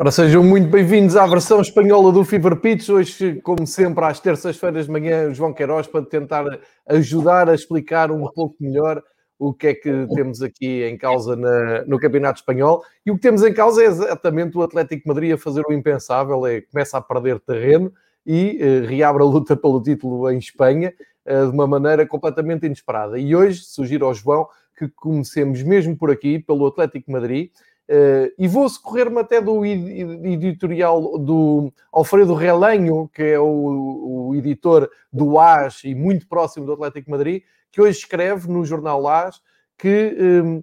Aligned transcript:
Ora, 0.00 0.10
sejam 0.10 0.42
muito 0.42 0.66
bem-vindos 0.66 1.14
à 1.14 1.26
versão 1.26 1.60
espanhola 1.60 2.10
do 2.10 2.24
Fever 2.24 2.56
Pitch. 2.56 2.88
Hoje, 2.88 3.38
como 3.42 3.66
sempre, 3.66 4.02
às 4.02 4.18
terças-feiras 4.18 4.86
de 4.86 4.90
manhã, 4.90 5.28
o 5.28 5.34
João 5.34 5.52
Queiroz 5.52 5.86
para 5.86 6.02
tentar 6.02 6.58
ajudar 6.88 7.50
a 7.50 7.54
explicar 7.54 8.10
um 8.10 8.26
pouco 8.28 8.56
melhor 8.58 9.02
o 9.38 9.52
que 9.52 9.66
é 9.66 9.74
que 9.74 10.06
temos 10.14 10.40
aqui 10.40 10.84
em 10.84 10.96
causa 10.96 11.36
na, 11.36 11.84
no 11.84 11.98
Campeonato 11.98 12.40
Espanhol. 12.40 12.82
E 13.04 13.10
o 13.10 13.16
que 13.16 13.20
temos 13.20 13.42
em 13.42 13.52
causa 13.52 13.82
é 13.82 13.88
exatamente 13.88 14.56
o 14.56 14.62
Atlético 14.62 15.06
Madrid 15.06 15.34
a 15.34 15.36
fazer 15.36 15.66
o 15.68 15.72
impensável, 15.74 16.46
é, 16.46 16.62
começa 16.62 16.96
a 16.96 17.02
perder 17.02 17.38
terreno 17.38 17.92
e 18.24 18.56
eh, 18.58 18.80
reabre 18.86 19.22
a 19.22 19.26
luta 19.26 19.54
pelo 19.54 19.82
título 19.82 20.30
em 20.30 20.38
Espanha 20.38 20.94
eh, 21.26 21.44
de 21.44 21.50
uma 21.50 21.66
maneira 21.66 22.06
completamente 22.06 22.64
inesperada. 22.64 23.18
E 23.18 23.36
hoje 23.36 23.60
sugiro 23.64 24.06
ao 24.06 24.14
João 24.14 24.48
que 24.78 24.88
comecemos 24.88 25.62
mesmo 25.62 25.94
por 25.94 26.10
aqui, 26.10 26.38
pelo 26.38 26.66
Atlético 26.66 27.12
Madrid, 27.12 27.50
e 28.38 28.46
vou 28.46 28.68
socorrer-me 28.68 29.18
até 29.18 29.40
do 29.40 29.64
editorial 29.64 31.18
do 31.18 31.72
Alfredo 31.92 32.34
Relenho, 32.34 33.10
que 33.12 33.22
é 33.22 33.38
o, 33.38 34.28
o, 34.28 34.34
editor 34.36 34.88
do 35.12 35.38
AS 35.38 35.82
e 35.84 35.94
muito 35.94 36.28
próximo 36.28 36.64
do 36.64 36.72
Atlético 36.74 37.10
Madrid, 37.10 37.42
que 37.72 37.80
hoje 37.80 37.98
escreve 37.98 38.48
no 38.48 38.64
jornal 38.64 39.06
AS 39.08 39.40
que 39.76 40.16
um, 40.18 40.58
eh, 40.58 40.62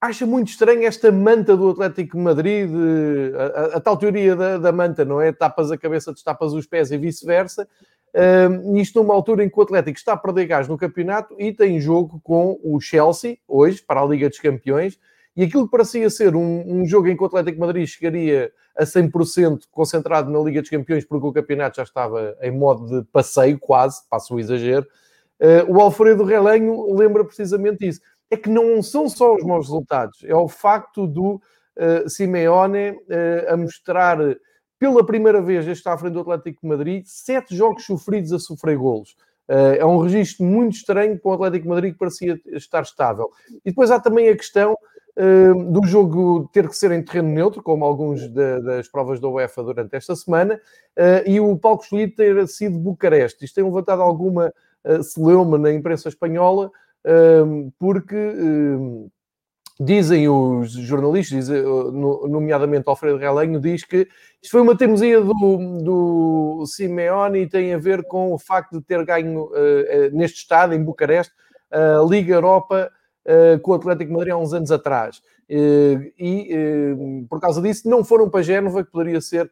acha 0.00 0.24
muito 0.24 0.48
estranho 0.48 0.86
esta 0.86 1.10
manta 1.10 1.56
do 1.56 1.70
Atlético 1.70 2.16
Madrid, 2.18 2.70
de, 2.70 3.32
a, 3.36 3.42
a, 3.42 3.64
a, 3.76 3.80
tal 3.80 3.96
teoria 3.96 4.36
da, 4.36 4.58
da, 4.58 4.72
manta, 4.72 5.04
não 5.04 5.20
é? 5.20 5.32
Tapas 5.32 5.70
a 5.70 5.78
cabeça, 5.78 6.12
destapas 6.12 6.52
os 6.52 6.66
pés 6.66 6.90
e 6.90 6.98
vice-versa. 6.98 7.68
Uh, 8.14 8.76
isto 8.76 9.02
numa 9.02 9.12
altura 9.12 9.44
em 9.44 9.48
que 9.48 9.58
o 9.58 9.62
Atlético 9.62 9.98
está 9.98 10.12
a 10.12 10.16
perder 10.16 10.46
gás 10.46 10.68
no 10.68 10.78
campeonato 10.78 11.34
e 11.36 11.52
tem 11.52 11.80
jogo 11.80 12.20
com 12.22 12.60
o 12.62 12.80
Chelsea, 12.80 13.38
hoje, 13.48 13.82
para 13.82 14.00
a 14.00 14.06
Liga 14.06 14.28
dos 14.28 14.38
Campeões, 14.38 14.98
e 15.36 15.42
aquilo 15.42 15.64
que 15.64 15.70
parecia 15.70 16.08
ser 16.08 16.36
um, 16.36 16.62
um 16.66 16.86
jogo 16.86 17.08
em 17.08 17.16
que 17.16 17.22
o 17.22 17.26
Atlético 17.26 17.60
Madrid 17.60 17.86
chegaria 17.86 18.52
a 18.76 18.84
100% 18.84 19.62
concentrado 19.70 20.30
na 20.30 20.38
Liga 20.38 20.60
dos 20.60 20.70
Campeões, 20.70 21.04
porque 21.04 21.26
o 21.26 21.32
campeonato 21.32 21.76
já 21.76 21.82
estava 21.82 22.36
em 22.40 22.52
modo 22.52 22.86
de 23.00 23.06
passeio, 23.10 23.58
quase, 23.58 24.02
passo 24.08 24.34
o 24.34 24.40
exagero, 24.40 24.86
uh, 25.40 25.72
o 25.72 25.80
Alfredo 25.80 26.22
Relenho 26.24 26.92
lembra 26.94 27.24
precisamente 27.24 27.86
isso. 27.86 28.00
É 28.30 28.36
que 28.36 28.48
não 28.48 28.82
são 28.82 29.08
só 29.08 29.34
os 29.34 29.44
maus 29.44 29.66
resultados, 29.66 30.22
é 30.24 30.34
o 30.34 30.48
facto 30.48 31.06
do 31.06 31.34
uh, 31.34 32.08
Simeone 32.08 32.90
uh, 32.90 33.52
a 33.52 33.56
mostrar 33.56 34.18
pela 34.78 35.04
primeira 35.04 35.40
vez, 35.40 35.66
está 35.66 35.94
à 35.94 35.98
frente 35.98 36.12
do 36.12 36.20
Atlético 36.20 36.60
de 36.62 36.68
Madrid, 36.68 37.04
sete 37.06 37.56
jogos 37.56 37.84
sofridos 37.84 38.32
a 38.32 38.38
sofrer 38.38 38.76
golos. 38.76 39.16
É 39.46 39.84
um 39.84 39.98
registro 39.98 40.44
muito 40.44 40.74
estranho 40.74 41.18
para 41.18 41.30
o 41.30 41.34
Atlético 41.34 41.64
de 41.64 41.68
Madrid 41.68 41.92
que 41.92 41.98
parecia 41.98 42.40
estar 42.46 42.82
estável. 42.82 43.28
E 43.64 43.70
depois 43.70 43.90
há 43.90 44.00
também 44.00 44.28
a 44.28 44.36
questão 44.36 44.74
do 45.16 45.86
jogo 45.86 46.50
ter 46.52 46.68
que 46.68 46.76
ser 46.76 46.90
em 46.90 47.02
terreno 47.02 47.28
neutro, 47.28 47.62
como 47.62 47.84
alguns 47.84 48.28
das 48.28 48.88
provas 48.88 49.20
da 49.20 49.28
UEFA 49.28 49.62
durante 49.62 49.94
esta 49.94 50.16
semana, 50.16 50.60
uh, 50.98 51.28
e 51.28 51.38
o 51.38 51.56
palco 51.56 51.84
escolhido 51.84 52.16
ter 52.16 52.48
sido 52.48 52.78
Bucareste. 52.78 53.44
Isto 53.44 53.54
tem 53.54 53.64
levantado 53.64 54.02
alguma 54.02 54.52
uh, 54.84 55.02
celeuma 55.02 55.56
na 55.56 55.72
imprensa 55.72 56.08
espanhola, 56.08 56.70
uh, 57.06 57.72
porque 57.78 58.16
dizem 59.78 60.28
os 60.28 60.70
jornalistas, 60.70 61.46
diz, 61.46 61.64
nomeadamente 62.28 62.84
Alfredo 62.88 63.18
Relenho, 63.18 63.60
diz 63.60 63.84
que 63.84 64.08
isto 64.40 64.52
foi 64.52 64.60
uma 64.60 64.76
teimosia 64.76 65.20
do, 65.20 65.32
do 65.82 66.64
Simeone 66.66 67.40
e 67.40 67.48
tem 67.48 67.74
a 67.74 67.78
ver 67.78 68.04
com 68.04 68.32
o 68.32 68.38
facto 68.38 68.78
de 68.78 68.84
ter 68.84 69.04
ganho 69.04 69.50
neste 70.12 70.38
estado, 70.38 70.74
em 70.74 70.84
Bucareste, 70.84 71.34
a 71.72 72.04
Liga 72.08 72.34
Europa 72.34 72.88
uh, 73.26 73.58
com 73.60 73.72
o 73.72 73.74
Atlético 73.74 74.12
Madrid 74.12 74.32
há 74.32 74.36
uns 74.36 74.52
anos 74.52 74.70
atrás. 74.70 75.18
Uh, 75.48 76.10
e 76.18 76.50
uh, 76.54 77.26
por 77.28 77.40
causa 77.40 77.60
disso 77.60 77.88
não 77.88 78.04
foram 78.04 78.28
para 78.28 78.42
Génova, 78.42 78.84
que 78.84 78.90
poderia 78.90 79.20
ser 79.20 79.50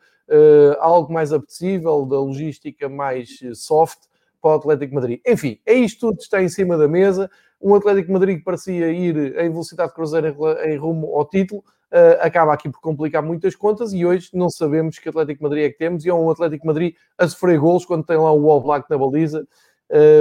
algo 0.81 1.13
mais 1.13 1.31
apetecível, 1.31 2.07
da 2.07 2.19
logística 2.19 2.89
mais 2.89 3.39
soft 3.55 3.99
para 4.41 4.53
o 4.53 4.55
Atlético 4.55 4.95
Madrid. 4.95 5.21
Enfim, 5.27 5.59
é 5.67 5.75
isto 5.75 6.01
tudo 6.01 6.17
que 6.17 6.23
está 6.23 6.43
em 6.43 6.49
cima 6.49 6.79
da 6.79 6.89
mesa. 6.89 7.31
Um 7.61 7.75
Atlético 7.75 8.13
Madrid 8.13 8.39
que 8.39 8.45
parecia 8.45 8.91
ir 8.91 9.37
em 9.39 9.51
velocidade 9.51 9.91
de 9.91 9.95
cruzeiro 9.95 10.35
em, 10.65 10.77
rumo 10.79 11.15
ao 11.17 11.27
título, 11.27 11.63
Uh, 11.93 12.17
acaba 12.23 12.55
aqui 12.55 12.71
por 12.71 12.81
complicar 12.81 13.23
muitas 13.23 13.55
contas 13.55 13.93
e 13.93 14.07
hoje 14.07 14.31
não 14.33 14.49
sabemos 14.49 14.99
que 14.99 15.11
Atlético 15.11 15.43
Madrid 15.43 15.65
é 15.65 15.69
que 15.69 15.77
temos 15.77 16.07
e 16.07 16.09
é 16.09 16.15
um 16.15 16.31
Atlético 16.31 16.67
Madrid 16.67 16.95
a 17.19 17.29
sofrer 17.29 17.61
golos 17.61 17.85
quando 17.85 18.03
tem 18.03 18.17
lá 18.17 18.33
o 18.33 18.51
All 18.51 18.63
Black 18.63 18.89
na 18.89 18.97
baliza. 18.97 19.47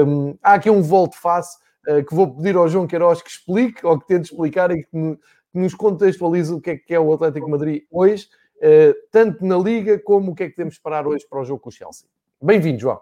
Um, 0.05 0.35
há 0.43 0.55
aqui 0.55 0.69
um 0.69 0.81
volte-face 0.81 1.57
eh, 1.57 1.70
que 2.07 2.13
vou 2.13 2.35
pedir 2.35 2.55
ao 2.55 2.67
João 2.69 2.85
Queiroz 2.85 3.21
que 3.21 3.29
explique, 3.29 3.85
ou 3.85 3.99
que 3.99 4.07
tente 4.07 4.31
explicar 4.31 4.71
e 4.71 4.83
que, 4.83 5.17
nos 5.53 5.73
contextualize 5.73 6.53
o 6.53 6.61
que 6.61 6.71
é 6.71 6.77
que 6.77 6.93
é 6.93 6.99
o 6.99 7.13
Atlético 7.13 7.49
Madrid 7.49 7.83
hoje, 7.91 8.27
eh, 8.61 8.95
tanto 9.11 9.45
na 9.45 9.57
Liga 9.57 9.99
como 9.99 10.31
o 10.31 10.35
que 10.35 10.43
é 10.43 10.49
que 10.49 10.55
temos 10.55 10.73
de 10.73 10.79
esperar 10.79 11.05
hoje 11.05 11.25
para 11.29 11.41
o 11.41 11.45
jogo 11.45 11.59
com 11.59 11.69
o 11.69 11.71
Chelsea. 11.71 12.07
Bem-vindo, 12.41 12.79
João. 12.79 12.99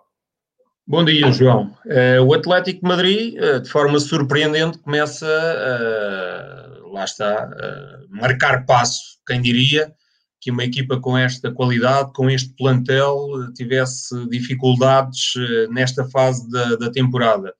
Bom 0.85 1.06
dia, 1.06 1.31
João. 1.31 1.72
Uh, 1.85 2.23
o 2.25 2.34
Atlético 2.34 2.88
Madrid, 2.88 3.35
de 3.62 3.69
forma 3.69 4.00
surpreendente, 4.00 4.79
começa, 4.79 5.28
uh, 5.28 6.91
lá 6.91 7.03
está, 7.03 7.44
a 7.44 8.00
marcar 8.09 8.66
passo. 8.66 9.19
Quem 9.28 9.39
diria 9.39 9.94
que 10.41 10.50
uma 10.50 10.63
equipa 10.63 11.00
com 11.00 11.16
esta 11.16 11.51
qualidade, 11.51 12.12
com 12.13 12.28
este 12.28 12.56
plantel, 12.56 13.16
tivesse 13.56 14.28
dificuldades 14.29 15.34
nesta 15.69 16.06
fase 16.06 16.50
da, 16.50 16.75
da 16.78 16.91
temporada 16.91 17.53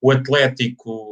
o 0.00 0.10
Atlético 0.10 1.10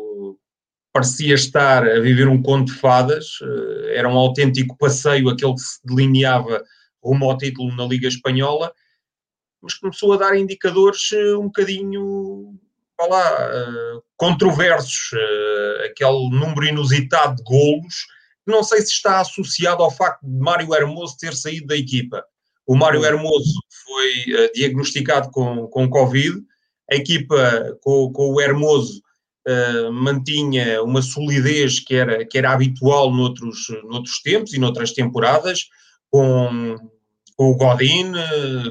parecia 0.93 1.34
estar 1.34 1.87
a 1.87 2.00
viver 2.00 2.26
um 2.28 2.43
conto 2.43 2.72
de 2.72 2.78
fadas, 2.78 3.38
eh, 3.43 3.99
era 3.99 4.09
um 4.09 4.16
autêntico 4.16 4.76
passeio 4.76 5.28
aquele 5.28 5.54
que 5.54 5.60
se 5.60 5.78
delineava 5.84 6.65
rumo 7.03 7.31
ao 7.31 7.38
título 7.38 7.75
na 7.76 7.84
Liga 7.84 8.09
Espanhola, 8.09 8.72
mas 9.62 9.75
começou 9.75 10.12
a 10.12 10.16
dar 10.16 10.37
indicadores 10.37 11.12
eh, 11.12 11.37
um 11.37 11.44
bocadinho, 11.44 12.59
lá, 13.00 13.50
eh, 13.53 14.00
controversos, 14.16 15.10
aquele 15.84 16.31
número 16.31 16.65
inusitado 16.65 17.37
de 17.37 17.44
golos, 17.44 18.06
que 18.44 18.50
não 18.50 18.65
sei 18.65 18.81
se 18.81 18.91
está 18.91 19.20
associado 19.20 19.84
ao 19.84 19.91
facto 19.93 20.26
de 20.26 20.37
Mário 20.37 20.75
Hermoso 20.75 21.16
ter 21.16 21.34
saído 21.34 21.69
da 21.69 21.76
equipa. 21.76 22.25
O 22.66 22.75
Mário 22.75 23.05
Hermoso 23.05 23.60
foi 23.84 24.50
diagnosticado 24.53 25.31
com, 25.31 25.69
com 25.69 25.88
Covid, 25.88 26.43
a 26.91 26.94
equipa 26.94 27.78
com, 27.82 28.12
com 28.12 28.32
o 28.32 28.41
Hermoso 28.41 29.03
uh, 29.47 29.93
mantinha 29.93 30.82
uma 30.82 31.03
solidez 31.03 31.81
que 31.81 31.94
era, 31.94 32.25
que 32.25 32.38
era 32.38 32.53
habitual 32.53 33.12
noutros, 33.15 33.66
noutros 33.84 34.21
tempos 34.22 34.54
e 34.54 34.59
noutras 34.59 34.93
temporadas, 34.93 35.66
com, 36.10 36.76
com 37.37 37.50
o 37.50 37.56
Godin, 37.56 38.12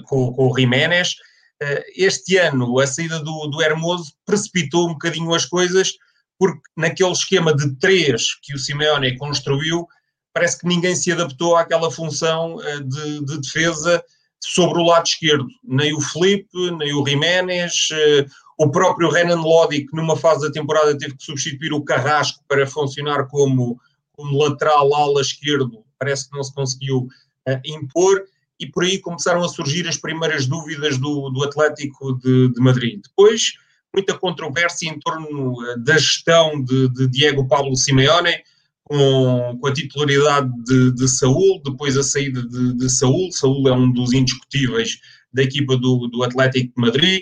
com, 0.06 0.34
com 0.34 0.48
o 0.50 0.58
Jiménez. 0.58 1.16
Uh, 1.62 1.84
este 1.96 2.38
ano, 2.38 2.80
a 2.80 2.88
saída 2.88 3.20
do, 3.20 3.48
do 3.48 3.62
Hermoso 3.62 4.12
precipitou 4.26 4.88
um 4.88 4.94
bocadinho 4.94 5.34
as 5.34 5.46
coisas, 5.46 5.94
porque 6.40 6.62
naquele 6.76 7.12
esquema 7.12 7.56
de 7.56 7.76
três 7.78 8.36
que 8.42 8.54
o 8.54 8.60
Simeone 8.60 9.18
construiu, 9.18 9.88
parece 10.34 10.60
que 10.60 10.68
ninguém 10.68 10.96
se 10.96 11.12
adaptou 11.12 11.56
àquela 11.56 11.90
função 11.90 12.58
de, 12.86 13.26
de 13.26 13.42
defesa 13.42 14.04
sobre 14.42 14.80
o 14.80 14.86
lado 14.86 15.06
esquerdo. 15.06 15.48
Nem 15.64 15.94
o 15.94 16.02
Felipe, 16.02 16.72
nem 16.78 16.94
o 16.94 17.06
Jiménez, 17.06 17.90
eh, 17.92 18.26
o 18.58 18.70
próprio 18.70 19.10
Renan 19.10 19.42
Lodi, 19.42 19.86
que 19.86 19.96
numa 19.96 20.18
fase 20.18 20.48
da 20.48 20.52
temporada 20.52 20.98
teve 20.98 21.16
que 21.16 21.24
substituir 21.24 21.74
o 21.74 21.84
Carrasco 21.84 22.44
para 22.48 22.66
funcionar 22.66 23.28
como, 23.28 23.80
como 24.14 24.44
lateral 24.44 24.94
ala 24.96 25.22
esquerdo, 25.22 25.84
parece 26.00 26.30
que 26.30 26.36
não 26.36 26.44
se 26.44 26.54
conseguiu 26.54 27.08
uh, 27.48 27.62
impor, 27.64 28.24
e 28.60 28.66
por 28.66 28.84
aí 28.84 29.00
começaram 29.00 29.44
a 29.44 29.50
surgir 29.50 29.88
as 29.88 29.98
primeiras 29.98 30.48
dúvidas 30.48 30.98
do, 30.98 31.30
do 31.30 31.44
Atlético 31.44 32.14
de, 32.18 32.50
de 32.50 32.60
Madrid. 32.60 33.00
Depois, 33.08 33.54
muita 33.94 34.18
controvérsia 34.18 34.90
em 34.90 35.00
torno 35.00 35.52
uh, 35.52 35.80
da 35.84 35.94
gestão 35.94 36.60
de, 36.64 36.90
de 36.90 37.08
Diego 37.08 37.48
Pablo 37.48 37.76
Simeone, 37.76 38.44
com, 38.88 39.58
com 39.60 39.68
a 39.68 39.74
titularidade 39.74 40.50
de, 40.64 40.94
de 40.94 41.08
Saúl, 41.10 41.62
depois 41.64 41.98
a 41.98 42.04
saída 42.04 42.42
de, 42.42 42.74
de 42.74 42.90
Saúl. 42.90 43.32
Saúl 43.32 43.68
é 43.68 43.74
um 43.74 43.92
dos 43.92 44.14
indiscutíveis 44.14 44.98
da 45.34 45.44
equipa 45.44 45.76
do, 45.76 46.08
do 46.08 46.24
Atlético 46.24 46.74
de 46.74 46.82
Madrid. 46.82 47.22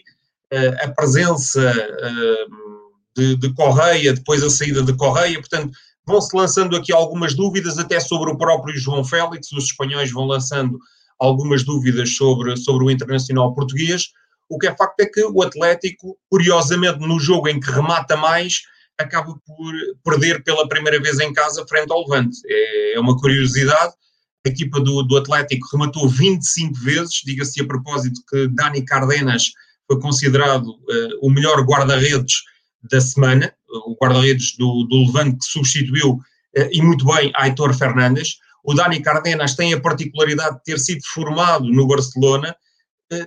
Uh, 0.54 0.86
a 0.86 0.88
presença 0.90 1.72
uh, 1.72 2.66
de, 3.18 3.36
de 3.38 3.54
Correia, 3.54 4.14
depois 4.14 4.44
a 4.44 4.50
saída 4.50 4.84
de 4.84 4.94
Correia, 4.94 5.40
portanto, 5.40 5.72
vão-se 6.06 6.36
lançando 6.38 6.76
aqui 6.76 6.94
algumas 6.94 7.34
dúvidas, 7.34 7.80
até 7.80 8.00
sobre 8.00 8.32
o 8.32 8.38
próprio 8.38 8.78
João 8.78 9.04
Félix. 9.04 9.52
Os 9.52 9.66
espanhóis 9.66 10.12
vão 10.12 10.26
lançando 10.26 10.78
algumas 11.20 11.64
dúvidas 11.64 12.16
sobre, 12.16 12.56
sobre 12.58 12.86
o 12.86 12.92
internacional 12.92 13.56
português. 13.56 14.10
O 14.48 14.60
que 14.60 14.68
é 14.68 14.76
facto 14.76 15.00
é 15.00 15.08
que 15.08 15.24
o 15.24 15.42
Atlético, 15.42 16.16
curiosamente, 16.30 17.00
no 17.00 17.20
jogo 17.20 17.48
em 17.48 17.60
que 17.60 17.72
remata 17.72 18.16
mais, 18.16 18.62
acaba 18.98 19.36
por 19.46 19.74
perder 20.04 20.44
pela 20.44 20.68
primeira 20.68 21.00
vez 21.02 21.20
em 21.20 21.34
casa 21.34 21.66
frente 21.68 21.92
ao 21.92 22.02
Levante. 22.02 22.40
É, 22.46 22.96
é 22.96 23.00
uma 23.00 23.18
curiosidade. 23.18 23.94
A 24.46 24.50
equipa 24.50 24.80
do, 24.80 25.04
do 25.04 25.18
Atlético 25.18 25.68
rematou 25.72 26.08
25 26.08 26.74
vezes, 26.80 27.22
diga-se 27.26 27.62
a 27.62 27.66
propósito 27.66 28.22
que 28.30 28.48
Dani 28.50 28.86
Cardenas 28.86 29.52
foi 29.88 30.00
considerado 30.00 30.68
uh, 30.68 31.20
o 31.22 31.30
melhor 31.30 31.62
guarda-redes 31.64 32.44
da 32.90 33.02
semana, 33.02 33.54
o 33.68 33.96
guarda-redes 34.00 34.56
do, 34.58 34.84
do 34.90 35.06
Levante 35.06 35.38
que 35.38 35.46
substituiu 35.46 36.12
uh, 36.12 36.70
e 36.72 36.82
muito 36.82 37.06
bem 37.06 37.32
Aitor 37.36 37.74
Fernandes. 37.74 38.38
o 38.64 38.74
Dani 38.74 39.02
Cardenas 39.02 39.56
tem 39.56 39.74
a 39.74 39.82
particularidade 39.82 40.58
de 40.58 40.64
ter 40.64 40.80
sido 40.80 41.02
formado 41.14 41.66
no 41.66 41.88
Barcelona, 41.88 42.56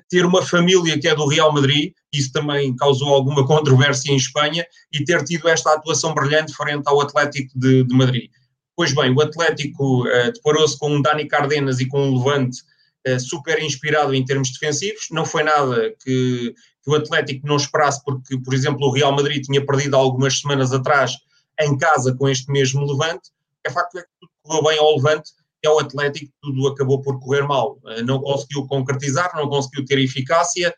ter 0.08 0.24
uma 0.24 0.42
família 0.42 0.98
que 0.98 1.08
é 1.08 1.14
do 1.14 1.26
Real 1.26 1.52
Madrid, 1.52 1.92
isso 2.12 2.32
também 2.32 2.74
causou 2.76 3.08
alguma 3.14 3.46
controvérsia 3.46 4.12
em 4.12 4.16
Espanha, 4.16 4.66
e 4.92 5.04
ter 5.04 5.22
tido 5.24 5.48
esta 5.48 5.74
atuação 5.74 6.14
brilhante 6.14 6.52
frente 6.54 6.84
ao 6.86 7.00
Atlético 7.00 7.50
de, 7.58 7.84
de 7.84 7.94
Madrid. 7.94 8.30
Pois 8.76 8.94
bem, 8.94 9.12
o 9.12 9.20
Atlético 9.20 10.06
uh, 10.06 10.32
deparou-se 10.32 10.78
com 10.78 10.90
um 10.90 11.02
Dani 11.02 11.26
Cardenas 11.26 11.80
e 11.80 11.86
com 11.86 12.00
um 12.00 12.18
Levante 12.18 12.60
uh, 13.08 13.18
super 13.18 13.60
inspirado 13.62 14.14
em 14.14 14.24
termos 14.24 14.52
defensivos. 14.52 15.08
Não 15.10 15.24
foi 15.24 15.42
nada 15.42 15.92
que, 16.04 16.54
que, 16.84 16.90
o 16.90 16.94
Atlético 16.94 17.46
não 17.46 17.56
esperasse, 17.56 18.02
porque, 18.04 18.38
por 18.38 18.54
exemplo, 18.54 18.86
o 18.86 18.92
Real 18.92 19.12
Madrid 19.12 19.42
tinha 19.42 19.64
perdido 19.64 19.96
algumas 19.96 20.40
semanas 20.40 20.72
atrás 20.72 21.16
em 21.60 21.76
casa 21.76 22.14
com 22.14 22.28
este 22.28 22.50
mesmo 22.52 22.86
Levante. 22.86 23.30
É 23.66 23.70
facto 23.70 23.98
é 23.98 24.02
que 24.02 24.08
tudo 24.20 24.32
correu 24.42 24.62
bem 24.62 24.78
ao 24.78 24.96
Levante 24.96 25.32
e 25.62 25.68
ao 25.68 25.78
Atlético 25.78 26.32
tudo 26.42 26.68
acabou 26.68 27.00
por 27.00 27.18
correr 27.20 27.42
mal. 27.42 27.78
Uh, 27.84 28.04
não 28.04 28.20
conseguiu 28.20 28.66
concretizar, 28.66 29.30
não 29.36 29.48
conseguiu 29.48 29.84
ter 29.84 29.98
eficácia. 29.98 30.74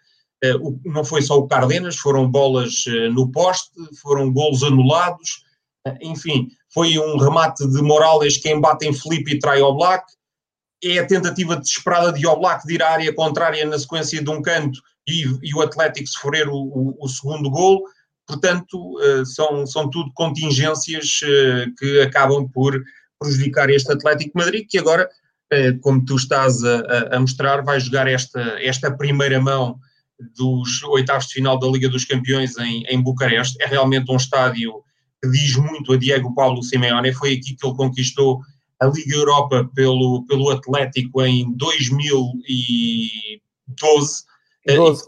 não 0.84 1.04
foi 1.04 1.22
só 1.22 1.36
o 1.36 1.46
Cardenas, 1.46 1.96
foram 1.96 2.30
bolas 2.30 2.84
no 3.12 3.30
poste, 3.30 3.70
foram 4.00 4.32
golos 4.32 4.62
anulados 4.62 5.44
enfim, 6.00 6.48
foi 6.72 6.98
um 6.98 7.16
remate 7.16 7.66
de 7.66 7.82
Morales 7.82 8.36
que 8.36 8.50
embate 8.50 8.86
em 8.86 8.92
Felipe 8.92 9.32
e 9.32 9.38
trai 9.38 9.60
ao 9.60 9.76
Black. 9.76 10.04
É 10.82 10.98
a 10.98 11.06
tentativa 11.06 11.56
desesperada 11.56 12.12
de 12.12 12.26
Oblak 12.26 12.66
de 12.66 12.74
ir 12.74 12.82
à 12.82 12.90
área 12.90 13.14
contrária 13.14 13.64
na 13.66 13.78
sequência 13.78 14.22
de 14.22 14.30
um 14.30 14.40
canto 14.40 14.80
e, 15.06 15.24
e 15.42 15.54
o 15.54 15.60
Atlético 15.60 16.08
sofrer 16.08 16.48
o, 16.48 16.56
o, 16.56 16.96
o 17.00 17.08
segundo 17.08 17.50
gol. 17.50 17.82
Portanto, 18.26 18.96
são, 19.26 19.66
são 19.66 19.90
tudo 19.90 20.12
contingências 20.14 21.20
que 21.78 22.00
acabam 22.00 22.48
por 22.48 22.80
prejudicar 23.20 23.70
este 23.70 23.92
Atlético 23.92 24.38
Madrid, 24.38 24.66
que 24.68 24.78
agora, 24.78 25.08
uh, 25.52 25.78
como 25.80 26.04
tu 26.04 26.16
estás 26.16 26.64
a, 26.64 27.16
a, 27.16 27.20
mostrar, 27.20 27.62
vai 27.62 27.78
jogar 27.78 28.08
esta, 28.08 28.40
esta 28.60 28.90
primeira 28.90 29.40
mão 29.40 29.78
dos 30.36 30.82
oitavos 30.84 31.28
de 31.28 31.34
final 31.34 31.58
da 31.58 31.68
Liga 31.68 31.88
dos 31.88 32.04
Campeões 32.04 32.56
em, 32.58 32.82
em 32.88 33.00
Bucareste. 33.00 33.62
É 33.62 33.66
realmente 33.66 34.10
um 34.10 34.16
estádio 34.16 34.82
que 35.22 35.30
diz 35.30 35.54
muito 35.56 35.92
a 35.92 35.96
Diego 35.96 36.34
Paulo 36.34 36.60
Simeone. 36.62 37.12
Foi 37.12 37.34
aqui 37.34 37.54
que 37.54 37.66
ele 37.66 37.76
conquistou 37.76 38.40
a 38.80 38.86
Liga 38.86 39.14
Europa 39.14 39.70
pelo, 39.74 40.24
pelo 40.26 40.50
Atlético 40.50 41.22
em 41.22 41.54
2012. 41.56 44.24
12. 44.66 45.04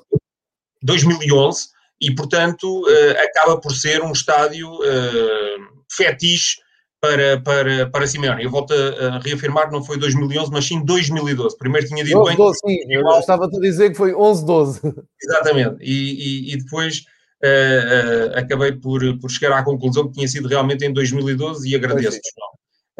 2011 0.82 1.68
e, 2.00 2.14
portanto, 2.14 2.82
uh, 2.82 3.24
acaba 3.24 3.60
por 3.60 3.74
ser 3.74 4.02
um 4.02 4.12
estádio 4.12 4.68
uh, 4.68 5.82
fetiche 5.90 6.60
para, 7.02 7.40
para, 7.40 7.90
para 7.90 8.06
Simeone. 8.06 8.44
Eu 8.44 8.50
volto 8.50 8.72
a, 8.72 9.16
a, 9.16 9.18
reafirmar, 9.18 9.72
não 9.72 9.82
foi 9.82 9.98
2011, 9.98 10.52
mas 10.52 10.64
sim 10.64 10.84
2012. 10.84 11.58
Primeiro 11.58 11.88
tinha 11.88 12.04
dito 12.04 12.16
12, 12.16 12.28
bem... 12.28 12.36
12, 12.36 12.58
sim, 12.64 12.78
eu 12.90 13.18
estava 13.18 13.46
a 13.46 13.60
dizer 13.60 13.90
que 13.90 13.96
foi 13.96 14.12
11-12. 14.12 14.94
Exatamente, 15.20 15.76
e, 15.80 16.50
e, 16.50 16.54
e 16.54 16.56
depois 16.58 16.98
uh, 17.42 18.38
acabei 18.38 18.70
por, 18.72 19.00
por 19.18 19.28
chegar 19.28 19.58
à 19.58 19.64
conclusão 19.64 20.06
que 20.06 20.12
tinha 20.14 20.28
sido 20.28 20.46
realmente 20.46 20.84
em 20.84 20.92
2012 20.92 21.68
e 21.68 21.74
agradeço. 21.74 22.20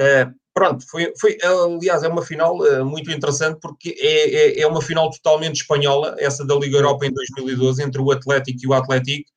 Uh, 0.00 0.34
pronto, 0.52 0.84
foi, 0.90 1.12
foi, 1.20 1.38
aliás, 1.40 2.02
é 2.02 2.08
uma 2.08 2.22
final 2.22 2.58
uh, 2.58 2.84
muito 2.84 3.08
interessante 3.08 3.60
porque 3.60 3.94
é, 3.96 4.34
é, 4.34 4.60
é, 4.62 4.66
uma 4.66 4.82
final 4.82 5.10
totalmente 5.10 5.60
espanhola, 5.60 6.16
essa 6.18 6.44
da 6.44 6.56
Liga 6.56 6.78
Europa 6.78 7.06
em 7.06 7.12
2012, 7.12 7.80
entre 7.84 8.02
o 8.02 8.10
Atlético 8.10 8.58
e 8.64 8.66
o 8.66 8.74
Atlético, 8.74 9.30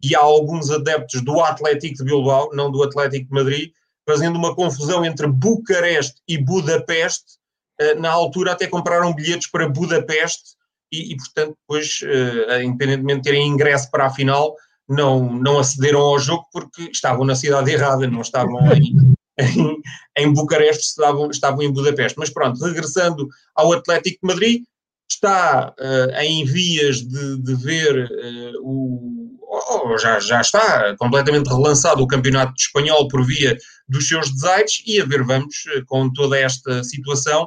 e 0.00 0.14
há 0.14 0.20
alguns 0.20 0.70
adeptos 0.70 1.20
do 1.22 1.40
Atlético 1.40 1.96
de 1.96 2.04
Bilbao, 2.04 2.50
não 2.54 2.70
do 2.70 2.84
Atlético 2.84 3.26
de 3.26 3.34
Madrid, 3.34 3.72
fazendo 4.08 4.36
uma 4.36 4.54
confusão 4.54 5.04
entre 5.04 5.26
Bucareste 5.26 6.20
e 6.28 6.38
Budapeste, 6.38 7.38
uh, 7.80 8.00
na 8.00 8.10
altura 8.10 8.52
até 8.52 8.66
compraram 8.66 9.14
bilhetes 9.14 9.50
para 9.50 9.68
Budapeste, 9.68 10.56
e, 10.92 11.12
e 11.12 11.16
portanto, 11.16 11.56
depois, 11.60 12.00
uh, 12.02 12.62
independentemente 12.62 13.22
de 13.22 13.30
terem 13.30 13.48
ingresso 13.48 13.90
para 13.90 14.06
a 14.06 14.10
final, 14.10 14.54
não, 14.88 15.32
não 15.32 15.58
acederam 15.58 16.00
ao 16.00 16.18
jogo 16.18 16.44
porque 16.52 16.90
estavam 16.92 17.24
na 17.24 17.34
cidade 17.34 17.70
errada, 17.70 18.06
não 18.06 18.20
estavam 18.20 18.60
em, 18.72 19.14
em, 19.38 19.82
em 20.18 20.32
Bucareste, 20.32 20.82
estavam, 20.82 21.30
estavam 21.30 21.62
em 21.62 21.72
Budapeste. 21.72 22.18
Mas 22.18 22.30
pronto, 22.30 22.62
regressando 22.62 23.28
ao 23.54 23.72
Atlético 23.72 24.18
de 24.22 24.34
Madrid, 24.34 24.62
está 25.10 25.74
uh, 25.78 26.20
em 26.20 26.44
vias 26.44 27.02
de, 27.02 27.42
de 27.42 27.54
ver 27.54 28.10
uh, 28.10 28.60
o. 28.62 29.21
Oh, 29.54 29.98
já, 29.98 30.18
já 30.18 30.40
está 30.40 30.96
completamente 30.96 31.48
relançado 31.48 32.02
o 32.02 32.06
Campeonato 32.06 32.54
Espanhol 32.56 33.06
por 33.08 33.22
via 33.26 33.56
dos 33.86 34.08
seus 34.08 34.30
desaires 34.32 34.82
e 34.86 34.98
a 34.98 35.04
ver, 35.04 35.22
vamos, 35.22 35.54
com 35.86 36.10
toda 36.10 36.38
esta 36.38 36.82
situação, 36.82 37.46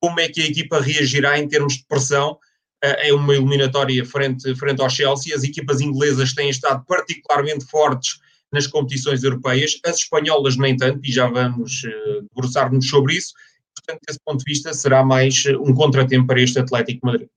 como 0.00 0.18
é 0.18 0.28
que 0.28 0.40
a 0.40 0.46
equipa 0.46 0.80
reagirá 0.80 1.38
em 1.38 1.46
termos 1.46 1.74
de 1.74 1.84
pressão 1.86 2.38
é 2.82 3.12
uma 3.12 3.34
eliminatória 3.34 4.04
frente, 4.04 4.54
frente 4.56 4.82
ao 4.82 4.90
Chelsea. 4.90 5.34
As 5.34 5.44
equipas 5.44 5.80
inglesas 5.80 6.34
têm 6.34 6.50
estado 6.50 6.84
particularmente 6.86 7.64
fortes 7.66 8.18
nas 8.50 8.66
competições 8.66 9.22
europeias, 9.22 9.78
as 9.86 9.96
espanholas 9.96 10.56
nem 10.56 10.76
tanto, 10.76 11.00
e 11.04 11.12
já 11.12 11.26
vamos 11.26 11.84
uh, 11.84 12.22
debruçar-nos 12.34 12.88
sobre 12.88 13.14
isso. 13.14 13.32
Portanto, 13.74 14.00
desse 14.06 14.20
ponto 14.24 14.44
de 14.44 14.52
vista, 14.52 14.74
será 14.74 15.02
mais 15.02 15.44
eh, 15.46 15.56
um 15.56 15.72
contratempo 15.74 16.26
para 16.26 16.42
este 16.42 16.58
Atlético 16.58 17.06
Madrid. 17.06 17.28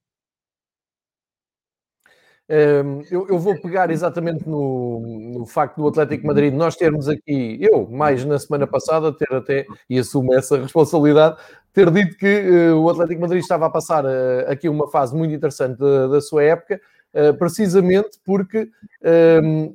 Eu, 2.47 3.27
eu, 3.27 3.39
vou 3.39 3.59
pegar 3.59 3.89
exatamente 3.89 4.47
no, 4.47 4.99
no, 5.33 5.45
facto 5.47 5.77
do 5.77 5.87
Atlético 5.87 6.27
Madrid 6.27 6.53
nós 6.53 6.75
termos 6.75 7.09
aqui, 7.09 7.57
eu, 7.59 7.87
mais 7.89 8.23
na 8.23 8.37
semana 8.37 8.67
passada, 8.67 9.11
ter 9.11 9.33
até, 9.33 9.65
e 9.89 9.97
assumo 9.97 10.31
essa 10.31 10.55
responsabilidade, 10.61 11.37
ter 11.73 11.89
dito 11.89 12.15
que 12.17 12.71
uh, 12.71 12.77
o 12.77 12.87
Atlético 12.87 13.21
Madrid 13.21 13.41
estava 13.41 13.65
a 13.65 13.69
passar 13.69 14.05
uh, 14.05 14.09
aqui 14.47 14.69
uma 14.69 14.87
fase 14.87 15.15
muito 15.15 15.33
interessante 15.33 15.79
da, 15.79 16.07
da 16.07 16.21
sua 16.21 16.43
época, 16.43 16.79
uh, 17.15 17.33
precisamente 17.35 18.19
porque 18.23 18.69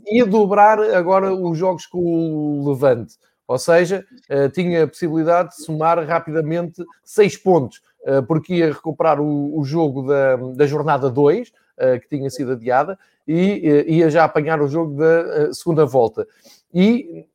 ia 0.07 0.27
dobrar 0.27 0.81
agora 0.81 1.33
os 1.33 1.57
jogos 1.57 1.87
com 1.87 1.99
o 1.99 2.69
Levante. 2.69 3.15
Ou 3.47 3.59
seja, 3.59 4.05
tinha 4.53 4.85
a 4.85 4.89
possibilidade 4.89 5.51
de 5.51 5.65
somar 5.65 6.05
rapidamente 6.05 6.85
seis 7.05 7.37
pontos, 7.37 7.81
porque 8.27 8.55
ia 8.55 8.73
recuperar 8.73 9.21
o, 9.21 9.59
o 9.59 9.65
jogo 9.65 10.03
da, 10.03 10.37
da 10.37 10.67
jornada 10.67 11.09
2, 11.09 11.49
eh, 11.49 11.53
que 11.99 12.09
tinha 12.09 12.31
sido 12.31 12.53
adiada 12.53 12.99
e 13.31 13.61
eh, 13.65 13.85
ia 13.89 14.11
já 14.11 14.25
apanhar 14.25 14.61
o 14.61 14.67
jogo 14.67 14.97
da 14.97 15.21
eh, 15.21 15.53
segunda 15.53 15.87
volta. 15.87 16.27
E 16.75 17.27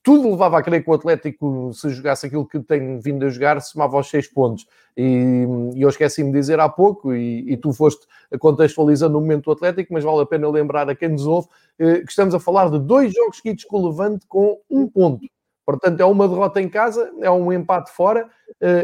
tudo 0.00 0.30
levava 0.30 0.58
a 0.58 0.62
crer 0.62 0.84
que 0.84 0.90
o 0.90 0.94
Atlético, 0.94 1.72
se 1.74 1.90
jogasse 1.90 2.26
aquilo 2.26 2.46
que 2.46 2.60
tem 2.60 3.00
vindo 3.00 3.24
a 3.24 3.28
jogar, 3.28 3.60
somava 3.60 3.96
aos 3.96 4.08
seis 4.08 4.28
pontos. 4.28 4.66
E, 4.96 5.44
e 5.74 5.82
eu 5.82 5.88
esqueci-me 5.88 6.30
de 6.30 6.38
dizer 6.38 6.60
há 6.60 6.68
pouco, 6.68 7.12
e, 7.14 7.52
e, 7.52 7.56
tu 7.56 7.72
foste 7.72 8.06
contextualizando 8.38 9.18
o 9.18 9.20
momento 9.20 9.44
do 9.44 9.52
Atlético, 9.52 9.92
mas 9.92 10.04
vale 10.04 10.20
a 10.20 10.26
pena 10.26 10.48
lembrar 10.48 10.88
a 10.88 10.94
quem 10.94 11.08
nos 11.08 11.26
ouve 11.26 11.48
que 11.78 12.10
estamos 12.10 12.34
a 12.34 12.40
falar 12.40 12.70
de 12.70 12.78
dois 12.78 13.12
jogos 13.12 13.38
seguidos 13.38 13.64
com 13.64 13.78
o 13.78 13.88
Levante 13.88 14.26
com 14.28 14.60
um 14.70 14.86
ponto. 14.86 15.26
Portanto, 15.64 16.00
é 16.00 16.04
uma 16.04 16.28
derrota 16.28 16.60
em 16.60 16.68
casa, 16.68 17.10
é 17.20 17.30
um 17.30 17.52
empate 17.52 17.90
fora 17.90 18.28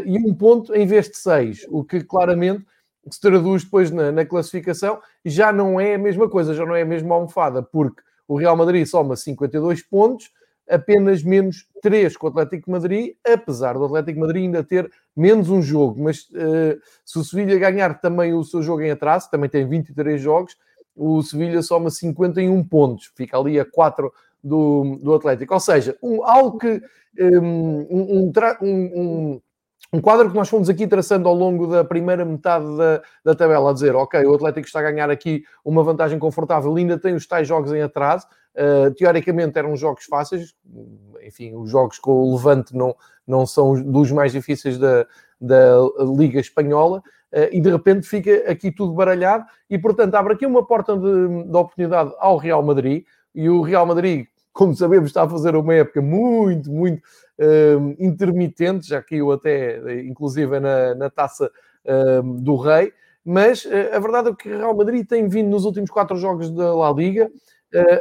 e 0.05 0.17
um 0.17 0.33
ponto 0.33 0.73
em 0.73 0.85
vez 0.85 1.07
de 1.09 1.17
seis, 1.17 1.65
o 1.69 1.83
que 1.83 2.03
claramente 2.03 2.65
que 3.09 3.15
se 3.15 3.21
traduz 3.21 3.63
depois 3.63 3.91
na, 3.91 4.11
na, 4.11 4.25
classificação, 4.25 4.99
já 5.25 5.51
não 5.51 5.79
é 5.79 5.95
a 5.95 5.97
mesma 5.97 6.29
coisa, 6.29 6.53
já 6.53 6.65
não 6.65 6.75
é 6.75 6.83
a 6.83 6.85
mesma 6.85 7.15
almofada, 7.15 7.61
porque 7.61 8.01
o 8.27 8.37
Real 8.37 8.55
Madrid 8.55 8.85
soma 8.85 9.15
52 9.15 9.81
pontos, 9.83 10.31
apenas 10.69 11.23
menos 11.23 11.65
3 11.81 12.15
com 12.15 12.27
o 12.27 12.29
Atlético 12.29 12.69
Madrid, 12.69 13.15
apesar 13.25 13.73
do 13.73 13.85
Atlético 13.85 14.19
Madrid 14.19 14.43
ainda 14.43 14.63
ter 14.63 14.89
menos 15.17 15.49
um 15.49 15.61
jogo. 15.61 16.03
Mas 16.03 16.21
uh, 16.29 16.79
se 17.03 17.17
o 17.17 17.23
Sevilha 17.23 17.57
ganhar 17.57 17.99
também 17.99 18.33
o 18.33 18.43
seu 18.43 18.61
jogo 18.61 18.81
em 18.83 18.91
atraso, 18.91 19.31
também 19.31 19.49
tem 19.49 19.67
23 19.67 20.21
jogos, 20.21 20.55
o 20.95 21.23
Sevilha 21.23 21.61
soma 21.63 21.89
51 21.89 22.63
pontos, 22.65 23.11
fica 23.15 23.37
ali 23.37 23.59
a 23.59 23.65
4 23.65 24.13
do, 24.43 24.99
do 25.01 25.13
Atlético. 25.15 25.53
Ou 25.53 25.59
seja, 25.59 25.97
um, 26.03 26.23
algo 26.23 26.59
que 26.59 26.81
um, 27.19 27.87
um, 27.89 28.31
um 28.61 29.41
um 29.91 29.99
quadro 29.99 30.29
que 30.29 30.35
nós 30.35 30.47
fomos 30.47 30.69
aqui 30.69 30.87
traçando 30.87 31.27
ao 31.27 31.33
longo 31.33 31.65
da 31.65 31.83
primeira 31.83 32.23
metade 32.23 32.65
da, 32.77 33.01
da 33.25 33.35
tabela, 33.35 33.71
a 33.71 33.73
dizer, 33.73 33.95
ok, 33.95 34.23
o 34.25 34.35
Atlético 34.35 34.67
está 34.67 34.79
a 34.79 34.83
ganhar 34.83 35.09
aqui 35.09 35.43
uma 35.65 35.83
vantagem 35.83 36.19
confortável, 36.19 36.75
ainda 36.75 36.97
tem 36.97 37.15
os 37.15 37.25
tais 37.25 37.47
jogos 37.47 37.73
em 37.73 37.81
atraso, 37.81 38.27
uh, 38.55 38.93
teoricamente 38.93 39.57
eram 39.57 39.75
jogos 39.75 40.05
fáceis, 40.05 40.53
enfim, 41.23 41.55
os 41.55 41.71
jogos 41.71 41.97
com 41.97 42.11
o 42.11 42.35
Levante 42.35 42.75
não, 42.75 42.95
não 43.25 43.47
são 43.47 43.73
dos 43.81 44.11
mais 44.11 44.31
difíceis 44.31 44.77
da, 44.77 45.07
da 45.41 45.77
Liga 46.15 46.39
Espanhola, 46.39 46.99
uh, 46.99 47.49
e 47.51 47.59
de 47.59 47.71
repente 47.71 48.07
fica 48.07 48.51
aqui 48.51 48.71
tudo 48.71 48.93
baralhado, 48.93 49.45
e 49.67 49.79
portanto 49.79 50.13
abre 50.13 50.33
aqui 50.33 50.45
uma 50.45 50.63
porta 50.65 50.95
de, 50.95 51.43
de 51.45 51.57
oportunidade 51.57 52.13
ao 52.19 52.37
Real 52.37 52.61
Madrid, 52.61 53.05
e 53.33 53.49
o 53.49 53.61
Real 53.61 53.87
Madrid, 53.87 54.27
como 54.53 54.75
sabemos, 54.75 55.09
está 55.09 55.23
a 55.23 55.29
fazer 55.29 55.55
uma 55.55 55.73
época 55.73 56.01
muito, 56.01 56.71
muito 56.71 57.01
um, 57.39 57.95
intermitente, 57.99 58.87
já 58.87 59.01
caiu 59.01 59.31
até, 59.31 60.01
inclusive, 60.01 60.59
na, 60.59 60.95
na 60.95 61.09
taça 61.09 61.49
um, 62.23 62.35
do 62.35 62.55
Rei, 62.55 62.91
mas 63.23 63.67
a 63.93 63.99
verdade 63.99 64.29
é 64.29 64.35
que 64.35 64.49
o 64.49 64.57
Real 64.57 64.75
Madrid 64.75 65.05
tem 65.05 65.27
vindo 65.27 65.49
nos 65.49 65.65
últimos 65.65 65.89
quatro 65.89 66.17
jogos 66.17 66.49
da 66.49 66.73
La 66.73 66.91
Liga 66.91 67.29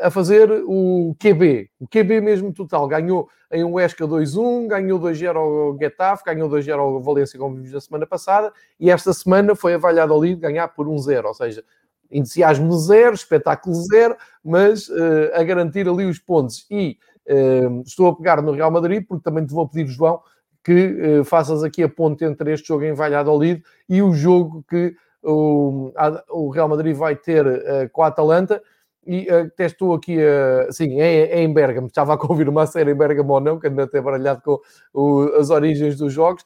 a 0.03 0.11
fazer 0.11 0.51
o 0.67 1.15
QB, 1.19 1.71
o 1.79 1.87
QB 1.87 2.21
mesmo 2.23 2.53
total. 2.53 2.89
Ganhou 2.89 3.29
em 3.53 3.65
Huesca 3.65 4.07
2-1, 4.07 4.67
ganhou 4.67 4.99
2-0 4.99 5.37
ao 5.37 5.79
Getafe, 5.79 6.25
ganhou 6.25 6.49
2-0 6.49 6.79
ao 6.79 7.03
Valência, 7.03 7.39
como 7.39 7.57
vimos 7.57 7.73
na 7.73 7.81
semana 7.81 8.07
passada, 8.07 8.53
e 8.79 8.91
esta 8.91 9.13
semana 9.13 9.55
foi 9.55 9.75
a 9.75 9.79
Valladolid 9.79 10.41
ganhar 10.41 10.69
por 10.69 10.87
1-0, 10.87 11.25
ou 11.25 11.35
seja, 11.35 11.63
entusiasmo 12.11 12.77
zero, 12.79 13.15
espetáculo 13.15 13.75
zero, 13.75 14.17
mas 14.45 14.89
uh, 14.89 15.31
a 15.35 15.43
garantir 15.43 15.89
ali 15.89 16.05
os 16.05 16.19
pontos. 16.19 16.67
E 16.71 16.99
uh, 17.29 17.83
estou 17.87 18.09
a 18.09 18.17
pegar 18.17 18.43
no 18.43 18.53
Real 18.53 18.71
Madrid, 18.71 19.05
porque 19.07 19.25
também 19.25 19.47
te 19.47 19.53
vou 19.53 19.69
pedir, 19.69 19.87
João, 19.89 20.21
que 20.65 21.21
uh, 21.21 21.25
faças 21.25 21.63
aqui 21.63 21.83
a 21.83 21.89
ponte 21.89 22.25
entre 22.25 22.53
este 22.53 22.69
jogo 22.69 22.85
em 22.85 22.93
Valladolid 22.93 23.63
e 23.89 24.03
o 24.03 24.13
jogo 24.13 24.65
que 24.69 24.95
o, 25.23 25.93
a, 25.97 26.23
o 26.31 26.51
Real 26.51 26.69
Madrid 26.69 26.97
vai 26.97 27.17
ter 27.17 27.91
com 27.91 28.03
a 28.03 28.07
Atalanta 28.07 28.63
e 29.09 29.27
até 29.31 29.65
estou 29.65 29.95
aqui, 29.95 30.19
uh, 30.19 30.71
sim, 30.71 31.01
é, 31.01 31.31
é, 31.31 31.41
em 31.41 31.51
Bergamo, 31.51 31.87
estava 31.87 32.13
a 32.13 32.19
confirmar 32.19 32.67
se 32.69 32.79
era 32.79 32.91
em 32.91 32.95
Bergamo 32.95 33.33
ou 33.33 33.41
não, 33.41 33.59
que 33.59 33.67
ando 33.67 33.81
até 33.81 34.03
baralhado 34.03 34.43
com 34.43 34.61
o, 34.93 35.33
as 35.39 35.49
origens 35.49 35.97
dos 35.97 36.13
jogos. 36.13 36.45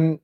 Um, 0.00 0.18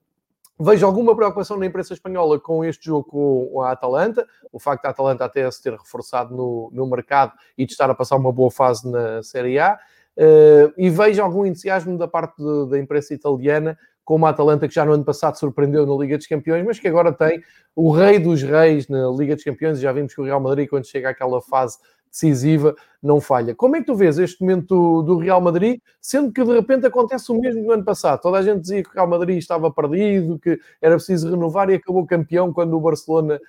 vejo 0.59 0.87
alguma 0.87 1.15
preocupação 1.15 1.57
na 1.57 1.67
imprensa 1.67 1.93
espanhola 1.93 2.39
com 2.41 2.65
este 2.65 2.87
jogo 2.87 3.05
com 3.05 3.61
a 3.63 3.73
Atalanta, 3.73 4.27
o 4.53 4.59
facto 4.59 4.85
da 4.85 4.91
Atalanta 4.91 5.25
até 5.25 5.51
se 5.51 5.63
ter 5.63 5.73
reforçado 5.73 6.35
no, 6.35 6.71
no 6.73 6.87
mercado 6.87 7.33
e 7.57 7.67
de 7.67 7.73
estar 7.73 7.91
a 7.91 7.95
passar 7.95 8.17
uma 8.17 8.33
boa 8.33 8.51
fase 8.51 8.91
na 8.91 9.23
Série 9.23 9.59
A. 9.59 9.79
Uh, 10.17 10.73
e 10.79 10.89
vejo 10.89 11.23
algum 11.23 11.45
entusiasmo 11.45 11.99
da 11.99 12.09
parte 12.09 12.43
de, 12.43 12.71
da 12.71 12.79
imprensa 12.79 13.13
italiana 13.13 13.77
como 14.03 14.25
a 14.25 14.31
Atalanta, 14.31 14.69
que 14.69 14.75
já 14.75 14.85
no 14.85 14.93
ano 14.93 15.05
passado 15.05 15.37
surpreendeu 15.37 15.85
na 15.85 15.95
Liga 15.97 16.17
dos 16.17 16.29
Campeões, 16.29 16.65
mas 16.65 16.79
que 16.79 16.87
agora 16.87 17.13
tem 17.13 17.43
o 17.75 17.91
rei 17.91 18.21
dos 18.21 18.41
reis 18.41 18.89
na 18.89 19.11
Liga 19.11 19.35
dos 19.35 19.43
Campeões. 19.43 19.81
Já 19.81 19.93
vimos 19.93 20.15
que 20.15 20.21
o 20.21 20.25
Real 20.25 20.41
Madrid, 20.41 20.69
quando 20.69 20.87
chega 20.87 21.11
àquela 21.11 21.43
fase 21.43 21.77
decisiva, 22.11 22.75
não 23.03 23.21
falha. 23.21 23.55
Como 23.55 23.77
é 23.77 23.81
que 23.81 23.87
tu 23.87 23.95
vês 23.95 24.19
este 24.19 24.41
momento 24.41 25.03
do 25.03 25.19
Real 25.19 25.41
Madrid, 25.41 25.81
sendo 26.01 26.33
que 26.33 26.45
de 26.45 26.53
repente 26.53 26.87
acontece 26.87 27.31
o 27.31 27.41
mesmo 27.41 27.63
no 27.63 27.73
ano 27.73 27.85
passado? 27.85 28.21
Toda 28.21 28.39
a 28.39 28.43
gente 28.43 28.61
dizia 28.61 28.83
que 28.83 28.89
o 28.89 28.93
Real 28.93 29.07
Madrid 29.07 29.39
estava 29.39 29.71
perdido, 29.71 30.39
que 30.39 30.59
era 30.81 30.97
preciso 30.97 31.31
renovar 31.31 31.71
e 31.71 31.75
acabou 31.75 32.07
campeão 32.07 32.53
quando 32.53 32.77
o 32.77 32.81
Barcelona 32.81 33.41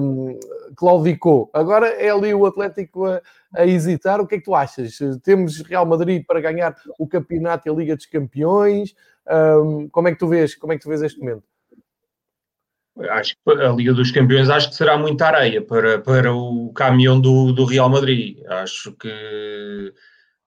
um, 0.00 0.38
claudicou. 0.76 1.50
Agora 1.52 1.88
é 1.88 2.10
ali 2.10 2.34
o 2.34 2.46
Atlético 2.46 3.06
a, 3.06 3.20
a, 3.54 3.66
hesitar. 3.66 4.20
O 4.20 4.26
que 4.26 4.36
é 4.36 4.38
que 4.38 4.44
tu 4.44 4.54
achas? 4.54 4.98
Temos 5.22 5.60
Real 5.60 5.86
Madrid 5.86 6.24
para 6.26 6.40
ganhar 6.40 6.76
o 6.98 7.06
campeonato 7.06 7.68
e 7.68 7.70
a 7.70 7.74
Liga 7.74 7.96
dos 7.96 8.06
Campeões? 8.06 8.94
Um, 9.28 9.88
como 9.88 10.08
é 10.08 10.12
que 10.12 10.18
tu 10.18 10.28
vês? 10.28 10.54
Como 10.54 10.72
é 10.72 10.76
que 10.76 10.82
tu 10.82 10.88
vês 10.88 11.02
este 11.02 11.18
momento? 11.18 11.42
Acho 13.10 13.34
que 13.34 13.52
a 13.52 13.72
Liga 13.72 13.92
dos 13.92 14.10
Campeões 14.10 14.48
acho 14.48 14.70
que 14.70 14.76
será 14.76 14.96
muita 14.96 15.26
areia 15.26 15.60
para, 15.60 15.98
para 15.98 16.32
o 16.32 16.72
caminhão 16.72 17.20
do, 17.20 17.52
do 17.52 17.64
Real 17.64 17.90
Madrid. 17.90 18.38
Acho 18.48 18.92
que 18.92 19.92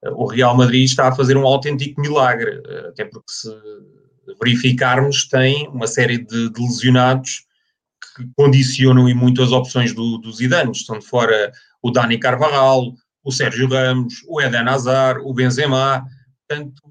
o 0.03 0.25
Real 0.25 0.55
Madrid 0.55 0.85
está 0.85 1.09
a 1.09 1.15
fazer 1.15 1.37
um 1.37 1.45
autêntico 1.45 2.01
milagre, 2.01 2.61
até 2.87 3.05
porque 3.05 3.31
se 3.31 3.49
verificarmos 4.41 5.27
tem 5.27 5.67
uma 5.67 5.87
série 5.87 6.17
de, 6.17 6.49
de 6.49 6.61
lesionados 6.61 7.45
que 8.15 8.27
condicionam 8.35 9.07
e 9.09 9.13
muito 9.13 9.43
as 9.43 9.51
opções 9.51 9.93
do, 9.93 10.17
dos 10.17 10.37
Zidane. 10.37 10.71
Estão 10.71 10.97
de 10.97 11.05
fora 11.05 11.51
o 11.81 11.91
Dani 11.91 12.17
Carvajal, 12.17 12.93
o 13.23 13.31
Sérgio 13.31 13.67
Ramos, 13.67 14.23
o 14.27 14.41
Eden 14.41 14.67
Hazard, 14.67 15.21
o 15.23 15.33
Benzema. 15.33 16.03
Portanto, 16.47 16.81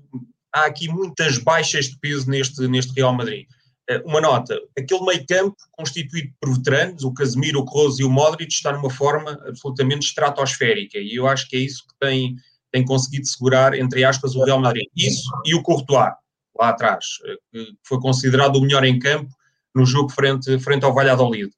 há 0.52 0.66
aqui 0.66 0.88
muitas 0.88 1.38
baixas 1.38 1.86
de 1.86 1.98
peso 1.98 2.30
neste, 2.30 2.66
neste 2.68 2.92
Real 2.94 3.12
Madrid. 3.12 3.46
Eh, 3.88 4.02
uma 4.04 4.20
nota, 4.20 4.54
aquele 4.78 5.04
meio 5.04 5.26
campo 5.26 5.56
constituído 5.72 6.30
por 6.38 6.54
veteranos, 6.54 7.02
o 7.04 7.12
Casemiro, 7.12 7.60
o 7.60 7.64
Kroos 7.64 7.98
e 7.98 8.04
o 8.04 8.10
Modric, 8.10 8.52
está 8.52 8.70
numa 8.72 8.90
forma 8.90 9.32
absolutamente 9.46 10.06
estratosférica 10.06 10.98
e 10.98 11.14
eu 11.14 11.26
acho 11.26 11.48
que 11.48 11.56
é 11.56 11.60
isso 11.60 11.84
que 11.88 11.94
tem, 11.98 12.36
tem 12.70 12.84
conseguido 12.84 13.26
segurar, 13.26 13.72
entre 13.72 14.04
aspas, 14.04 14.34
o 14.34 14.44
Real 14.44 14.60
Madrid. 14.60 14.86
Isso 14.94 15.30
e 15.46 15.54
o 15.54 15.62
Courtois, 15.62 16.12
lá 16.58 16.68
atrás, 16.68 17.06
eh, 17.24 17.36
que 17.50 17.72
foi 17.82 17.98
considerado 17.98 18.56
o 18.56 18.60
melhor 18.60 18.84
em 18.84 18.98
campo 18.98 19.30
no 19.74 19.86
jogo 19.86 20.10
frente, 20.10 20.58
frente 20.58 20.84
ao 20.84 20.94
Valladolid. 20.94 21.50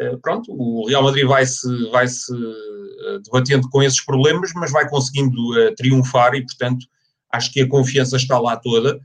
Eh, 0.00 0.16
pronto, 0.20 0.52
o 0.52 0.88
Real 0.88 1.04
Madrid 1.04 1.24
vai-se 1.24 1.68
vai 1.90 2.08
-se, 2.08 2.32
debatendo 3.22 3.68
com 3.70 3.82
esses 3.82 4.04
problemas, 4.04 4.50
mas 4.54 4.72
vai 4.72 4.88
conseguindo 4.88 5.38
triunfar 5.76 6.34
e, 6.34 6.44
portanto, 6.44 6.84
acho 7.32 7.52
que 7.52 7.60
a 7.60 7.68
confiança 7.68 8.16
está 8.16 8.38
lá 8.40 8.56
toda 8.56 8.98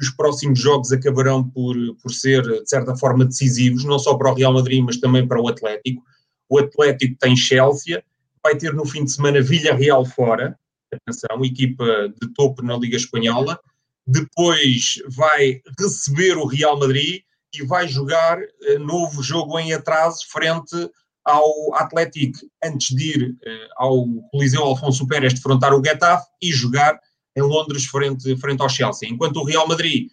os 0.00 0.10
próximos 0.10 0.58
jogos 0.58 0.92
acabarão 0.92 1.48
por, 1.48 1.76
por 2.02 2.12
ser, 2.12 2.42
de 2.42 2.68
certa 2.68 2.96
forma, 2.96 3.24
decisivos, 3.24 3.84
não 3.84 3.98
só 3.98 4.14
para 4.14 4.30
o 4.30 4.34
Real 4.34 4.52
Madrid, 4.52 4.82
mas 4.84 4.98
também 4.98 5.26
para 5.26 5.40
o 5.40 5.48
Atlético. 5.48 6.02
O 6.48 6.58
Atlético 6.58 7.16
tem 7.18 7.36
Chelsea, 7.36 8.02
vai 8.42 8.56
ter 8.56 8.74
no 8.74 8.84
fim 8.84 9.04
de 9.04 9.12
semana 9.12 9.40
Villarreal 9.40 10.04
fora, 10.04 10.58
atenção, 10.92 11.44
equipa 11.44 11.84
de 12.20 12.32
topo 12.34 12.62
na 12.62 12.76
Liga 12.76 12.96
Espanhola, 12.96 13.58
depois 14.06 15.02
vai 15.08 15.62
receber 15.78 16.36
o 16.36 16.46
Real 16.46 16.78
Madrid 16.78 17.22
e 17.54 17.64
vai 17.64 17.88
jogar 17.88 18.38
uh, 18.38 18.78
novo 18.78 19.22
jogo 19.22 19.58
em 19.58 19.72
atraso 19.72 20.18
frente 20.28 20.90
ao 21.24 21.74
Atlético, 21.74 22.38
antes 22.62 22.94
de 22.94 23.16
ir 23.16 23.30
uh, 23.30 23.68
ao 23.76 24.06
Coliseu 24.30 24.62
Alfonso 24.62 25.06
Pérez 25.06 25.34
defrontar 25.34 25.72
o 25.72 25.82
Getafe 25.82 26.26
e 26.42 26.52
jogar 26.52 26.98
em 27.36 27.42
Londres 27.42 27.86
frente, 27.86 28.36
frente 28.36 28.62
ao 28.62 28.68
Chelsea. 28.68 29.08
Enquanto 29.08 29.36
o 29.36 29.44
Real 29.44 29.66
Madrid 29.66 30.08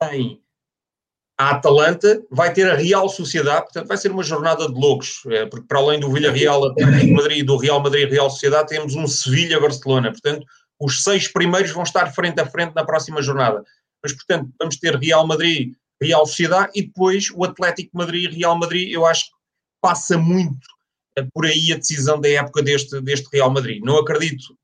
tem 0.00 0.40
a 1.38 1.50
Atalanta, 1.50 2.22
vai 2.30 2.52
ter 2.52 2.70
a 2.70 2.76
Real 2.76 3.08
Sociedade, 3.08 3.64
portanto 3.64 3.88
vai 3.88 3.96
ser 3.96 4.10
uma 4.10 4.22
jornada 4.22 4.66
de 4.66 4.74
loucos, 4.78 5.22
é, 5.26 5.44
porque 5.46 5.66
para 5.66 5.78
além 5.78 6.00
do 6.00 6.10
Villarreal, 6.10 6.64
Atlético 6.64 7.12
Madrid, 7.12 7.46
do 7.46 7.56
Real 7.56 7.80
Madrid 7.80 8.08
e 8.08 8.12
Real 8.12 8.30
Sociedade, 8.30 8.68
temos 8.68 8.94
um 8.94 9.06
Sevilha-Barcelona, 9.06 10.12
portanto 10.12 10.46
os 10.78 11.02
seis 11.02 11.28
primeiros 11.28 11.70
vão 11.72 11.82
estar 11.82 12.12
frente 12.12 12.40
a 12.40 12.46
frente 12.46 12.74
na 12.74 12.84
próxima 12.84 13.22
jornada. 13.22 13.64
Mas, 14.02 14.12
portanto, 14.12 14.50
vamos 14.58 14.76
ter 14.76 14.94
Real 14.96 15.26
Madrid, 15.26 15.74
Real 16.00 16.26
Sociedade 16.26 16.72
e 16.74 16.82
depois 16.82 17.30
o 17.34 17.44
Atlético 17.44 17.96
Madrid 17.96 18.30
e 18.30 18.36
Real 18.36 18.58
Madrid, 18.58 18.92
eu 18.92 19.06
acho 19.06 19.24
que 19.24 19.36
passa 19.80 20.18
muito 20.18 20.66
eh, 21.16 21.26
por 21.32 21.46
aí 21.46 21.72
a 21.72 21.76
decisão 21.76 22.20
da 22.20 22.28
época 22.28 22.62
deste, 22.62 23.00
deste 23.00 23.28
Real 23.32 23.50
Madrid. 23.50 23.82
Não 23.82 23.98
acredito 23.98 24.56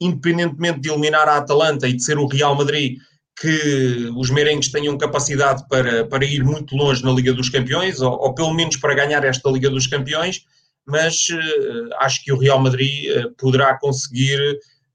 independentemente 0.00 0.80
de 0.80 0.88
eliminar 0.88 1.28
a 1.28 1.36
Atalanta 1.36 1.86
e 1.86 1.92
de 1.92 2.02
ser 2.02 2.18
o 2.18 2.26
Real 2.26 2.54
Madrid, 2.54 2.98
que 3.40 4.10
os 4.16 4.30
merengues 4.30 4.70
tenham 4.70 4.98
capacidade 4.98 5.66
para, 5.68 6.06
para 6.06 6.24
ir 6.24 6.44
muito 6.44 6.76
longe 6.76 7.02
na 7.02 7.10
Liga 7.10 7.32
dos 7.32 7.48
Campeões, 7.48 8.00
ou, 8.00 8.12
ou 8.12 8.34
pelo 8.34 8.52
menos 8.52 8.76
para 8.76 8.94
ganhar 8.94 9.24
esta 9.24 9.50
Liga 9.50 9.70
dos 9.70 9.86
Campeões, 9.86 10.44
mas 10.86 11.28
uh, 11.30 11.94
acho 12.00 12.22
que 12.24 12.32
o 12.32 12.38
Real 12.38 12.60
Madrid 12.60 13.10
uh, 13.10 13.34
poderá 13.36 13.78
conseguir, 13.78 14.38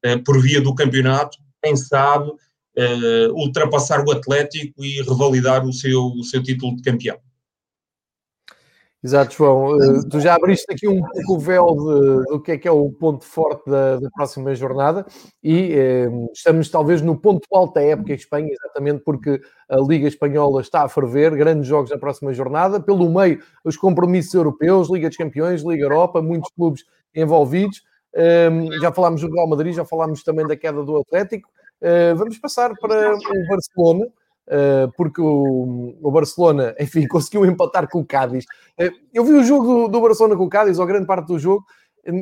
uh, 0.05 0.23
por 0.23 0.41
via 0.41 0.61
do 0.61 0.75
campeonato, 0.75 1.37
quem 1.63 1.75
sabe, 1.75 2.31
ultrapassar 3.31 4.03
o 4.05 4.11
Atlético 4.11 4.83
e 4.83 5.01
revalidar 5.01 5.65
o 5.65 5.71
seu, 5.71 6.07
o 6.07 6.23
seu 6.25 6.43
título 6.43 6.75
de 6.75 6.81
campeão. 6.81 7.17
Exato, 9.05 9.35
João. 9.35 9.77
Uh, 9.77 10.09
tu 10.09 10.19
já 10.19 10.33
abriste 10.33 10.65
aqui 10.67 10.87
um 10.87 10.99
pouco 10.99 11.35
o 11.35 11.39
véu 11.39 11.67
de, 11.75 12.25
do 12.25 12.41
que 12.41 12.53
é 12.53 12.57
que 12.57 12.67
é 12.67 12.71
o 12.71 12.91
ponto 12.91 13.23
forte 13.23 13.69
da, 13.69 13.99
da 13.99 14.09
próxima 14.09 14.55
jornada 14.55 15.05
e 15.43 15.75
uh, 15.75 16.31
estamos 16.33 16.69
talvez 16.69 17.03
no 17.03 17.15
ponto 17.15 17.47
alto 17.53 17.75
da 17.75 17.83
época 17.83 18.13
em 18.13 18.15
Espanha, 18.15 18.49
exatamente 18.51 19.03
porque 19.03 19.39
a 19.69 19.77
Liga 19.77 20.07
Espanhola 20.07 20.59
está 20.59 20.81
a 20.81 20.89
ferver, 20.89 21.35
grandes 21.35 21.67
jogos 21.67 21.91
na 21.91 21.99
próxima 21.99 22.33
jornada, 22.33 22.79
pelo 22.79 23.07
meio 23.07 23.43
os 23.63 23.77
compromissos 23.77 24.33
europeus, 24.33 24.89
Liga 24.89 25.07
dos 25.07 25.17
Campeões, 25.17 25.61
Liga 25.61 25.83
Europa, 25.83 26.19
muitos 26.19 26.49
clubes 26.55 26.83
envolvidos. 27.13 27.83
Uh, 28.11 28.73
já 28.81 28.91
falámos 28.91 29.21
do 29.21 29.31
Real 29.31 29.47
Madrid, 29.47 29.75
já 29.75 29.85
falámos 29.85 30.23
também 30.23 30.47
da 30.47 30.55
queda 30.55 30.83
do 30.83 30.97
Atlético. 30.97 31.47
vamos 32.17 32.39
passar 32.39 32.73
para 32.79 33.13
o 33.13 33.47
Barcelona. 33.49 34.07
Uh, 34.47 34.91
porque 34.95 35.19
o, 35.19 35.95
o, 36.01 36.11
Barcelona, 36.11 36.75
enfim, 36.79 37.07
conseguiu 37.07 37.45
empatar 37.45 37.89
com 37.89 37.99
o 37.99 38.05
Cádiz. 38.05 38.45
Uh, 38.79 38.91
eu 39.13 39.25
vi 39.25 39.33
o 39.33 39.43
jogo 39.43 39.65
do, 39.65 39.87
do, 39.87 40.01
Barcelona 40.01 40.35
com 40.35 40.45
o 40.45 40.49
Cádiz, 40.49 40.77
ou 40.77 40.85
grande 40.85 41.07
parte 41.07 41.27
do 41.27 41.39
jogo, 41.39 41.65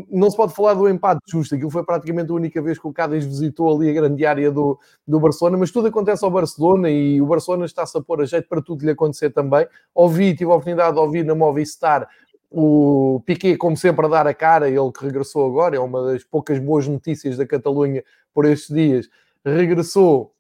não 0.10 0.32
se 0.32 0.38
pode 0.38 0.54
falar 0.54 0.76
do 0.76 0.88
empate 0.88 1.20
justo, 1.28 1.56
aquilo 1.56 1.70
foi 1.70 1.84
praticamente 1.84 2.32
a 2.32 2.34
única 2.34 2.62
vez 2.62 2.80
que 2.80 2.88
o 2.88 2.94
Cádiz 2.94 3.26
visitou 3.26 3.76
ali 3.76 3.90
a 3.90 3.94
grande 3.94 4.26
área 4.26 4.50
do, 4.50 4.80
do 5.06 5.20
Barcelona, 5.20 5.58
mas 5.58 5.72
tudo 5.72 5.90
acontece 5.90 6.24
ao 6.24 6.32
Barcelona 6.32 6.90
e 6.90 7.22
o 7.22 7.26
Barcelona 7.26 7.66
está-se 7.66 7.98
a 7.98 8.02
pôr 8.02 8.22
a 8.22 8.26
jeito 8.26 8.48
para 8.48 8.62
tudo 8.62 8.86
lhe 8.86 8.92
acontecer 8.92 9.32
também. 9.32 9.68
Ouvi, 9.94 10.34
tive 10.36 10.46
a 10.46 10.54
oportunidade 10.54 10.94
de 10.94 11.00
ouvir 11.00 11.26
na 11.26 11.36
Movistar 11.36 12.08
o 12.50 13.22
Piquet, 13.26 13.58
como 13.58 13.76
sempre, 13.76 14.06
a 14.06 14.10
dar 14.10 14.28
a 14.28 14.34
cara, 14.34 14.70
ele 14.70 14.92
que 14.92 15.04
regressou 15.04 15.46
agora, 15.46 15.76
é 15.76 15.80
uma 15.80 16.04
das 16.04 16.24
poucas 16.24 16.60
boas 16.60 16.88
notícias 16.88 17.36
da 17.36 17.46
Catalunha 17.46 18.04
por 18.34 18.46
estes 18.46 18.74
dias, 18.74 19.10
regressou 19.44 20.33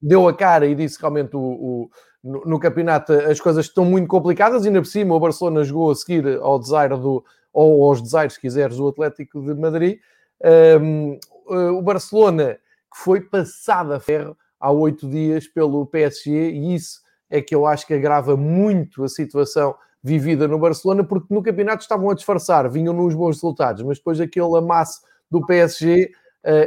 deu 0.00 0.26
a 0.28 0.34
cara 0.34 0.66
e 0.66 0.74
disse 0.74 0.98
realmente 1.00 1.36
o, 1.36 1.40
o 1.40 1.90
no, 2.22 2.44
no, 2.44 2.58
campeonato 2.58 3.12
as 3.12 3.40
coisas 3.40 3.66
estão 3.66 3.84
muito 3.84 4.08
complicadas, 4.08 4.64
e 4.64 4.68
ainda 4.68 4.80
por 4.80 4.86
cima 4.86 5.14
o 5.14 5.20
Barcelona 5.20 5.64
jogou 5.64 5.90
a 5.90 5.94
seguir 5.94 6.38
ao 6.40 6.58
desire 6.58 6.96
do, 6.96 7.24
ou 7.52 7.84
aos 7.84 8.02
desires, 8.02 8.34
se 8.34 8.40
quiseres, 8.40 8.76
do 8.76 8.88
Atlético 8.88 9.40
de 9.42 9.54
Madrid. 9.54 9.98
Um, 10.80 11.18
eh, 11.50 11.70
o 11.70 11.82
Barcelona 11.82 12.58
que 12.92 12.98
foi 12.98 13.20
passado 13.20 13.92
a 13.92 14.00
ferro 14.00 14.36
há 14.58 14.70
oito 14.70 15.08
dias 15.08 15.46
pelo 15.46 15.86
PSG, 15.86 16.50
e 16.50 16.74
isso 16.74 17.00
é 17.30 17.40
que 17.40 17.54
eu 17.54 17.66
acho 17.66 17.86
que 17.86 17.94
agrava 17.94 18.36
muito 18.36 19.04
a 19.04 19.08
situação 19.08 19.74
vivida 20.02 20.48
no 20.48 20.58
Barcelona, 20.58 21.04
porque 21.04 21.32
no 21.32 21.42
campeonato 21.42 21.82
estavam 21.82 22.10
a 22.10 22.14
disfarçar, 22.14 22.68
vinham 22.68 22.92
nos 22.92 23.14
bons 23.14 23.36
resultados, 23.36 23.82
mas 23.82 23.98
depois 23.98 24.20
aquele 24.20 24.56
amasso 24.56 25.02
do 25.30 25.44
PSG, 25.46 26.10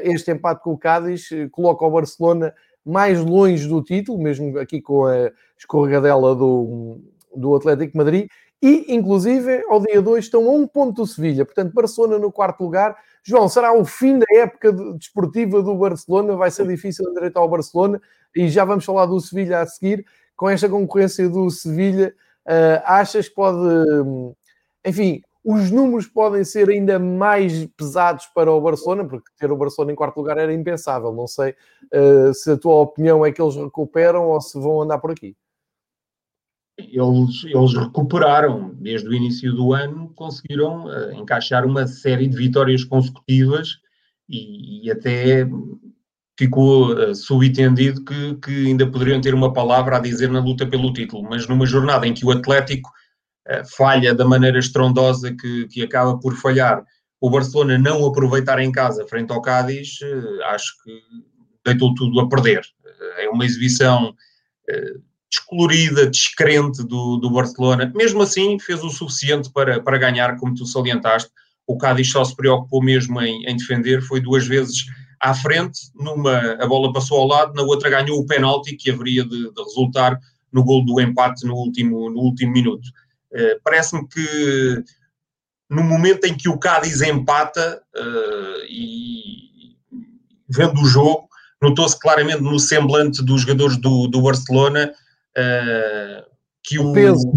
este 0.03 0.31
empate 0.31 0.63
com 0.63 0.71
o 0.73 0.77
Cádiz, 0.77 1.27
coloca 1.51 1.83
o 1.83 1.91
Barcelona 1.91 2.53
mais 2.85 3.19
longe 3.19 3.67
do 3.67 3.81
título, 3.81 4.21
mesmo 4.21 4.57
aqui 4.59 4.81
com 4.81 5.05
a 5.05 5.31
escorregadela 5.57 6.35
do, 6.35 6.99
do 7.35 7.55
Atlético 7.55 7.97
Madrid, 7.97 8.27
e 8.61 8.93
inclusive 8.93 9.63
ao 9.67 9.81
dia 9.81 10.01
2 10.01 10.23
estão 10.23 10.47
a 10.47 10.51
um 10.51 10.67
ponto 10.67 11.01
do 11.01 11.07
Sevilha, 11.07 11.45
portanto 11.45 11.73
Barcelona 11.73 12.17
no 12.17 12.31
quarto 12.31 12.63
lugar. 12.63 12.95
João, 13.21 13.47
será 13.47 13.73
o 13.73 13.85
fim 13.85 14.19
da 14.19 14.25
época 14.31 14.71
desportiva 14.97 15.61
do 15.61 15.75
Barcelona, 15.75 16.35
vai 16.35 16.51
ser 16.51 16.67
difícil 16.67 17.09
endireitar 17.09 17.41
ao 17.41 17.49
Barcelona, 17.49 18.01
e 18.35 18.47
já 18.49 18.65
vamos 18.65 18.85
falar 18.85 19.05
do 19.05 19.19
Sevilha 19.19 19.59
a 19.59 19.67
seguir, 19.67 20.05
com 20.35 20.49
esta 20.49 20.67
concorrência 20.67 21.29
do 21.29 21.49
Sevilha, 21.49 22.13
uh, 22.45 22.83
achas 22.85 23.29
que 23.29 23.35
pode, 23.35 23.57
enfim, 24.85 25.21
os 25.43 25.69
números 25.69 26.07
podem 26.07 26.43
ser 26.43 26.69
ainda 26.69 26.97
mais 26.97 27.65
pesados 27.77 28.25
para 28.27 28.51
o 28.51 28.62
Barcelona, 28.62 29.03
porque 29.03 29.29
ter 29.38 29.51
o 29.51 29.57
Barcelona 29.57 29.91
em 29.91 29.95
quarto 29.95 30.17
lugar 30.17 30.38
era 30.38 30.53
impensável. 30.53 31.12
Não 31.12 31.27
sei 31.27 31.51
uh, 31.51 32.33
se 32.33 32.51
a 32.51 32.57
tua 32.57 32.75
opinião 32.75 33.25
é 33.25 33.31
que 33.31 33.41
eles 33.41 33.55
recuperam 33.55 34.29
ou 34.29 34.39
se 34.39 34.57
vão 34.57 34.81
andar 34.81 35.00
por 35.00 35.12
aqui. 35.12 35.35
Eles, 36.77 37.43
eles 37.43 37.73
recuperaram 37.73 38.73
desde 38.75 39.07
o 39.07 39.13
início 39.13 39.53
do 39.53 39.73
ano, 39.73 40.12
conseguiram 40.15 40.85
uh, 40.85 41.12
encaixar 41.13 41.65
uma 41.65 41.85
série 41.88 42.27
de 42.27 42.38
vitórias 42.38 42.83
consecutivas 42.83 43.79
e, 44.27 44.85
e 44.85 44.91
até 44.91 45.47
ficou 46.39 46.93
uh, 46.93 47.13
subentendido 47.13 48.03
que, 48.03 48.35
que 48.35 48.67
ainda 48.67 48.89
poderiam 48.89 49.19
ter 49.19 49.33
uma 49.33 49.51
palavra 49.51 49.97
a 49.97 50.00
dizer 50.00 50.29
na 50.29 50.39
luta 50.39 50.65
pelo 50.65 50.93
título, 50.93 51.23
mas 51.23 51.47
numa 51.47 51.65
jornada 51.65 52.07
em 52.07 52.13
que 52.13 52.25
o 52.25 52.31
Atlético 52.31 52.89
falha 53.75 54.13
da 54.13 54.25
maneira 54.25 54.59
estrondosa 54.59 55.35
que, 55.35 55.67
que 55.67 55.83
acaba 55.83 56.17
por 56.19 56.35
falhar, 56.35 56.83
o 57.19 57.29
Barcelona 57.29 57.77
não 57.77 58.05
aproveitar 58.05 58.59
em 58.59 58.71
casa 58.71 59.07
frente 59.07 59.31
ao 59.31 59.41
Cádiz, 59.41 60.00
uh, 60.01 60.43
acho 60.45 60.73
que 60.83 60.91
deitou 61.65 61.93
tudo 61.93 62.19
a 62.19 62.27
perder. 62.27 62.62
é 63.17 63.29
uma 63.29 63.45
exibição 63.45 64.13
descolorida, 65.33 66.09
descrente 66.09 66.83
do, 66.83 67.17
do 67.17 67.29
Barcelona. 67.29 67.91
Mesmo 67.95 68.21
assim, 68.21 68.59
fez 68.59 68.83
o 68.83 68.89
suficiente 68.89 69.51
para, 69.51 69.81
para 69.81 69.97
ganhar, 69.97 70.38
como 70.38 70.53
tu 70.53 70.65
salientaste. 70.65 71.31
O 71.65 71.77
Cádiz 71.77 72.12
só 72.12 72.23
se 72.23 72.35
preocupou 72.35 72.83
mesmo 72.83 73.19
em, 73.21 73.45
em 73.45 73.57
defender, 73.57 74.01
foi 74.01 74.19
duas 74.19 74.45
vezes 74.45 74.85
à 75.19 75.33
frente, 75.33 75.79
numa 75.95 76.38
a 76.62 76.67
bola 76.67 76.91
passou 76.91 77.19
ao 77.19 77.27
lado, 77.27 77.53
na 77.53 77.63
outra 77.63 77.89
ganhou 77.89 78.19
o 78.19 78.25
penalti 78.25 78.75
que 78.75 78.91
haveria 78.91 79.23
de, 79.23 79.53
de 79.53 79.63
resultar 79.63 80.19
no 80.51 80.63
gol 80.63 80.85
do 80.85 81.00
empate 81.00 81.47
no 81.47 81.55
último, 81.55 82.09
no 82.09 82.19
último 82.19 82.51
minuto. 82.51 82.89
Uh, 83.33 83.59
Parece-me 83.63 84.07
que 84.07 84.83
no 85.69 85.83
momento 85.83 86.25
em 86.25 86.35
que 86.35 86.47
o 86.47 86.57
Cádiz 86.57 87.01
empata 87.01 87.81
uh, 87.95 88.65
e 88.69 89.75
vendo 90.47 90.81
o 90.81 90.85
jogo, 90.85 91.27
notou-se 91.61 91.97
claramente 91.99 92.41
no 92.41 92.59
semblante 92.59 93.23
dos 93.23 93.41
jogadores 93.41 93.77
do, 93.77 94.07
do 94.07 94.21
Barcelona 94.21 94.93
uh, 95.37 96.29
que 96.61 96.77
o, 96.77 96.91
o 96.91 96.93
peso. 96.93 97.31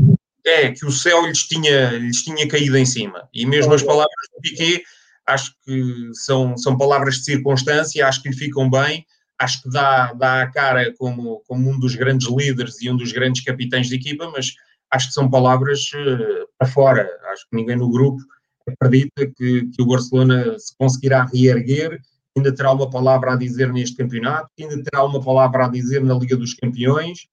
É, 0.44 0.70
que 0.70 0.86
o 0.86 0.92
céu 0.92 1.26
lhes 1.26 1.42
tinha, 1.48 1.90
lhes 1.98 2.22
tinha 2.22 2.46
caído 2.46 2.76
em 2.76 2.86
cima. 2.86 3.28
E 3.34 3.44
mesmo 3.44 3.74
as 3.74 3.82
palavras 3.82 4.28
do 4.32 4.40
Piquet 4.40 4.84
acho 5.26 5.52
que 5.64 6.10
são, 6.12 6.56
são 6.56 6.78
palavras 6.78 7.16
de 7.16 7.24
circunstância, 7.24 8.06
acho 8.06 8.22
que 8.22 8.28
lhe 8.28 8.36
ficam 8.36 8.70
bem, 8.70 9.04
acho 9.38 9.62
que 9.62 9.70
dá, 9.70 10.12
dá 10.12 10.42
a 10.42 10.50
cara 10.50 10.94
como, 10.96 11.42
como 11.48 11.68
um 11.68 11.78
dos 11.78 11.96
grandes 11.96 12.28
líderes 12.28 12.80
e 12.80 12.88
um 12.88 12.96
dos 12.96 13.10
grandes 13.10 13.42
capitães 13.42 13.88
de 13.88 13.96
equipa, 13.96 14.30
mas 14.30 14.54
acho 14.90 15.08
que 15.08 15.14
são 15.14 15.30
palavras 15.30 15.90
uh, 15.94 16.48
para 16.58 16.68
fora. 16.68 17.08
Acho 17.32 17.48
que 17.48 17.56
ninguém 17.56 17.76
no 17.76 17.90
grupo 17.90 18.22
acredita 18.68 19.26
que, 19.26 19.66
que 19.66 19.82
o 19.82 19.86
Barcelona 19.86 20.58
se 20.58 20.76
conseguirá 20.76 21.24
reerguer, 21.24 22.00
ainda 22.36 22.52
terá 22.52 22.72
uma 22.72 22.90
palavra 22.90 23.32
a 23.32 23.36
dizer 23.36 23.72
neste 23.72 23.96
campeonato, 23.96 24.50
ainda 24.58 24.82
terá 24.82 25.04
uma 25.04 25.22
palavra 25.22 25.66
a 25.66 25.68
dizer 25.68 26.02
na 26.02 26.14
Liga 26.14 26.36
dos 26.36 26.54
Campeões 26.54 27.28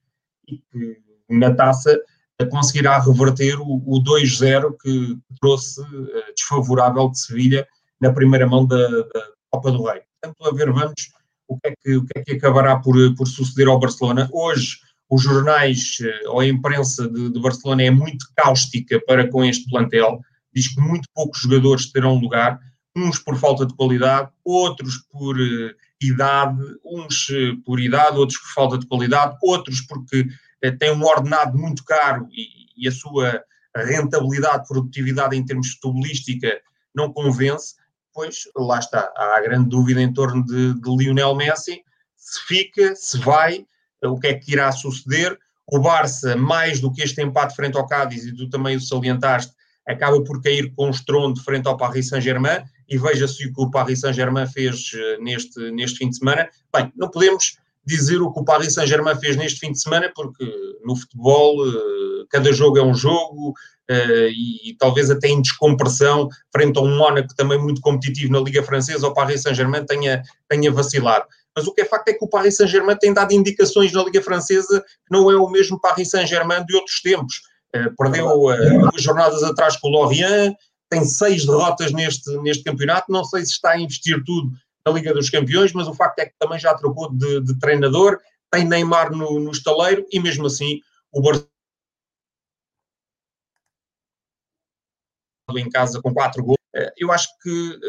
e 0.47 0.57
que 0.57 1.01
na 1.29 1.53
taça 1.53 1.99
conseguirá 2.51 2.99
reverter 2.99 3.59
o, 3.59 3.81
o 3.85 4.03
2-0 4.03 4.75
que 4.81 5.17
trouxe 5.39 5.81
uh, 5.81 6.33
desfavorável 6.35 7.09
de 7.09 7.19
Sevilha 7.19 7.67
na 7.99 8.13
primeira 8.13 8.45
mão 8.45 8.65
da, 8.65 8.87
da 8.87 9.27
Copa 9.49 9.71
do 9.71 9.83
Rei. 9.83 10.01
Portanto, 10.21 10.45
a 10.45 10.53
ver, 10.53 10.71
vamos 10.71 11.11
o 11.47 11.59
que 11.59 11.67
é 11.67 11.73
que, 11.75 11.95
o 11.95 12.05
que, 12.05 12.19
é 12.19 12.23
que 12.23 12.31
acabará 12.33 12.77
por, 12.79 12.95
por 13.15 13.27
suceder 13.27 13.67
ao 13.67 13.79
Barcelona. 13.79 14.29
Hoje, 14.31 14.79
os 15.13 15.21
jornais 15.21 15.97
eh, 16.01 16.27
ou 16.27 16.39
a 16.39 16.47
imprensa 16.47 17.07
de, 17.07 17.29
de, 17.29 17.39
Barcelona 17.39 17.83
é 17.83 17.91
muito 17.91 18.25
cáustica 18.35 18.99
para 19.05 19.29
com 19.29 19.43
este 19.43 19.69
plantel, 19.69 20.19
diz 20.53 20.73
que 20.73 20.81
muito 20.81 21.07
poucos 21.13 21.41
jogadores 21.41 21.91
terão 21.91 22.15
lugar, 22.15 22.59
uns 22.95 23.19
por 23.19 23.37
falta 23.37 23.65
de 23.65 23.75
qualidade, 23.75 24.31
outros 24.43 24.97
por 25.11 25.35
uh, 25.35 25.71
idade, 26.01 26.61
uns 26.83 27.29
uh, 27.29 27.61
por 27.63 27.79
idade, 27.79 28.17
outros 28.17 28.39
por 28.39 28.53
falta 28.53 28.77
de 28.77 28.87
qualidade, 28.87 29.35
outros 29.41 29.81
porque 29.81 30.21
uh, 30.21 30.77
têm 30.77 30.91
um 30.91 31.03
ordenado 31.03 31.57
muito 31.57 31.83
caro 31.83 32.27
e, 32.31 32.47
e, 32.75 32.87
a 32.87 32.91
sua 32.91 33.43
rentabilidade, 33.75 34.67
produtividade 34.67 35.35
em 35.35 35.45
termos 35.45 35.73
futebolística 35.73 36.59
não 36.95 37.11
convence 37.11 37.75
pois 38.13 38.43
lá 38.55 38.79
está, 38.79 39.11
há 39.15 39.37
a 39.37 39.41
grande 39.41 39.69
dúvida 39.69 40.01
em 40.01 40.13
torno 40.13 40.45
de, 40.45 40.79
de 40.79 40.95
Lionel 40.95 41.35
Messi, 41.35 41.83
se 42.15 42.39
fica, 42.45 42.95
se 42.95 43.17
vai, 43.17 43.65
o 44.07 44.19
que 44.19 44.27
é 44.27 44.33
que 44.33 44.51
irá 44.53 44.71
suceder. 44.71 45.37
O 45.71 45.79
Barça, 45.79 46.35
mais 46.35 46.79
do 46.79 46.91
que 46.91 47.01
este 47.01 47.21
empate 47.21 47.55
frente 47.55 47.77
ao 47.77 47.87
Cádiz, 47.87 48.25
e 48.25 48.35
tu 48.35 48.49
também 48.49 48.75
o 48.75 48.81
salientaste, 48.81 49.53
acaba 49.87 50.21
por 50.23 50.41
cair 50.41 50.73
com 50.75 50.89
estrondo 50.89 51.41
frente 51.41 51.67
ao 51.67 51.77
Paris 51.77 52.09
Saint-Germain, 52.09 52.63
e 52.89 52.97
veja-se 52.97 53.47
o 53.47 53.53
que 53.53 53.61
o 53.61 53.71
Paris 53.71 54.01
Saint-Germain 54.01 54.47
fez 54.47 54.91
eh, 54.93 55.17
neste, 55.19 55.71
neste 55.71 55.97
fim 55.97 56.09
de 56.09 56.17
semana. 56.17 56.49
Bem, 56.73 56.91
não 56.95 57.09
podemos 57.09 57.57
dizer 57.85 58.21
o 58.21 58.31
que 58.31 58.39
o 58.39 58.45
Paris 58.45 58.73
Saint-Germain 58.73 59.15
fez 59.15 59.35
neste 59.35 59.59
fim 59.59 59.71
de 59.71 59.81
semana, 59.81 60.11
porque 60.13 60.45
no 60.85 60.95
futebol 60.95 61.65
eh, 61.67 62.25
cada 62.29 62.51
jogo 62.51 62.77
é 62.77 62.83
um 62.83 62.93
jogo, 62.93 63.53
uh, 63.89 64.29
e, 64.29 64.69
e, 64.69 64.77
talvez 64.77 65.09
até 65.11 65.27
em 65.27 65.41
descompressão, 65.41 66.29
frente 66.51 66.77
a 66.77 66.81
um 66.81 66.97
Mónaco 66.97 67.35
também 67.35 67.59
muito 67.59 67.81
competitivo 67.81 68.31
na 68.31 68.39
Liga 68.39 68.63
Francesa, 68.63 69.07
o 69.07 69.13
Paris 69.13 69.41
Saint-Germain 69.41 69.85
tenha, 69.85 70.23
tenha 70.49 70.71
vacilado. 70.71 71.25
Mas 71.55 71.67
o 71.67 71.73
que 71.73 71.81
é 71.81 71.85
facto 71.85 72.07
é 72.09 72.13
que 72.13 72.23
o 72.23 72.29
Paris 72.29 72.57
Saint-Germain 72.57 72.97
tem 72.97 73.13
dado 73.13 73.33
indicações 73.33 73.91
na 73.91 74.03
Liga 74.03 74.21
Francesa 74.21 74.81
que 74.81 75.11
não 75.11 75.29
é 75.29 75.35
o 75.35 75.49
mesmo 75.49 75.79
Paris 75.79 76.09
Saint-Germain 76.09 76.65
de 76.65 76.75
outros 76.75 77.01
tempos. 77.01 77.41
Uh, 77.75 77.95
perdeu 77.97 78.27
uh, 78.27 78.89
duas 78.89 79.01
jornadas 79.01 79.43
atrás 79.43 79.77
com 79.77 79.87
o 79.87 79.91
Lorient, 79.91 80.55
tem 80.89 81.03
seis 81.05 81.45
derrotas 81.45 81.91
neste, 81.91 82.29
neste 82.41 82.63
campeonato, 82.63 83.11
não 83.11 83.23
sei 83.25 83.45
se 83.45 83.53
está 83.53 83.71
a 83.71 83.79
investir 83.79 84.23
tudo 84.23 84.51
na 84.85 84.93
Liga 84.93 85.13
dos 85.13 85.29
Campeões, 85.29 85.73
mas 85.73 85.87
o 85.87 85.93
facto 85.93 86.19
é 86.19 86.25
que 86.25 86.35
também 86.37 86.59
já 86.59 86.73
trocou 86.75 87.11
de, 87.11 87.41
de 87.41 87.57
treinador, 87.59 88.19
tem 88.51 88.65
Neymar 88.65 89.11
no, 89.11 89.39
no 89.39 89.51
estaleiro 89.51 90.05
e 90.11 90.19
mesmo 90.19 90.45
assim 90.45 90.79
o 91.11 91.21
Barcelona 91.21 91.47
em 95.55 95.69
casa 95.69 96.01
com 96.01 96.13
quatro 96.13 96.43
gols. 96.43 96.57
Eh, 96.75 96.93
eu 96.97 97.11
acho 97.11 97.27
que 97.41 97.79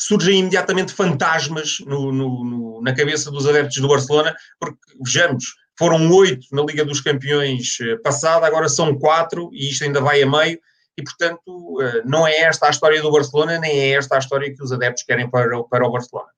surgem 0.00 0.40
imediatamente 0.40 0.94
fantasmas 0.94 1.78
no, 1.86 2.10
no, 2.10 2.44
no, 2.44 2.82
na 2.82 2.94
cabeça 2.94 3.30
dos 3.30 3.46
adeptos 3.46 3.76
do 3.76 3.88
Barcelona, 3.88 4.34
porque, 4.58 4.78
vejamos, 5.04 5.44
foram 5.78 6.10
oito 6.12 6.46
na 6.52 6.62
Liga 6.62 6.84
dos 6.84 7.00
Campeões 7.00 7.78
eh, 7.80 7.96
passada, 7.96 8.46
agora 8.46 8.68
são 8.68 8.98
quatro 8.98 9.50
e 9.52 9.70
isto 9.70 9.84
ainda 9.84 10.00
vai 10.00 10.22
a 10.22 10.26
meio, 10.26 10.58
e 10.96 11.02
portanto 11.02 11.40
uh, 11.46 12.02
não 12.04 12.26
é 12.26 12.36
esta 12.40 12.66
a 12.66 12.70
história 12.70 13.00
do 13.00 13.12
Barcelona, 13.12 13.58
nem 13.58 13.72
é 13.72 13.90
esta 13.92 14.16
a 14.16 14.18
história 14.18 14.54
que 14.54 14.62
os 14.62 14.72
adeptos 14.72 15.04
querem 15.04 15.28
para, 15.28 15.62
para 15.64 15.86
o 15.86 15.92
Barcelona. 15.92 16.28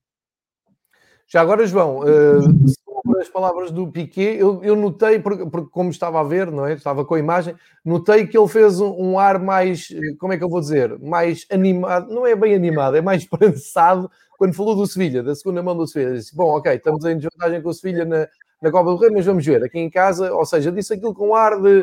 Já 1.28 1.40
agora, 1.40 1.66
João, 1.66 2.00
sobre 2.02 2.91
as 3.20 3.28
palavras 3.28 3.70
do 3.70 3.86
Piquet, 3.90 4.36
eu, 4.38 4.62
eu 4.62 4.76
notei, 4.76 5.18
porque, 5.18 5.46
porque, 5.46 5.70
como 5.70 5.90
estava 5.90 6.20
a 6.20 6.24
ver, 6.24 6.50
não 6.50 6.66
é? 6.66 6.74
Estava 6.74 7.04
com 7.04 7.14
a 7.14 7.18
imagem, 7.18 7.54
notei 7.84 8.26
que 8.26 8.36
ele 8.36 8.48
fez 8.48 8.80
um, 8.80 8.92
um, 8.92 9.18
ar 9.18 9.38
mais, 9.38 9.88
como 10.18 10.32
é 10.32 10.38
que 10.38 10.44
eu 10.44 10.48
vou 10.48 10.60
dizer, 10.60 10.98
mais 10.98 11.46
animado, 11.50 12.12
não 12.12 12.26
é 12.26 12.34
bem 12.34 12.54
animado, 12.54 12.96
é 12.96 13.00
mais 13.00 13.22
esperançado 13.22 14.10
quando 14.38 14.54
falou 14.54 14.74
do 14.74 14.86
Sevilha, 14.86 15.22
da 15.22 15.34
segunda 15.34 15.62
mão 15.62 15.76
do 15.76 15.86
Sevilha. 15.86 16.14
Disse, 16.14 16.34
bom, 16.34 16.56
ok, 16.56 16.74
estamos 16.74 17.04
em 17.04 17.16
desvantagem 17.16 17.62
com 17.62 17.68
o 17.68 17.74
Sevilha 17.74 18.04
na, 18.04 18.28
na 18.60 18.70
Copa 18.70 18.90
do 18.90 18.96
Rei, 18.96 19.10
mas 19.10 19.26
vamos 19.26 19.44
ver, 19.44 19.62
aqui 19.62 19.78
em 19.78 19.90
casa, 19.90 20.32
ou 20.32 20.44
seja, 20.44 20.72
disse 20.72 20.94
aquilo 20.94 21.14
com 21.14 21.34
ar 21.34 21.60
de... 21.60 21.82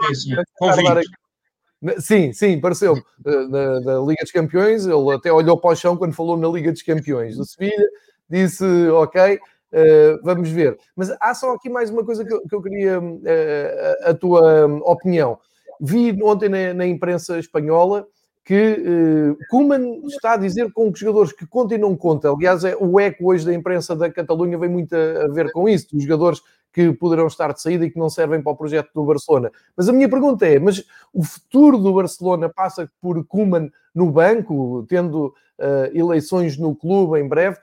Sim, 1.99 2.33
sim, 2.33 2.59
pareceu-me. 2.59 3.01
Eh, 3.25 3.47
na, 3.47 3.79
na, 3.79 3.99
Liga 4.01 4.23
dos 4.23 4.31
Campeões, 4.31 4.85
ele 4.85 5.13
até 5.13 5.31
olhou 5.31 5.57
para 5.57 5.71
o 5.71 5.75
chão 5.75 5.95
quando 5.95 6.13
falou 6.13 6.35
na 6.35 6.47
Liga 6.49 6.71
dos 6.71 6.81
Campeões 6.81 7.37
do 7.37 7.45
Sevilha, 7.45 7.87
disse, 8.29 8.65
ok, 8.89 9.39
uh, 9.73 10.19
vamos 10.23 10.49
ver. 10.49 10.77
Mas 10.95 11.09
há 11.19 11.33
só 11.33 11.53
aqui 11.53 11.69
mais 11.69 11.89
uma 11.89 12.03
coisa 12.03 12.25
que 12.25 12.33
eu, 12.33 12.41
que 12.41 12.55
eu 12.55 12.61
queria 12.61 12.99
uh, 12.99 14.09
a 14.09 14.13
tua 14.13 14.65
opinião. 14.83 15.39
Vi 15.79 16.17
ontem 16.21 16.49
na, 16.49 16.73
na 16.73 16.85
imprensa 16.85 17.39
espanhola 17.39 18.05
que 18.43 18.55
uh, 18.55 19.37
Kuman 19.49 20.01
está 20.07 20.33
a 20.33 20.37
dizer 20.37 20.71
com 20.73 20.91
que 20.91 20.99
jogadores 20.99 21.31
que 21.31 21.45
continuam 21.45 21.95
conta. 21.95 22.31
Aliás, 22.31 22.63
é, 22.63 22.75
o 22.75 22.99
eco 22.99 23.29
hoje 23.29 23.45
da 23.45 23.53
imprensa 23.53 23.95
da 23.95 24.11
Catalunha 24.11 24.57
vem 24.57 24.69
muito 24.69 24.95
a, 24.95 25.25
a 25.25 25.27
ver 25.27 25.51
com 25.51 25.69
isso. 25.69 25.95
Os 25.95 26.03
jogadores 26.03 26.41
que 26.73 26.91
poderão 26.93 27.27
estar 27.27 27.53
de 27.53 27.61
saída 27.61 27.85
e 27.85 27.91
que 27.91 27.99
não 27.99 28.09
servem 28.09 28.41
para 28.41 28.51
o 28.51 28.55
projeto 28.55 28.89
do 28.93 29.05
Barcelona. 29.05 29.51
Mas 29.75 29.89
a 29.89 29.93
minha 29.93 30.09
pergunta 30.09 30.47
é: 30.47 30.59
mas 30.59 30.83
o 31.13 31.23
futuro 31.23 31.77
do 31.77 31.93
Barcelona 31.93 32.49
passa 32.49 32.89
por 33.01 33.23
Kuman 33.25 33.71
no 33.93 34.11
banco, 34.11 34.85
tendo 34.87 35.27
uh, 35.59 35.95
eleições 35.97 36.57
no 36.57 36.75
clube 36.75 37.19
em 37.19 37.27
breve? 37.27 37.57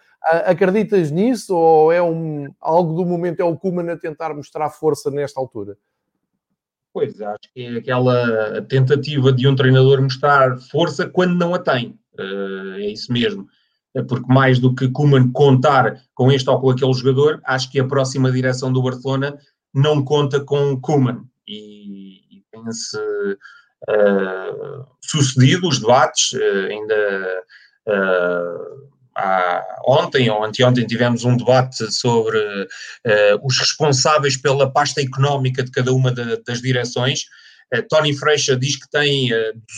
Acreditas 0.44 1.10
nisso 1.10 1.54
ou 1.54 1.92
é 1.92 2.02
um, 2.02 2.52
algo 2.60 2.94
do 2.94 3.04
momento 3.04 3.40
é 3.40 3.44
o 3.44 3.56
Kuman 3.56 3.90
a 3.90 3.96
tentar 3.96 4.34
mostrar 4.34 4.68
força 4.70 5.10
nesta 5.10 5.38
altura? 5.40 5.76
Pois, 6.92 7.20
acho 7.20 7.52
que 7.54 7.62
é 7.62 7.76
aquela 7.76 8.62
tentativa 8.62 9.32
de 9.32 9.46
um 9.46 9.54
treinador 9.54 10.00
mostrar 10.00 10.56
força 10.56 11.06
quando 11.08 11.34
não 11.34 11.54
a 11.54 11.58
tem. 11.58 11.98
Uh, 12.18 12.74
é 12.76 12.86
isso 12.86 13.12
mesmo. 13.12 13.46
É 13.94 14.02
porque 14.02 14.26
mais 14.32 14.58
do 14.58 14.74
que 14.74 14.88
Kuman 14.88 15.30
contar 15.30 16.02
com 16.14 16.32
este 16.32 16.48
ou 16.50 16.60
com 16.60 16.70
aquele 16.70 16.92
jogador, 16.92 17.40
acho 17.44 17.70
que 17.70 17.78
a 17.78 17.86
próxima 17.86 18.32
direção 18.32 18.72
do 18.72 18.82
Barcelona 18.82 19.38
não 19.72 20.02
conta 20.02 20.40
com 20.40 20.80
Kuman. 20.80 21.22
E, 21.46 22.38
e 22.38 22.42
tem-se 22.50 22.98
uh, 22.98 24.86
sucedido 25.00 25.68
os 25.68 25.78
debates, 25.78 26.32
uh, 26.32 26.66
ainda 26.70 27.42
uh, 27.88 28.95
ontem 29.86 30.28
ou 30.30 30.44
anteontem 30.44 30.86
tivemos 30.86 31.24
um 31.24 31.36
debate 31.36 31.90
sobre 31.92 32.38
os 33.42 33.58
responsáveis 33.58 34.36
pela 34.36 34.70
pasta 34.70 35.00
económica 35.00 35.62
de 35.62 35.70
cada 35.70 35.92
uma 35.92 36.12
das 36.12 36.60
direções. 36.60 37.24
Tony 37.88 38.16
Freixa 38.16 38.56
diz 38.56 38.76
que 38.76 38.88
tem 38.90 39.30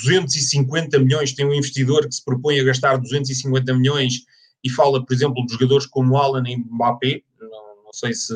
250 0.04 0.98
milhões, 0.98 1.32
tem 1.32 1.46
um 1.46 1.54
investidor 1.54 2.06
que 2.06 2.14
se 2.14 2.24
propõe 2.24 2.60
a 2.60 2.64
gastar 2.64 2.98
250 2.98 3.74
milhões 3.74 4.24
e 4.64 4.70
fala, 4.70 5.04
por 5.04 5.14
exemplo, 5.14 5.44
de 5.46 5.52
jogadores 5.52 5.86
como 5.86 6.16
Alan 6.16 6.42
e 6.46 6.56
Mbappé, 6.56 7.22
não, 7.40 7.84
não 7.84 7.92
sei 7.92 8.12
se, 8.12 8.34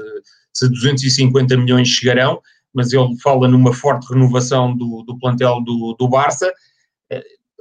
se 0.52 0.68
250 0.68 1.56
milhões 1.56 1.88
chegarão, 1.88 2.40
mas 2.72 2.92
ele 2.92 3.16
fala 3.22 3.48
numa 3.48 3.72
forte 3.72 4.12
renovação 4.12 4.76
do, 4.76 5.02
do 5.02 5.18
plantel 5.18 5.60
do, 5.62 5.94
do 5.98 6.08
Barça. 6.08 6.52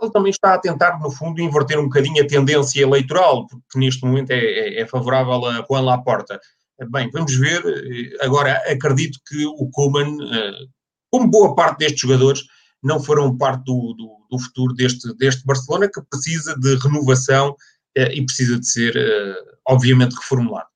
Ele 0.02 0.12
também 0.12 0.32
está 0.32 0.56
a 0.56 0.60
tentar, 0.60 1.00
no 1.00 1.12
fundo, 1.12 1.42
inverter 1.42 1.80
um 1.80 1.84
bocadinho 1.84 2.24
a 2.24 2.28
tendência 2.28 2.82
eleitoral, 2.82 3.48
porque 3.48 3.78
neste 3.78 4.04
momento 4.04 4.32
é, 4.32 4.40
é, 4.40 4.82
é 4.82 4.88
favorável 4.88 5.46
a 5.46 5.66
Juan 5.70 5.82
Laporta. 5.82 6.40
Bem, 6.90 7.12
vamos 7.12 7.36
ver. 7.36 7.62
Agora, 8.22 8.54
acredito 8.68 9.20
que 9.28 9.46
o 9.46 9.70
Koeman 9.70 10.18
como 11.12 11.30
boa 11.30 11.54
parte 11.54 11.80
destes 11.80 12.00
jogadores, 12.00 12.44
não 12.82 13.04
foram 13.04 13.38
parte 13.38 13.66
do, 13.66 13.94
do, 13.94 14.26
do 14.32 14.40
futuro 14.40 14.74
deste, 14.74 15.14
deste 15.18 15.46
Barcelona, 15.46 15.90
que 15.94 16.02
precisa 16.10 16.58
de 16.58 16.76
renovação 16.78 17.56
eh, 17.96 18.16
e 18.16 18.26
precisa 18.26 18.58
de 18.58 18.66
ser, 18.66 18.96
eh, 18.96 19.36
obviamente, 19.68 20.16
reformulado. 20.16 20.71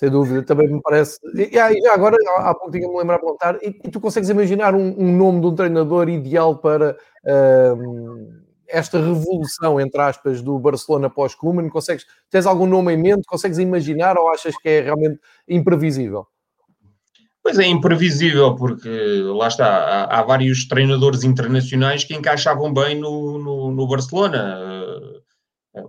Sem 0.00 0.08
dúvida, 0.08 0.42
também 0.42 0.66
me 0.66 0.80
parece. 0.80 1.18
E, 1.34 1.50
e 1.54 1.86
agora, 1.88 2.16
há 2.38 2.54
pouco 2.54 2.70
tinha-me 2.70 2.96
lembrar 2.96 3.16
de 3.16 3.20
perguntar, 3.20 3.56
e, 3.56 3.68
e, 3.84 3.90
tu 3.90 4.00
consegues 4.00 4.30
imaginar 4.30 4.74
um, 4.74 4.98
um, 4.98 5.14
nome 5.14 5.42
de 5.42 5.46
um 5.48 5.54
treinador 5.54 6.08
ideal 6.08 6.56
para 6.56 6.96
uh, 7.26 8.42
esta 8.66 8.98
revolução, 8.98 9.78
entre 9.78 10.00
aspas, 10.00 10.40
do 10.40 10.58
Barcelona 10.58 11.10
pós-Koeman? 11.10 11.68
Consegues, 11.68 12.06
tens 12.30 12.46
algum 12.46 12.64
nome 12.64 12.94
em 12.94 12.96
mente? 12.96 13.26
Consegues 13.26 13.58
imaginar 13.58 14.16
ou 14.16 14.30
achas 14.30 14.56
que 14.56 14.70
é 14.70 14.80
realmente 14.80 15.20
imprevisível? 15.46 16.26
Pois 17.42 17.58
é 17.58 17.66
imprevisível, 17.66 18.56
porque 18.56 18.88
lá 19.36 19.48
está, 19.48 19.66
há, 19.66 20.18
há 20.18 20.22
vários 20.22 20.66
treinadores 20.66 21.24
internacionais 21.24 22.04
que 22.04 22.14
encaixavam 22.14 22.72
bem 22.72 22.98
no, 22.98 23.38
no, 23.38 23.70
no 23.70 23.86
Barcelona. 23.86 24.56
Uh, 24.58 25.20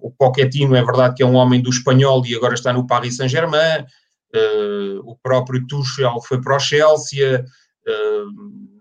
o 0.02 0.12
Pochettino 0.12 0.76
é 0.76 0.84
verdade 0.84 1.16
que 1.16 1.24
é 1.24 1.26
um 1.26 1.36
homem 1.36 1.62
do 1.62 1.70
espanhol 1.70 2.22
e 2.26 2.36
agora 2.36 2.56
está 2.56 2.74
no 2.74 2.86
Paris 2.86 3.16
Saint-Germain. 3.16 3.86
Uh, 4.34 5.00
o 5.04 5.16
próprio 5.18 5.66
Tuchel 5.68 6.22
foi 6.22 6.42
para 6.42 6.56
o 6.56 6.60
Chelsea. 6.60 7.46
Uh, 7.88 8.80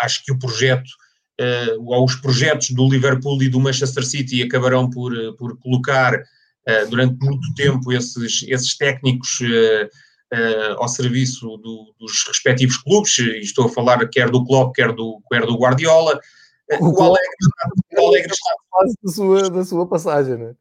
acho 0.00 0.24
que 0.24 0.32
o 0.32 0.38
projeto, 0.38 0.90
ou 1.78 2.04
os 2.04 2.16
projetos 2.16 2.70
do 2.70 2.88
Liverpool 2.88 3.42
e 3.42 3.48
do 3.48 3.60
Manchester 3.60 4.04
City 4.04 4.42
acabarão 4.42 4.90
por, 4.90 5.12
por 5.36 5.56
colocar 5.58 6.20
durante 6.90 7.16
muito 7.24 7.54
tempo 7.54 7.92
esses, 7.92 8.44
esses 8.48 8.76
técnicos 8.76 9.38
ao 10.78 10.88
serviço 10.88 11.56
do, 11.58 11.94
dos 11.98 12.24
respectivos 12.26 12.76
clubes, 12.78 13.18
e 13.18 13.38
estou 13.38 13.66
a 13.66 13.68
falar 13.68 14.08
quer 14.08 14.30
do 14.30 14.44
Klopp, 14.44 14.74
quer 14.74 14.92
do, 14.92 15.20
quer 15.30 15.46
do 15.46 15.56
Guardiola. 15.56 16.18
O, 16.80 16.88
o 16.88 17.02
Alegre, 17.02 17.36
o 17.96 18.08
Alegre 18.08 18.32
está 18.32 18.50
fase 18.70 18.94
da 19.02 19.12
sua, 19.12 19.50
da 19.50 19.64
sua 19.64 19.86
passagem, 19.86 20.36
né? 20.36 20.54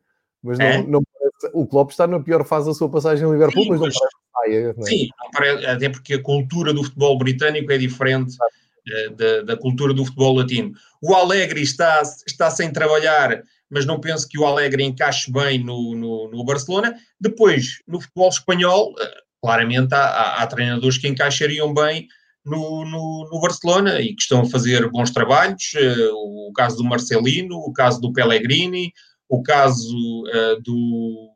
Mas 0.44 0.60
não, 0.60 0.66
é? 0.66 0.84
não 0.84 1.02
parece, 1.04 1.50
o 1.54 1.66
Klopp 1.66 1.92
está 1.92 2.06
na 2.06 2.20
pior 2.20 2.46
fase 2.46 2.68
da 2.68 2.74
sua 2.74 2.90
passagem 2.90 3.28
em 3.28 3.32
Liverpool, 3.32 3.64
sim, 3.64 3.70
mas 3.70 3.80
não 3.80 3.88
mas, 3.88 3.96
parece 3.98 4.16
que 4.16 4.32
saia. 4.34 4.74
Né? 4.74 4.84
Sim, 4.84 5.10
parece, 5.32 5.66
até 5.66 5.90
porque 5.90 6.14
a 6.16 6.22
cultura 6.22 6.74
do 6.74 6.84
futebol 6.84 7.18
britânico 7.18 7.72
é 7.72 7.78
diferente 7.78 8.36
uh, 8.36 9.16
da, 9.16 9.42
da, 9.44 9.58
cultura 9.58 9.94
do 9.94 10.04
futebol 10.04 10.36
latino. 10.36 10.74
O 11.02 11.16
Alegre 11.16 11.62
está, 11.62 12.02
está 12.28 12.52
sem 12.52 12.72
trabalhar, 12.72 13.42
mas 13.70 13.86
não 13.86 14.00
penso 14.00 14.28
que 14.28 14.38
o 14.38 14.46
Alegre 14.46 14.84
encaixe 14.84 15.32
bem 15.32 15.64
no, 15.64 15.96
no, 15.96 16.30
no 16.30 16.44
Barcelona. 16.44 16.94
Depois, 17.20 17.80
no 17.88 18.02
futebol 18.02 18.30
espanhol, 18.30 18.94
claramente 19.42 19.94
há, 19.94 20.04
há, 20.04 20.44
há 20.44 20.48
treinadores 20.48 20.98
que 20.98 21.08
encaixariam 21.08 21.74
bem 21.74 22.08
no, 22.46 22.86
no, 22.86 23.30
no, 23.32 23.40
Barcelona 23.40 24.02
e 24.02 24.14
que 24.14 24.22
estão 24.22 24.42
a 24.42 24.46
fazer 24.50 24.90
bons 24.90 25.12
trabalhos. 25.12 25.74
Uh, 25.74 26.50
o 26.50 26.54
caso 26.54 26.78
do 26.78 26.84
Marcelino, 26.84 27.56
o 27.56 27.72
caso 27.72 28.02
do 28.02 28.12
Pellegrini, 28.12 28.94
o 29.34 29.42
caso 29.42 30.24
uh, 30.28 30.62
do, 30.62 31.30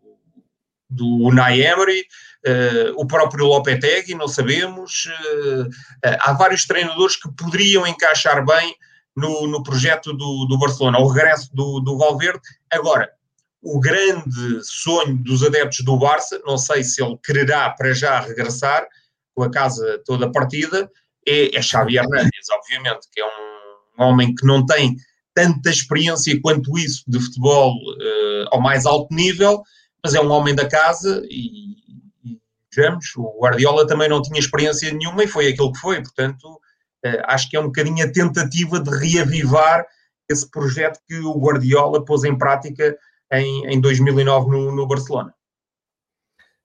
do 0.88 1.06
Unai 1.24 1.62
Emery, 1.62 2.02
uh, 2.02 2.94
o 2.96 3.08
próprio 3.08 3.48
Lopetegui, 3.48 4.14
não 4.14 4.28
sabemos. 4.28 5.10
há 6.22 6.34
vários 6.34 6.66
treinadores 6.66 7.16
que 7.16 7.32
poderiam 7.32 7.88
encaixar 7.88 8.46
bem 8.46 8.76
no, 9.16 9.48
no 9.48 9.64
projeto 9.64 10.14
do, 10.14 10.46
do 10.46 10.60
Barcelona, 10.60 11.00
o 11.00 11.08
regresso 11.08 11.50
do, 11.56 11.80
do 11.80 11.98
Valverde. 11.98 12.40
Agora, 12.72 13.10
o 13.64 13.80
grande 13.80 14.64
sonho 14.64 15.18
dos 15.18 15.44
adeptos 15.44 15.84
do 15.84 15.98
Barça, 15.98 16.40
não 16.46 16.58
sei 16.58 16.84
se 16.84 17.04
ele 17.04 17.18
quererá 17.24 17.72
para 17.72 17.94
já 17.94 18.20
regressar 18.20 18.88
com 19.34 19.42
a 19.42 19.50
casa 19.50 20.02
toda 20.06 20.32
partida, 20.32 20.90
é, 21.28 21.56
é 21.56 21.62
Xavi 21.62 21.98
Hernandes, 21.98 22.48
obviamente, 22.52 23.08
que 23.12 23.20
é 23.20 23.26
um, 23.26 24.06
homem 24.06 24.36
que 24.36 24.46
não 24.46 24.64
tem 24.64 24.96
tanta 25.38 25.70
experiência 25.70 26.42
quanto 26.42 26.76
isso 26.80 27.04
de 27.08 27.20
futebol 27.20 27.76
uh, 27.76 28.48
ao 28.50 28.60
mais 28.60 28.88
alto 28.88 29.14
nível, 29.14 29.62
mas 30.04 30.16
é 30.16 30.20
um 30.20 30.32
homem 30.32 30.56
da 30.56 30.68
casa 30.68 31.22
e, 31.30 31.76
e 32.26 32.40
vejamos, 32.76 33.06
o 33.16 33.40
Guardiola 33.40 33.86
também 33.86 34.10
não 34.10 34.20
tinha 34.20 34.40
experiência 34.40 34.92
nenhuma 34.92 35.24
e 35.24 35.28
foi 35.28 35.48
aquilo 35.48 35.72
que 35.72 35.80
foi, 35.80 36.02
portanto, 36.02 36.44
uh, 37.06 37.22
acho 37.26 37.48
que 37.52 37.56
é 37.56 37.60
um 37.60 37.68
bocadinho 37.68 38.04
a 38.04 38.12
tentativa 38.12 38.80
de 38.80 38.90
reavivar 38.90 39.86
esse 40.28 40.50
projeto 40.50 41.00
que 41.08 41.20
o 41.20 41.38
Guardiola 41.38 42.04
pôs 42.04 42.24
em 42.24 42.36
prática 42.36 42.98
em, 43.32 43.68
em 43.68 43.80
2009 43.80 44.50
no, 44.50 44.76
no 44.76 44.88
Barcelona. 44.88 45.36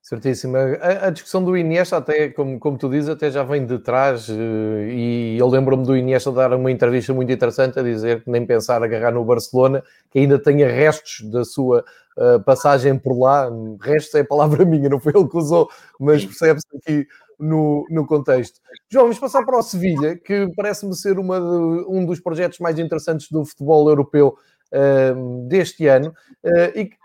Certíssimo. 0.02 0.56
A, 0.56 1.06
a, 1.06 1.10
discussão 1.10 1.44
do 1.44 1.56
Iniesta, 1.56 1.96
até 1.96 2.28
como, 2.28 2.58
como 2.58 2.76
tu 2.76 2.90
dizes, 2.90 3.08
até 3.08 3.30
já 3.30 3.44
vem 3.44 3.64
de 3.64 3.78
trás. 3.78 4.28
Eh, 4.28 4.88
e 4.90 5.38
eu 5.38 5.46
lembro-me 5.46 5.86
do 5.86 5.96
Iniesta 5.96 6.32
dar 6.32 6.52
uma 6.54 6.72
entrevista 6.72 7.14
muito 7.14 7.30
interessante 7.30 7.78
a 7.78 7.84
dizer 7.84 8.24
que 8.24 8.28
nem 8.28 8.44
pensar 8.44 8.82
agarrar 8.82 9.12
no 9.12 9.24
Barcelona, 9.24 9.80
que 10.10 10.18
ainda 10.18 10.40
tenha 10.40 10.66
restos 10.66 11.30
da 11.30 11.44
sua 11.44 11.84
uh, 12.16 12.42
passagem 12.42 12.98
por 12.98 13.16
lá. 13.16 13.48
Restos 13.80 14.12
é 14.16 14.22
a 14.22 14.24
palavra 14.24 14.64
minha, 14.66 14.88
não 14.88 14.98
foi 14.98 15.12
ele 15.14 15.28
que 15.28 15.36
usou, 15.36 15.70
mas 16.00 16.24
percebe-se 16.24 16.66
aqui 16.76 17.06
no, 17.38 17.86
no 17.88 18.04
contexto. 18.04 18.60
João, 18.90 19.04
vamos 19.04 19.20
passar 19.20 19.44
para 19.44 19.56
o 19.56 19.62
Sevilha, 19.62 20.16
que 20.16 20.48
parece-me 20.56 20.96
ser 20.96 21.16
uma 21.16 21.38
de, 21.38 21.86
um 21.88 22.04
dos 22.04 22.18
projetos 22.18 22.58
mais 22.58 22.76
interessantes 22.76 23.30
do 23.30 23.44
futebol 23.44 23.88
europeu 23.88 24.36
uh, 24.72 25.46
deste 25.46 25.86
ano. 25.86 26.12
Uh, 26.44 26.74
e 26.74 26.86
que 26.86 27.01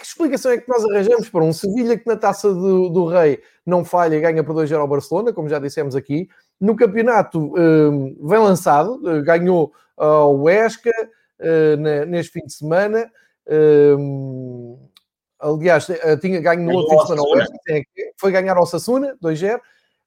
explicação 0.00 0.52
é 0.52 0.58
que 0.58 0.68
nós 0.68 0.84
arranjamos 0.84 1.28
para 1.28 1.44
um 1.44 1.52
Sevilha 1.52 1.98
que 1.98 2.06
na 2.06 2.16
taça 2.16 2.52
do, 2.52 2.88
do 2.88 3.06
Rei 3.06 3.40
não 3.64 3.84
falha 3.84 4.16
e 4.16 4.20
ganha 4.20 4.44
por 4.44 4.54
2-0 4.54 4.78
ao 4.78 4.88
Barcelona, 4.88 5.32
como 5.32 5.48
já 5.48 5.58
dissemos 5.58 5.96
aqui. 5.96 6.28
No 6.60 6.76
campeonato 6.76 7.52
uh, 7.52 8.28
vem 8.28 8.38
lançado, 8.38 8.94
uh, 8.96 9.22
ganhou 9.22 9.72
ao 9.96 10.36
Huesca 10.36 10.90
uh, 10.90 12.06
neste 12.06 12.32
fim 12.32 12.46
de 12.46 12.52
semana. 12.52 13.10
aliás, 15.38 15.86
tinha 16.20 16.40
ganho 16.40 16.62
no 16.62 16.72
outro 16.72 16.90
fim 16.90 16.96
de 16.96 17.02
semana 17.02 17.22
ao 17.22 17.32
Huesca, 17.32 17.56
foi 18.16 18.32
ganhar 18.32 18.56
ao 18.56 18.66
Sassuna, 18.66 19.16
2-0. 19.22 19.60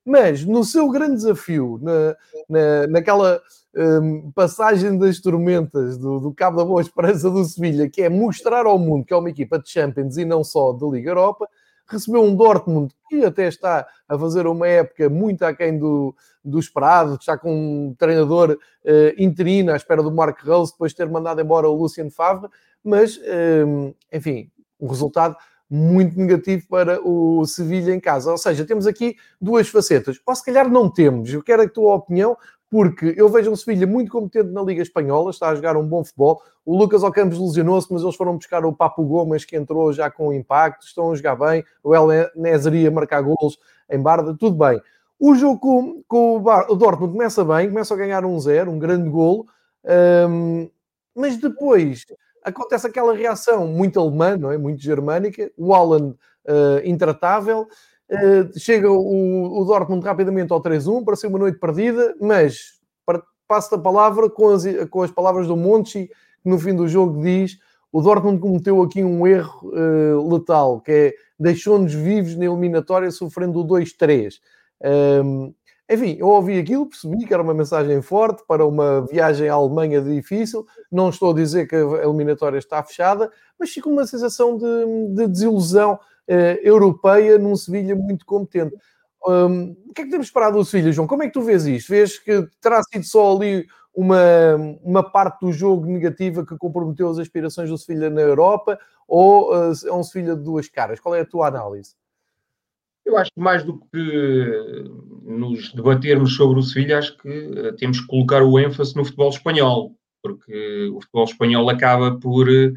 Mas 0.07 0.45
no 0.45 0.63
seu 0.63 0.89
grande 0.89 1.15
desafio, 1.15 1.77
na, 1.81 2.15
na, 2.47 2.87
naquela 2.87 3.41
um, 3.75 4.31
passagem 4.31 4.97
das 4.97 5.19
tormentas 5.19 5.97
do, 5.97 6.17
do, 6.21 6.33
Cabo 6.33 6.55
da 6.55 6.63
Boa 6.63 6.79
Esperança 6.79 7.29
do 7.29 7.43
Sevilha, 7.43 7.89
que 7.89 8.01
é 8.01 8.07
mostrar 8.07 8.65
ao 8.65 8.79
mundo 8.79 9.03
que 9.03 9.13
é 9.13 9.17
uma 9.17 9.29
equipa 9.29 9.59
de 9.59 9.69
Champions 9.69 10.15
e 10.15 10.23
não 10.23 10.45
só 10.45 10.71
de 10.71 10.89
Liga 10.89 11.09
Europa, 11.09 11.49
recebeu 11.85 12.23
um 12.23 12.33
Dortmund 12.33 12.93
que 13.09 13.25
até 13.25 13.49
está 13.49 13.85
a 14.07 14.17
fazer 14.17 14.47
uma 14.47 14.65
época 14.65 15.09
muito 15.09 15.43
aquém 15.43 15.77
do, 15.77 16.15
do 16.41 16.57
esperado, 16.57 17.17
está 17.19 17.37
com 17.37 17.53
um 17.89 17.93
treinador 17.93 18.51
uh, 18.51 19.21
interino 19.21 19.73
à 19.73 19.75
espera 19.75 20.01
do 20.01 20.09
Mark 20.09 20.41
Rose, 20.41 20.71
depois 20.71 20.93
de 20.93 20.97
ter 20.99 21.09
mandado 21.09 21.41
embora 21.41 21.67
o 21.67 21.75
Lucien 21.75 22.09
Favre, 22.09 22.49
mas, 22.81 23.19
um, 23.67 23.93
enfim, 24.13 24.49
um 24.79 24.87
resultado 24.87 25.35
muito 25.69 26.17
negativo 26.17 26.65
para 26.67 26.99
o 27.01 27.45
Sevilha 27.45 27.93
em 27.93 27.99
casa. 27.99 28.31
Ou 28.31 28.37
seja, 28.37 28.65
temos 28.65 28.87
aqui 28.87 29.15
duas 29.39 29.67
facetas. 29.67 30.19
Ou 30.25 30.35
se 30.35 30.45
calhar 30.45 30.69
não 30.69 30.89
temos. 30.89 31.31
Eu 31.33 31.43
quero 31.43 31.63
a 31.63 31.69
tua 31.69 31.95
opinião, 31.95 32.37
porque 32.69 33.13
eu 33.17 33.29
vejo 33.29 33.51
um 33.51 33.55
Sevilha 33.55 33.87
muito 33.87 34.11
competente 34.11 34.51
na 34.51 34.61
Liga 34.61 34.81
Espanhola, 34.81 35.31
está 35.31 35.49
a 35.49 35.55
jogar 35.55 35.77
um 35.77 35.87
bom 35.87 36.03
futebol. 36.03 36.41
O 36.65 36.77
Lucas 36.77 37.03
Ocampos 37.03 37.39
lesionou-se, 37.39 37.91
mas 37.91 38.01
eles 38.01 38.15
foram 38.15 38.35
buscar 38.35 38.65
o 38.65 38.73
Papo 38.73 39.03
Gomes, 39.03 39.45
que 39.45 39.55
entrou 39.55 39.91
já 39.93 40.09
com 40.09 40.33
impacto, 40.33 40.85
estão 40.85 41.11
a 41.11 41.15
jogar 41.15 41.35
bem. 41.35 41.63
O 41.83 41.95
El 41.95 42.07
Nezeria 42.35 42.91
marcar 42.91 43.21
golos 43.21 43.57
em 43.89 43.99
Barda, 44.01 44.35
tudo 44.37 44.57
bem. 44.57 44.81
O 45.19 45.33
jogo 45.33 45.59
com, 45.59 46.03
com 46.07 46.35
o, 46.35 46.39
Bar, 46.39 46.67
o, 46.69 46.75
Dortmund 46.75 47.13
começa 47.13 47.43
bem, 47.43 47.69
começa 47.69 47.93
a 47.93 47.97
ganhar 47.97 48.23
um 48.23 48.39
zero, 48.39 48.69
um 48.69 48.77
grande 48.77 49.09
golo, 49.09 49.47
um, 50.29 50.69
mas 51.15 51.37
depois 51.37 52.05
acontece 52.47 52.87
aquela 52.87 53.13
reação 53.13 53.67
muito 53.67 53.99
alemã, 53.99 54.37
não 54.37 54.51
é? 54.51 54.57
muito 54.57 54.81
germânica, 54.81 55.51
o 55.57 55.67
Holland 55.67 56.15
uh, 56.45 56.85
intratável, 56.85 57.67
uh, 58.09 58.59
chega 58.59 58.89
o, 58.89 59.59
o, 59.61 59.65
Dortmund 59.65 60.05
rapidamente 60.05 60.53
ao 60.53 60.61
3-1, 60.61 61.03
para 61.03 61.15
ser 61.15 61.27
uma 61.27 61.39
noite 61.39 61.59
perdida, 61.59 62.15
mas 62.21 62.77
passo 63.47 63.75
a 63.75 63.79
palavra 63.79 64.29
com 64.29 64.49
as, 64.49 64.63
com 64.89 65.01
as 65.01 65.11
palavras 65.11 65.47
do 65.47 65.55
Monchi, 65.55 66.09
que 66.43 66.49
no 66.49 66.59
fim 66.59 66.75
do 66.75 66.87
jogo 66.87 67.21
diz 67.21 67.57
o 67.91 68.01
Dortmund 68.01 68.39
cometeu 68.39 68.81
aqui 68.81 69.03
um 69.03 69.25
erro 69.25 69.71
uh, 69.71 70.33
letal, 70.33 70.81
que 70.81 70.91
é 70.91 71.13
deixou-nos 71.39 71.93
vivos 71.93 72.35
na 72.35 72.45
eliminatória 72.45 73.09
sofrendo 73.11 73.59
o 73.61 73.65
2-3. 73.65 74.35
Um, 75.23 75.53
enfim, 75.89 76.17
eu 76.19 76.27
ouvi 76.27 76.59
aquilo, 76.59 76.85
percebi 76.85 77.25
que 77.25 77.33
era 77.33 77.41
uma 77.41 77.53
mensagem 77.53 78.01
forte 78.01 78.43
para 78.45 78.65
uma 78.65 79.05
viagem 79.05 79.47
à 79.47 79.53
Alemanha 79.53 80.01
difícil. 80.01 80.65
Não 80.91 81.09
estou 81.09 81.31
a 81.31 81.33
dizer 81.33 81.67
que 81.67 81.75
a 81.75 82.03
eliminatória 82.03 82.57
está 82.57 82.83
fechada, 82.83 83.31
mas 83.57 83.69
fico 83.69 83.89
uma 83.89 84.05
sensação 84.05 84.57
de, 84.57 85.15
de 85.15 85.27
desilusão 85.27 85.93
uh, 85.93 86.59
europeia 86.61 87.39
num 87.39 87.55
Sevilha 87.55 87.95
muito 87.95 88.25
competente. 88.25 88.75
Um, 89.25 89.75
o 89.87 89.93
que 89.93 90.01
é 90.01 90.05
que 90.05 90.11
temos 90.11 90.27
esperado 90.27 90.57
do 90.57 90.65
Sevilha, 90.65 90.91
João? 90.91 91.07
Como 91.07 91.23
é 91.23 91.27
que 91.27 91.33
tu 91.33 91.41
vês 91.41 91.65
isto? 91.65 91.89
Vês 91.89 92.19
que 92.19 92.47
terá 92.61 92.81
sido 92.83 93.05
só 93.05 93.35
ali 93.35 93.65
uma, 93.95 94.55
uma 94.83 95.09
parte 95.09 95.39
do 95.39 95.53
jogo 95.53 95.85
negativa 95.85 96.45
que 96.45 96.57
comprometeu 96.57 97.09
as 97.09 97.17
aspirações 97.17 97.69
do 97.69 97.77
Sevilha 97.77 98.09
na 98.09 98.21
Europa 98.21 98.77
ou 99.07 99.53
uh, 99.53 99.71
é 99.85 99.93
um 99.93 100.03
Sevilha 100.03 100.35
de 100.35 100.43
duas 100.43 100.67
caras? 100.67 100.99
Qual 100.99 101.15
é 101.15 101.21
a 101.21 101.25
tua 101.25 101.47
análise? 101.47 101.95
Eu 103.07 103.17
acho 103.17 103.31
que 103.31 103.39
mais 103.39 103.63
do 103.63 103.79
que 103.79 104.83
nos 105.23 105.71
debatermos 105.71 106.35
sobre 106.35 106.59
o 106.59 106.61
Sevilha, 106.61 106.99
acho 106.99 107.17
que 107.17 107.29
eh, 107.29 107.71
temos 107.77 108.01
que 108.01 108.07
colocar 108.07 108.43
o 108.43 108.59
ênfase 108.59 108.97
no 108.97 109.05
futebol 109.05 109.29
espanhol, 109.29 109.95
porque 110.21 110.89
o 110.93 110.99
futebol 110.99 111.23
espanhol 111.23 111.69
acaba 111.69 112.19
por 112.19 112.49
eh, 112.49 112.73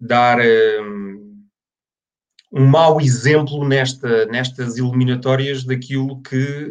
dar 0.00 0.38
um, 0.40 1.44
um 2.54 2.66
mau 2.66 2.98
exemplo 3.02 3.68
nesta, 3.68 4.24
nestas 4.26 4.78
eliminatórias 4.78 5.62
daquilo 5.62 6.22
que 6.22 6.70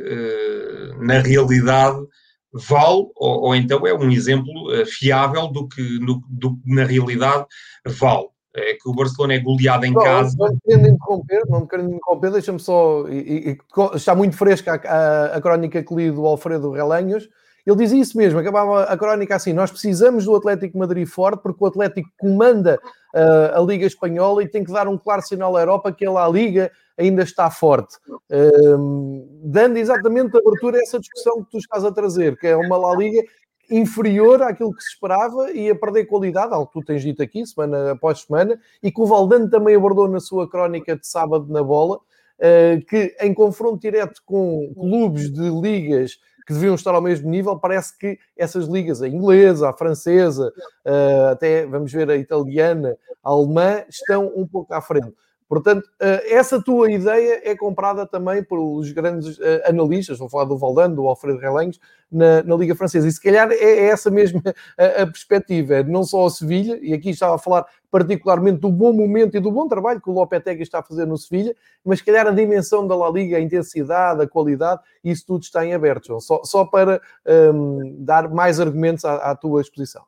na 1.00 1.20
realidade 1.20 2.00
vale, 2.52 3.06
ou, 3.16 3.42
ou, 3.44 3.56
então 3.56 3.86
é 3.86 3.94
um 3.94 4.10
exemplo 4.10 4.52
fiável 4.86 5.48
do 5.48 5.68
que 5.68 6.00
no, 6.00 6.24
do, 6.28 6.58
na 6.66 6.86
realidade 6.86 7.46
vale 7.86 8.30
é 8.56 8.74
que 8.74 8.88
o 8.88 8.94
Barcelona 8.94 9.34
é 9.34 9.40
goleado 9.40 9.86
em 9.86 9.92
não, 9.92 10.02
casa. 10.02 10.36
Não 10.38 10.50
me 10.50 10.60
querendo 10.62 10.88
interromper, 10.88 11.42
não 11.48 11.60
me 11.62 11.68
querendo 11.68 11.94
interromper, 11.94 12.32
deixa-me 12.32 12.60
só. 12.60 13.06
E, 13.10 13.52
e, 13.52 13.58
está 13.96 14.16
muito 14.16 14.38
fresca 14.38 14.74
a, 14.74 14.76
a, 14.76 15.26
a, 15.38 15.42
crónica 15.42 15.84
que 15.84 15.94
li 15.94 16.12
do 16.12 16.26
Alfredo 16.26 16.72
Relanhos. 16.72 17.30
Ele 17.66 17.78
dizia 17.78 18.00
isso 18.00 18.16
mesmo, 18.16 18.40
acabava 18.40 18.84
a 18.84 18.98
crónica 18.98 19.36
assim: 19.36 19.52
nós 19.52 19.72
precisamos 19.72 20.26
do 20.26 20.36
Atlético 20.36 20.78
Madrid 20.78 21.08
forte 21.08 21.42
porque 21.42 21.64
o 21.64 21.68
Atlético 21.68 22.10
comanda 22.18 22.80
uh, 23.14 23.60
a 23.60 23.60
Liga 23.62 23.86
Espanhola 23.86 24.44
e 24.44 24.48
tem 24.48 24.64
que 24.64 24.72
dar 24.72 24.88
um 24.88 24.98
claro 24.98 25.22
sinal 25.24 25.56
à 25.58 25.62
Europa 25.62 25.92
que 25.92 26.06
a 26.06 26.28
Liga 26.30 26.72
ainda 26.98 27.24
está 27.24 27.50
forte. 27.50 27.96
Uh, 28.32 29.28
dando 29.44 29.78
exatamente 29.78 30.38
abertura 30.38 30.78
a 30.78 30.82
essa 30.82 31.00
discussão 31.00 31.44
que 31.44 31.52
tu 31.52 31.58
estás 31.58 31.84
a 31.84 31.92
trazer, 31.92 32.38
que 32.38 32.48
é 32.48 32.56
uma 32.56 32.78
La 32.78 32.96
Liga 32.96 33.22
inferior 33.70 34.42
àquilo 34.42 34.74
que 34.74 34.84
se 34.84 34.90
esperava 34.90 35.52
e 35.52 35.70
a 35.70 35.76
perder 35.76 36.06
qualidade, 36.06 36.54
algo 36.54 36.68
que 36.68 36.80
tu 36.80 36.86
tens 36.86 37.02
dito 37.02 37.22
aqui, 37.22 37.46
semana 37.46 37.92
após 37.92 38.22
semana, 38.22 38.60
e 38.82 38.92
que 38.92 39.02
o 39.02 39.06
Valdano 39.06 39.50
também 39.50 39.76
abordou 39.76 40.08
na 40.08 40.20
sua 40.20 40.50
crónica 40.50 40.96
de 40.96 41.08
sábado 41.08 41.46
na 41.50 41.64
bola, 41.64 42.00
eh, 42.40 42.82
que 42.88 43.16
em 43.22 43.34
confronto 43.34 43.80
direto 43.80 44.22
com 44.26 44.74
clubes 44.74 45.32
de 45.32 45.50
ligas 45.50 46.18
que 46.46 46.54
deviam 46.54 46.76
estar 46.76 46.94
ao 46.94 47.02
mesmo 47.02 47.30
nível, 47.30 47.58
parece 47.58 47.98
que 47.98 48.20
essas 48.38 48.68
ligas, 48.68 49.02
a 49.02 49.08
inglesa, 49.08 49.70
a 49.70 49.74
francesa, 49.74 50.54
eh, 50.86 51.30
até 51.32 51.66
vamos 51.66 51.92
ver 51.92 52.10
a 52.10 52.16
italiana, 52.16 52.96
a 53.24 53.30
alemã, 53.32 53.84
estão 53.90 54.32
um 54.36 54.46
pouco 54.48 54.74
à 54.74 54.80
frente. 54.80 55.12
Portanto, 55.48 55.88
eh, 56.00 56.34
essa 56.34 56.62
tua 56.62 56.92
ideia 56.92 57.42
é 57.44 57.56
comprada 57.56 58.06
também 58.06 58.44
pelos 58.44 58.92
grandes 58.92 59.40
eh, 59.40 59.64
analistas, 59.68 60.18
vou 60.18 60.28
falar 60.28 60.46
do 60.46 60.58
Valdano, 60.58 60.96
do 60.96 61.08
Alfredo 61.08 61.38
Relanhos, 61.38 61.80
na, 62.12 62.42
na, 62.42 62.56
Liga 62.56 62.76
Francesa. 62.76 63.08
E 63.08 63.12
se 63.12 63.22
calhar 63.22 63.52
é 63.52 63.86
essa 63.86 64.10
mesma 64.10 64.42
a, 64.78 65.04
a 65.04 65.08
perspectiva, 65.08 65.84
não 65.84 66.04
só 66.04 66.26
a 66.26 66.30
Sevilha, 66.32 66.80
e 66.82 66.94
aqui 66.94 67.12
estava 67.12 67.36
a 67.36 67.38
falar 67.38 67.66
particularmente 67.92 68.60
do 68.60 68.72
bom 68.72 68.92
momento 68.92 69.38
e 69.38 69.40
do 69.40 69.52
bom 69.52 69.68
trabalho 69.68 70.02
que 70.02 70.10
o 70.10 70.14
Lopetegui 70.14 70.64
está 70.64 70.80
a 70.80 70.84
fazer 70.84 71.06
no 71.06 71.18
Sevilha, 71.18 71.56
mas 71.84 72.00
se 72.00 72.06
calhar 72.06 72.26
a 72.26 72.32
dimensão 72.32 72.88
da 72.88 72.96
La 72.96 73.10
Liga, 73.10 73.38
a 73.38 73.40
intensidade, 73.40 74.24
a 74.24 74.28
qualidade, 74.28 74.82
isso 75.04 75.26
tudo 75.28 75.44
está 75.44 75.64
em 75.64 75.74
aberto, 75.74 76.08
João. 76.08 76.20
Só, 76.20 76.42
só 76.44 76.66
para 76.66 77.00
um, 77.54 77.82
ehm, 77.82 77.96
dar 78.00 78.30
mais 78.30 78.60
argumentos 78.60 79.06
à, 79.06 79.32
à 79.32 79.36
tua 79.36 79.62
exposição. 79.62 80.04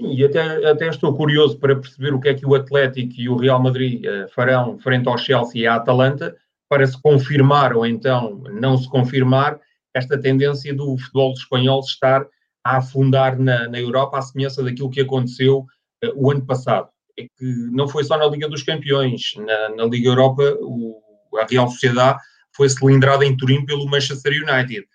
Sim, 0.00 0.14
e 0.14 0.24
até, 0.24 0.66
até 0.66 0.88
estou 0.88 1.14
curioso 1.14 1.58
para 1.58 1.76
perceber 1.76 2.14
o 2.14 2.20
que 2.20 2.30
é 2.30 2.34
que 2.34 2.46
o 2.46 2.54
Atlético 2.54 3.12
e 3.18 3.28
o 3.28 3.36
Real 3.36 3.62
Madrid 3.62 4.02
uh, 4.06 4.28
farão 4.34 4.78
frente 4.78 5.06
ao 5.06 5.18
Chelsea 5.18 5.62
e 5.62 5.66
à 5.66 5.74
Atalanta 5.74 6.34
para 6.68 6.86
se 6.86 7.00
confirmar 7.00 7.76
ou 7.76 7.84
então 7.84 8.42
não 8.52 8.78
se 8.78 8.88
confirmar 8.88 9.60
esta 9.94 10.18
tendência 10.18 10.74
do 10.74 10.96
futebol 10.96 11.32
espanhol 11.32 11.80
estar 11.80 12.24
a 12.64 12.78
afundar 12.78 13.38
na, 13.38 13.68
na 13.68 13.78
Europa 13.78 14.18
à 14.18 14.22
semelhança 14.22 14.62
daquilo 14.62 14.90
que 14.90 15.02
aconteceu 15.02 15.66
uh, 16.04 16.12
o 16.16 16.30
ano 16.30 16.46
passado. 16.46 16.88
É 17.18 17.24
que 17.24 17.44
não 17.70 17.86
foi 17.86 18.02
só 18.02 18.16
na 18.16 18.26
Liga 18.26 18.48
dos 18.48 18.62
Campeões, 18.62 19.34
na, 19.36 19.76
na 19.76 19.84
Liga 19.84 20.08
Europa 20.08 20.42
o, 20.60 20.98
a 21.38 21.44
Real 21.44 21.68
Sociedade 21.68 22.18
foi 22.56 22.68
cilindrada 22.70 23.24
em 23.24 23.36
Turim 23.36 23.66
pelo 23.66 23.86
Manchester 23.86 24.32
United. 24.32 24.86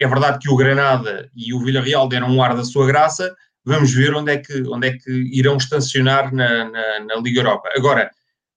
É 0.00 0.06
verdade 0.06 0.38
que 0.38 0.50
o 0.50 0.56
Granada 0.56 1.28
e 1.34 1.52
o 1.52 1.60
Villarreal 1.60 2.08
deram 2.08 2.28
um 2.28 2.42
ar 2.42 2.56
da 2.56 2.64
sua 2.64 2.86
graça, 2.86 3.34
vamos 3.64 3.92
ver 3.92 4.14
onde 4.14 4.32
é 4.32 4.38
que, 4.38 4.62
onde 4.68 4.88
é 4.88 4.92
que 4.92 5.10
irão 5.32 5.56
estacionar 5.56 6.32
na, 6.34 6.70
na, 6.70 7.00
na 7.00 7.16
Liga 7.16 7.40
Europa. 7.40 7.68
Agora, 7.74 8.10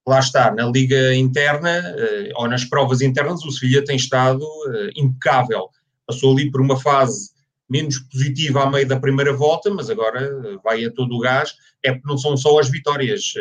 lá 0.07 0.19
está, 0.19 0.51
na 0.51 0.65
Liga 0.65 1.13
Interna, 1.15 1.79
uh, 1.79 2.41
ou 2.41 2.47
nas 2.47 2.63
provas 2.63 3.01
internas, 3.01 3.43
o 3.43 3.51
Sevilha 3.51 3.83
tem 3.83 3.95
estado 3.97 4.41
uh, 4.41 4.89
impecável. 4.95 5.69
Passou 6.05 6.31
ali 6.31 6.49
por 6.49 6.61
uma 6.61 6.79
fase 6.79 7.31
menos 7.69 7.99
positiva 7.99 8.63
à 8.63 8.69
meio 8.69 8.87
da 8.87 8.99
primeira 8.99 9.33
volta, 9.33 9.69
mas 9.69 9.89
agora 9.89 10.33
uh, 10.33 10.61
vai 10.63 10.85
a 10.85 10.91
todo 10.91 11.13
o 11.15 11.19
gás. 11.19 11.53
É 11.83 11.91
porque 11.91 12.07
não 12.07 12.17
são 12.17 12.35
só 12.37 12.57
as 12.59 12.69
vitórias, 12.69 13.33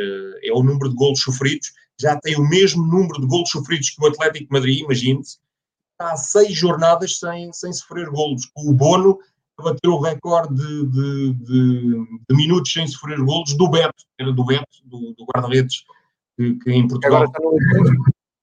é 0.43 0.53
o 0.53 0.63
número 0.63 0.91
de 0.91 0.95
golos 0.95 1.21
sofridos. 1.21 1.73
Já 1.99 2.21
tem 2.21 2.37
o 2.37 2.47
mesmo 2.47 2.87
número 2.87 3.21
de 3.21 3.27
golos 3.27 3.49
sofridos 3.49 3.91
que 3.91 4.05
o 4.05 4.07
Atlético 4.07 4.53
Madrid, 4.53 4.81
imagine-se. 4.81 5.39
Há 5.99 6.17
seis 6.17 6.55
jornadas 6.55 7.19
sem, 7.19 7.51
sem 7.55 7.73
sofrer 7.73 8.11
golos. 8.11 8.43
O 8.55 8.75
Bono 8.75 9.19
bater 9.65 9.89
o 9.89 9.99
recorde 9.99 10.55
de, 10.55 10.87
de, 10.87 11.33
de, 11.35 12.07
de, 12.29 12.37
minutos 12.37 12.73
sem 12.73 12.87
sofrer 12.87 13.19
golos 13.19 13.57
do 13.57 13.69
Beto, 13.69 14.05
era 14.19 14.33
do 14.33 14.45
Beto, 14.45 14.67
do, 14.85 15.15
do 15.17 15.25
guarda-redes, 15.25 15.85
que, 16.37 16.55
que, 16.57 16.73
em 16.73 16.87
Portugal 16.87 17.25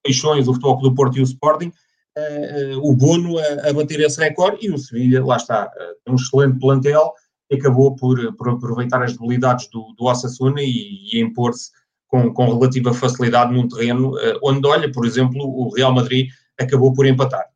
Leixões, 0.06 0.48
o 0.48 0.54
Futebol 0.54 0.82
do 0.82 0.96
Porto 0.96 1.18
e 1.18 1.22
o 1.22 1.24
Sporting, 1.24 1.72
uh, 2.18 2.78
uh, 2.78 2.90
o 2.90 2.96
Bono 2.96 3.38
a, 3.38 3.70
a, 3.70 3.74
bater 3.74 4.00
esse 4.02 4.20
recorde 4.20 4.66
e 4.66 4.72
o 4.72 4.78
Sevilha, 4.78 5.24
lá 5.24 5.38
está, 5.38 5.66
uh, 5.66 5.96
tem 6.04 6.14
um 6.14 6.16
excelente 6.16 6.60
plantel 6.60 7.14
e 7.50 7.56
acabou 7.56 7.96
por, 7.96 8.36
por 8.36 8.50
aproveitar 8.50 9.02
as 9.04 9.14
debilidades 9.14 9.70
do, 9.70 9.94
do 9.98 10.06
Osasuna 10.06 10.62
e, 10.62 11.10
e 11.14 11.22
impor-se 11.22 11.72
com, 12.08 12.34
com 12.34 12.58
relativa 12.58 12.94
facilidade 12.94 13.54
num 13.54 13.68
terreno 13.68 14.14
onde, 14.44 14.68
olha, 14.68 14.92
por 14.92 15.06
exemplo, 15.06 15.42
o 15.42 15.74
Real 15.74 15.94
Madrid 15.94 16.30
acabou 16.60 16.94
por 16.94 17.06
empatar. 17.06 17.53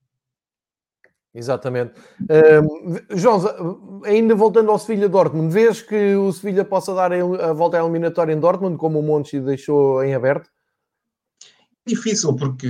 Exatamente. 1.34 1.94
Um, 2.22 3.18
João, 3.18 4.02
ainda 4.04 4.34
voltando 4.34 4.72
ao 4.72 4.80
Sevilha 4.80 5.08
Dortmund, 5.08 5.54
vês 5.54 5.82
que 5.82 6.16
o 6.16 6.32
Sevilha 6.32 6.66
possa 6.66 6.94
dar 6.96 7.12
a 7.14 7.54
volta 7.54 7.78
à 7.78 7.82
eliminatória 7.82 8.34
em 8.34 8.40
Dortmund, 8.40 8.78
como 8.78 9.00
o 9.00 9.04
Monchi 9.04 9.40
deixou 9.40 10.04
em 10.04 10.16
aberto? 10.16 10.50
Difícil, 11.86 12.36
porque 12.36 12.68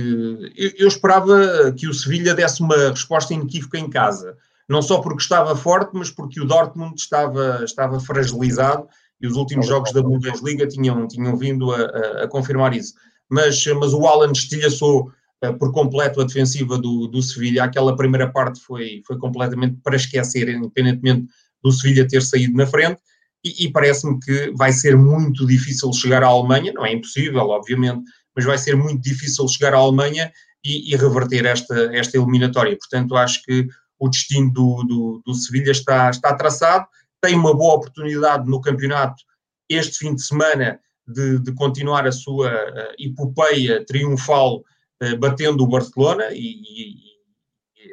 eu, 0.56 0.72
eu 0.76 0.88
esperava 0.88 1.72
que 1.76 1.88
o 1.88 1.94
Sevilha 1.94 2.34
desse 2.34 2.60
uma 2.60 2.90
resposta 2.90 3.34
inequívoca 3.34 3.78
em 3.78 3.88
casa. 3.88 4.36
Não 4.68 4.82
só 4.82 5.00
porque 5.00 5.22
estava 5.22 5.56
forte, 5.56 5.90
mas 5.94 6.10
porque 6.10 6.40
o 6.40 6.44
Dortmund 6.44 6.94
estava, 7.00 7.64
estava 7.64 7.98
fragilizado 7.98 8.86
e 9.20 9.26
os 9.26 9.34
últimos 9.34 9.66
jogos 9.66 9.92
da 9.92 10.02
Bundesliga 10.02 10.66
tinham, 10.66 11.08
tinham 11.08 11.36
vindo 11.36 11.72
a, 11.72 11.80
a, 11.80 12.24
a 12.24 12.28
confirmar 12.28 12.74
isso. 12.74 12.94
Mas, 13.28 13.64
mas 13.66 13.92
o 13.92 14.06
Alan 14.06 14.30
estilhaçou 14.30 15.10
por 15.58 15.72
completo 15.72 16.20
a 16.20 16.24
defensiva 16.24 16.76
do, 16.78 17.06
do 17.06 17.22
Sevilha. 17.22 17.64
Aquela 17.64 17.96
primeira 17.96 18.30
parte 18.30 18.60
foi, 18.60 19.02
foi 19.06 19.18
completamente 19.18 19.78
para 19.82 19.96
esquecer, 19.96 20.48
independentemente 20.48 21.26
do 21.62 21.70
Sevilha 21.72 22.06
ter 22.06 22.22
saído 22.22 22.56
na 22.56 22.66
frente. 22.66 23.00
E, 23.44 23.66
e 23.66 23.72
parece-me 23.72 24.18
que 24.18 24.50
vai 24.56 24.72
ser 24.72 24.96
muito 24.96 25.46
difícil 25.46 25.92
chegar 25.92 26.24
à 26.24 26.26
Alemanha, 26.26 26.72
não 26.72 26.84
é 26.84 26.92
impossível, 26.92 27.48
obviamente, 27.48 28.02
mas 28.34 28.44
vai 28.44 28.58
ser 28.58 28.76
muito 28.76 29.00
difícil 29.00 29.46
chegar 29.48 29.74
à 29.74 29.78
Alemanha 29.78 30.32
e, 30.64 30.92
e 30.92 30.96
reverter 30.96 31.46
esta, 31.46 31.74
esta 31.94 32.16
eliminatória. 32.16 32.76
Portanto, 32.76 33.16
acho 33.16 33.42
que 33.44 33.66
o 33.98 34.08
destino 34.08 34.52
do, 34.52 34.84
do, 34.84 35.22
do 35.24 35.34
Sevilha 35.34 35.70
está, 35.70 36.10
está 36.10 36.34
traçado, 36.34 36.86
tem 37.20 37.34
uma 37.34 37.54
boa 37.54 37.74
oportunidade 37.74 38.48
no 38.48 38.60
campeonato 38.60 39.22
este 39.68 39.98
fim 39.98 40.14
de 40.14 40.22
semana 40.22 40.80
de, 41.06 41.38
de 41.40 41.52
continuar 41.52 42.06
a 42.06 42.12
sua 42.12 42.48
uh, 42.48 42.94
epopeia 42.98 43.84
triunfal 43.84 44.62
batendo 45.18 45.62
o 45.62 45.68
Barcelona 45.68 46.28
e, 46.32 46.36
e, 46.36 46.94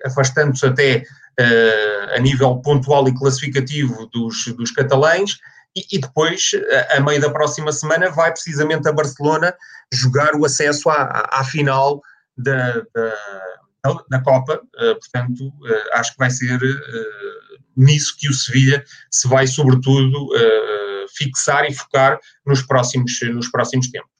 afastando-se 0.05 0.65
até 0.65 1.03
uh, 1.39 2.15
a 2.15 2.19
nível 2.19 2.57
pontual 2.57 3.07
e 3.07 3.13
classificativo 3.13 4.07
dos, 4.07 4.45
dos 4.55 4.71
catalães. 4.71 5.37
E, 5.75 5.97
e 5.97 5.99
depois, 5.99 6.51
a, 6.89 6.97
a, 6.97 6.99
meio 7.01 7.21
da 7.21 7.29
próxima 7.29 7.71
semana, 7.71 8.09
vai 8.09 8.31
precisamente 8.31 8.87
a 8.87 8.93
Barcelona 8.93 9.53
jogar 9.93 10.35
o 10.35 10.45
acesso 10.45 10.89
à, 10.89 11.27
à, 11.31 11.43
final 11.43 12.01
da, 12.37 12.81
da, 12.93 14.03
da 14.09 14.21
Copa. 14.21 14.61
portanto, 14.73 15.53
acho 15.93 16.13
que 16.13 16.17
vai 16.17 16.31
ser 16.31 16.59
nisso 17.75 18.15
que 18.17 18.29
o 18.29 18.33
Sevilha 18.33 18.83
se 19.11 19.27
vai, 19.27 19.45
sobretudo, 19.47 20.29
fixar 21.15 21.65
e 21.65 21.73
focar 21.73 22.19
nos 22.45 22.61
próximos, 22.61 23.19
nos 23.33 23.49
próximos 23.49 23.89
tempos. 23.89 24.14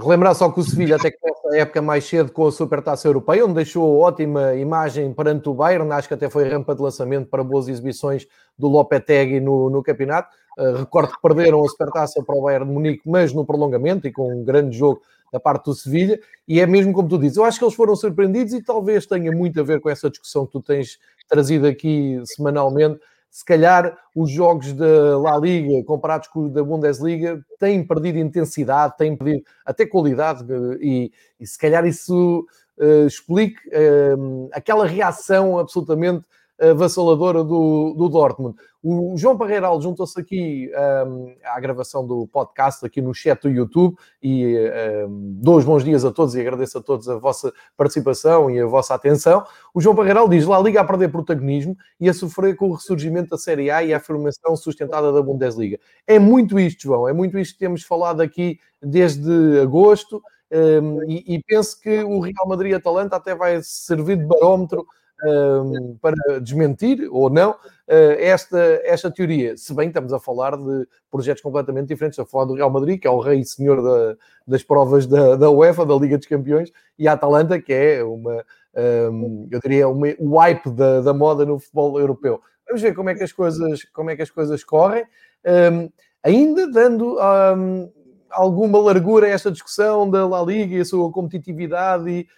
Relembrar 0.00 0.34
só 0.34 0.48
que 0.50 0.60
o 0.60 0.62
Sevilha 0.62 0.94
até 0.94 1.10
começa 1.10 1.48
a 1.48 1.56
época 1.58 1.82
mais 1.82 2.04
cedo 2.04 2.30
com 2.30 2.46
a 2.46 2.52
Supertaça 2.52 3.08
Europeia, 3.08 3.44
onde 3.44 3.54
deixou 3.54 3.98
ótima 3.98 4.54
imagem 4.54 5.12
perante 5.12 5.48
o 5.48 5.54
Bayern, 5.54 5.90
acho 5.92 6.06
que 6.06 6.14
até 6.14 6.30
foi 6.30 6.48
rampa 6.48 6.74
de 6.74 6.80
lançamento 6.80 7.28
para 7.28 7.42
boas 7.42 7.66
exibições 7.66 8.26
do 8.56 8.68
Lopetegui 8.68 9.40
no, 9.40 9.68
no 9.68 9.82
campeonato. 9.82 10.28
Uh, 10.56 10.76
recordo 10.76 11.12
que 11.12 11.20
perderam 11.20 11.64
a 11.64 11.68
Supertaça 11.68 12.22
para 12.22 12.36
o 12.36 12.42
Bayern 12.42 12.66
de 12.66 12.72
Munique, 12.72 13.02
mas 13.04 13.32
no 13.32 13.44
prolongamento 13.44 14.06
e 14.06 14.12
com 14.12 14.32
um 14.32 14.44
grande 14.44 14.76
jogo 14.76 15.02
da 15.32 15.40
parte 15.40 15.64
do 15.64 15.74
Sevilha, 15.74 16.18
e 16.46 16.60
é 16.60 16.66
mesmo 16.66 16.92
como 16.92 17.08
tu 17.08 17.18
dizes, 17.18 17.36
eu 17.36 17.44
acho 17.44 17.58
que 17.58 17.64
eles 17.64 17.74
foram 17.74 17.94
surpreendidos 17.94 18.54
e 18.54 18.62
talvez 18.62 19.04
tenha 19.04 19.30
muito 19.30 19.60
a 19.60 19.62
ver 19.62 19.80
com 19.80 19.90
essa 19.90 20.08
discussão 20.08 20.46
que 20.46 20.52
tu 20.52 20.62
tens 20.62 20.98
trazido 21.28 21.66
aqui 21.66 22.20
semanalmente, 22.24 22.98
se 23.30 23.44
calhar 23.44 23.96
os 24.14 24.30
jogos 24.30 24.72
da 24.72 25.18
La 25.18 25.38
Liga 25.38 25.84
comparados 25.84 26.28
com 26.28 26.44
os 26.44 26.52
da 26.52 26.62
Bundesliga 26.62 27.44
têm 27.58 27.86
perdido 27.86 28.18
intensidade, 28.18 28.96
têm 28.96 29.16
perdido 29.16 29.44
até 29.64 29.86
qualidade 29.86 30.44
e, 30.80 31.12
e 31.38 31.46
se 31.46 31.58
calhar 31.58 31.86
isso 31.86 32.46
uh, 32.78 33.06
explique 33.06 33.58
uh, 33.68 34.48
aquela 34.52 34.86
reação 34.86 35.58
absolutamente 35.58 36.24
avassaladora 36.60 37.44
do, 37.44 37.94
do 37.96 38.08
Dortmund. 38.08 38.56
O 38.82 39.16
João 39.16 39.36
Parreiral 39.36 39.80
juntou-se 39.80 40.18
aqui 40.20 40.70
um, 41.06 41.34
à 41.44 41.58
gravação 41.58 42.06
do 42.06 42.26
podcast, 42.28 42.84
aqui 42.86 43.02
no 43.02 43.12
chat 43.12 43.42
do 43.42 43.50
YouTube, 43.50 43.96
e 44.22 44.56
um, 45.08 45.36
dou 45.40 45.56
os 45.56 45.64
bons 45.64 45.84
dias 45.84 46.04
a 46.04 46.12
todos 46.12 46.34
e 46.34 46.40
agradeço 46.40 46.78
a 46.78 46.82
todos 46.82 47.08
a 47.08 47.16
vossa 47.16 47.52
participação 47.76 48.50
e 48.50 48.60
a 48.60 48.66
vossa 48.66 48.94
atenção. 48.94 49.44
O 49.74 49.80
João 49.80 49.96
Parreiral 49.96 50.28
diz 50.28 50.46
lá 50.46 50.60
liga 50.60 50.80
a 50.80 50.84
perder 50.84 51.10
protagonismo 51.10 51.76
e 52.00 52.08
a 52.08 52.14
sofrer 52.14 52.56
com 52.56 52.70
o 52.70 52.74
ressurgimento 52.74 53.30
da 53.30 53.38
Série 53.38 53.70
A 53.70 53.82
e 53.82 53.92
a 53.92 53.96
afirmação 53.96 54.56
sustentada 54.56 55.12
da 55.12 55.22
Bundesliga. 55.22 55.78
É 56.06 56.18
muito 56.18 56.58
isto, 56.58 56.82
João, 56.82 57.08
é 57.08 57.12
muito 57.12 57.38
isto 57.38 57.54
que 57.54 57.60
temos 57.60 57.82
falado 57.82 58.20
aqui 58.20 58.58
desde 58.82 59.60
agosto. 59.60 60.22
Um, 60.50 61.02
e, 61.10 61.34
e 61.34 61.42
penso 61.42 61.78
que 61.78 62.02
o 62.02 62.20
Real 62.20 62.48
Madrid-Atalanta 62.48 63.16
até 63.16 63.34
vai 63.34 63.60
servir 63.62 64.16
de 64.16 64.24
barómetro 64.24 64.86
um, 65.24 65.96
para 66.00 66.40
desmentir 66.40 67.08
ou 67.10 67.30
não 67.30 67.52
uh, 67.52 67.56
esta, 68.18 68.58
esta 68.84 69.10
teoria. 69.10 69.56
Se 69.56 69.74
bem 69.74 69.88
estamos 69.88 70.12
a 70.12 70.20
falar 70.20 70.56
de 70.56 70.86
projetos 71.10 71.42
completamente 71.42 71.88
diferentes, 71.88 72.18
a 72.18 72.24
falar 72.24 72.44
do 72.44 72.54
Real 72.54 72.70
Madrid, 72.70 73.00
que 73.00 73.06
é 73.06 73.10
o 73.10 73.20
rei 73.20 73.40
e 73.40 73.44
senhor 73.44 73.82
da, 73.82 74.16
das 74.46 74.62
provas 74.62 75.06
da, 75.06 75.36
da 75.36 75.50
UEFA, 75.50 75.84
da 75.84 75.94
Liga 75.94 76.18
dos 76.18 76.26
Campeões, 76.26 76.72
e 76.98 77.08
a 77.08 77.12
Atalanta, 77.12 77.60
que 77.60 77.72
é 77.72 78.02
uma, 78.04 78.44
um, 79.10 79.48
eu 79.50 79.60
diria, 79.60 79.88
uma, 79.88 80.06
o 80.18 80.38
hype 80.38 80.70
da, 80.70 81.00
da 81.00 81.14
moda 81.14 81.44
no 81.44 81.58
futebol 81.58 81.98
europeu. 81.98 82.40
Vamos 82.66 82.82
ver 82.82 82.94
como 82.94 83.10
é 83.10 83.14
que 83.14 83.24
as 83.24 83.32
coisas, 83.32 83.84
como 83.92 84.10
é 84.10 84.16
que 84.16 84.22
as 84.22 84.30
coisas 84.30 84.62
correm. 84.62 85.04
Um, 85.44 85.90
ainda 86.22 86.70
dando 86.70 87.16
um, 87.16 87.90
alguma 88.30 88.78
largura 88.78 89.26
a 89.26 89.30
esta 89.30 89.50
discussão 89.50 90.08
da 90.08 90.26
La 90.26 90.42
Liga 90.42 90.76
e 90.76 90.80
a 90.80 90.84
sua 90.84 91.10
competitividade 91.10 92.10
e 92.10 92.28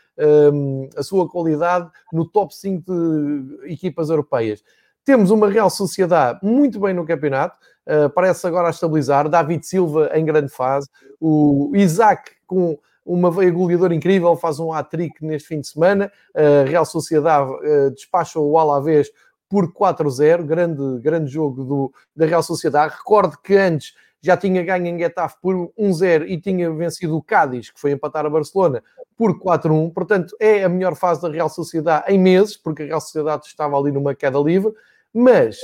um, 0.52 0.88
a 0.96 1.02
sua 1.02 1.28
qualidade 1.28 1.90
no 2.12 2.26
top 2.26 2.54
5 2.54 2.92
de 2.92 3.72
equipas 3.72 4.10
europeias. 4.10 4.62
Temos 5.04 5.30
uma 5.30 5.48
Real 5.48 5.70
Sociedade 5.70 6.40
muito 6.42 6.78
bem 6.78 6.92
no 6.94 7.06
campeonato, 7.06 7.56
uh, 7.86 8.10
parece 8.10 8.46
agora 8.46 8.68
a 8.68 8.70
estabilizar. 8.70 9.28
David 9.28 9.66
Silva 9.66 10.10
em 10.14 10.24
grande 10.24 10.50
fase, 10.50 10.88
o 11.20 11.72
Isaac 11.74 12.32
com 12.46 12.78
uma 13.04 13.30
veia 13.30 13.50
goleadora 13.50 13.94
incrível, 13.94 14.36
faz 14.36 14.60
um 14.60 14.72
hat-trick 14.72 15.24
neste 15.24 15.48
fim 15.48 15.60
de 15.60 15.68
semana. 15.68 16.12
A 16.34 16.68
Real 16.68 16.84
Sociedade 16.84 17.50
uh, 17.50 17.90
despacha 17.92 18.38
o 18.38 18.58
Alavés 18.58 19.10
por 19.48 19.72
4-0, 19.72 20.44
grande, 20.44 21.00
grande 21.00 21.30
jogo 21.30 21.64
do, 21.64 21.92
da 22.14 22.26
Real 22.26 22.42
Sociedade. 22.42 22.94
Recordo 22.96 23.36
que 23.42 23.56
antes 23.56 23.94
já 24.22 24.36
tinha 24.36 24.62
ganho 24.62 24.86
em 24.86 24.98
Getafe 24.98 25.36
por 25.40 25.72
1-0 25.78 26.28
e 26.28 26.40
tinha 26.40 26.70
vencido 26.70 27.16
o 27.16 27.22
Cádiz, 27.22 27.70
que 27.70 27.80
foi 27.80 27.92
empatar 27.92 28.26
a 28.26 28.30
Barcelona, 28.30 28.82
por 29.16 29.38
4-1. 29.38 29.92
Portanto, 29.92 30.36
é 30.38 30.64
a 30.64 30.68
melhor 30.68 30.94
fase 30.94 31.22
da 31.22 31.28
Real 31.28 31.48
Sociedade 31.48 32.12
em 32.12 32.18
meses, 32.18 32.56
porque 32.56 32.82
a 32.82 32.86
Real 32.86 33.00
Sociedade 33.00 33.46
estava 33.46 33.78
ali 33.78 33.90
numa 33.90 34.14
queda 34.14 34.38
livre, 34.38 34.72
mas 35.12 35.58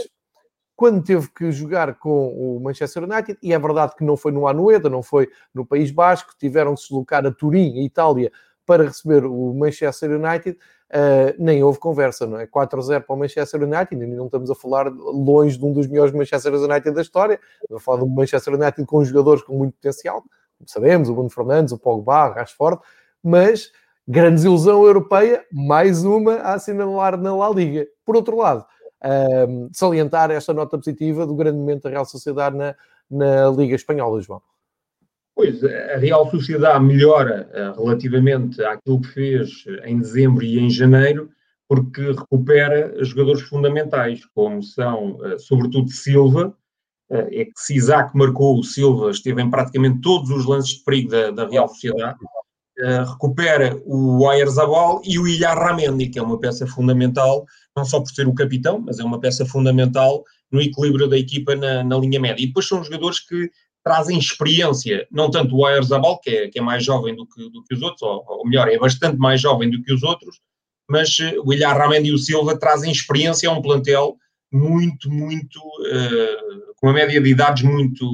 quando 0.75 1.03
teve 1.03 1.29
que 1.31 1.51
jogar 1.51 1.95
com 1.95 2.29
o 2.29 2.61
Manchester 2.61 3.05
United, 3.05 3.39
e 3.43 3.53
é 3.53 3.59
verdade 3.59 3.95
que 3.97 4.05
não 4.05 4.17
foi 4.17 4.31
no 4.31 4.47
Anoeta, 4.47 4.91
não 4.91 5.03
foi 5.03 5.29
no 5.55 5.65
País 5.65 5.91
Basco, 5.91 6.35
tiveram 6.39 6.75
que 6.75 6.81
se 6.81 6.89
deslocar 6.89 7.25
a 7.25 7.33
Turim, 7.33 7.83
Itália, 7.83 8.31
para 8.67 8.85
receber 8.85 9.25
o 9.25 9.55
Manchester 9.55 10.11
United, 10.11 10.59
Uh, 10.89 11.35
nem 11.37 11.65
houve 11.65 11.81
conversa, 11.81 12.29
não 12.29 12.39
é? 12.39 12.47
4-0 12.47 13.03
para 13.03 13.17
o 13.17 13.19
Manchester 13.19 13.61
United, 13.61 14.05
e 14.05 14.07
não 14.07 14.27
estamos 14.27 14.49
a 14.53 14.55
falar 14.55 14.87
longe 14.87 15.59
de 15.59 15.65
um 15.65 15.73
dos 15.73 15.89
melhores 15.89 16.15
Manchester 16.15 16.55
United 16.55 16.93
da 16.93 17.03
história, 17.03 17.41
estamos 17.61 17.83
a 17.83 17.85
falar 17.85 17.99
de 17.99 18.05
um 18.05 18.09
Manchester 18.09 18.55
United 18.55 18.87
com 18.87 19.05
jogadores 19.05 19.43
com 19.43 19.59
muito 19.59 19.75
potencial, 19.75 20.23
como 20.23 20.69
sabemos, 20.69 21.09
o 21.09 21.15
Bruno 21.15 21.29
Fernandes, 21.29 21.73
o 21.73 21.79
Pogba, 21.79 22.29
o 22.29 22.33
Rashford, 22.35 22.81
mas 23.21 23.73
grande 24.07 24.47
ilusão 24.47 24.85
europeia, 24.85 25.45
mais 25.53 26.05
uma 26.05 26.35
a 26.35 26.55
assinalar 26.55 27.21
na 27.21 27.35
La 27.35 27.51
Liga. 27.51 27.85
Por 28.05 28.15
outro 28.15 28.37
lado, 28.37 28.65
uh, 29.05 29.69
salientar 29.73 30.31
esta 30.31 30.55
nota 30.55 30.79
positiva 30.79 31.27
do 31.27 31.35
grande 31.35 31.59
momento 31.59 31.83
da 31.83 31.91
Real 31.91 32.05
Sociedade 32.05 32.57
na, 32.57 32.77
na 33.11 33.51
Liga 33.51 33.75
Espanhola, 33.75 34.21
João. 34.21 34.41
Pois, 35.37 35.63
a 35.63 35.99
Real 35.99 36.31
Sociedade 36.31 36.83
melhora 36.83 37.47
uh, 37.53 37.85
relativamente 37.85 38.65
àquilo 38.65 39.03
que 39.03 39.09
fez 39.09 39.65
em 39.85 39.99
dezembro 39.99 40.43
e 40.43 40.59
em 40.59 40.71
janeiro, 40.71 41.29
porque 41.69 42.01
recupera 42.01 43.05
jogadores 43.05 43.43
fundamentais, 43.43 44.25
como 44.35 44.63
são, 44.63 45.17
uh, 45.17 45.39
sobretudo, 45.39 45.91
Silva. 45.91 46.57
Uh, 47.11 47.29
é 47.31 47.45
que 47.45 47.53
se 47.55 47.77
Isaac 47.77 48.17
marcou, 48.17 48.59
o 48.59 48.65
Silva 48.65 49.11
esteve 49.11 49.43
em 49.43 49.51
praticamente 49.51 50.01
todos 50.01 50.31
os 50.31 50.47
lances 50.47 50.79
de 50.79 50.85
perigo 50.85 51.11
da, 51.11 51.31
da 51.31 51.47
Real 51.47 51.69
Sociedade. 51.69 52.19
recupera 53.07 53.79
o 53.85 54.27
Ayerzabal 54.27 55.03
e 55.05 55.19
o 55.19 55.29
Ilhar 55.29 55.59
Ramendi, 55.59 56.09
que 56.09 56.19
é 56.19 56.23
uma 56.23 56.41
peça 56.41 56.67
fundamental, 56.67 57.45
não 57.77 57.85
só 57.85 58.01
por 58.01 58.09
ser 58.09 58.27
o 58.27 58.35
capitão, 58.35 58.79
mas 58.79 58.99
é 58.99 59.05
uma 59.05 59.21
peça 59.21 59.45
fundamental 59.45 60.25
no 60.51 60.63
equilíbrio 60.63 61.09
da 61.09 61.19
equipa 61.19 61.55
na, 61.55 61.85
na 61.85 61.99
linha 61.99 62.19
média. 62.19 62.43
E 62.43 62.47
depois 62.47 62.67
são 62.67 62.83
jogadores 62.83 63.21
que 63.21 63.51
trazem 63.87 64.19
experiência, 64.19 65.07
não 65.13 65.31
tanto 65.31 65.55
o 65.55 65.65
Ayerzabal, 65.65 66.19
que 66.19 66.29
é, 66.29 66.49
que 66.49 66.59
é 66.59 66.63
mais 66.63 66.85
jovem 66.85 67.15
do 67.15 67.25
que, 67.25 67.49
do 67.51 67.63
que 67.63 67.73
os 67.73 67.81
outros, 67.81 68.03
ou, 68.03 68.25
ou, 68.27 68.45
melhor, 68.45 68.67
é 68.67 68.77
bastante 68.77 69.17
mais 69.17 69.41
jovem 69.41 69.71
do 69.71 69.81
que 69.81 69.93
os 69.93 70.03
outros, 70.03 70.41
mas 70.91 71.17
uh, 71.21 71.41
o 71.45 71.53
Ilhar 71.53 71.79
Ramendi 71.79 72.09
e 72.09 72.13
o 72.13 72.19
Silva 72.19 72.59
trazem 72.59 72.91
experiência 72.91 73.49
a 73.49 73.53
um 73.53 73.63
plantel 73.63 74.17
muito, 74.53 75.09
muito, 75.09 75.59
uh, 75.59 76.75
com 76.75 76.89
uma 76.89 76.95
média 76.95 77.21
de 77.21 77.31
idades 77.31 77.63
muito, 77.63 78.05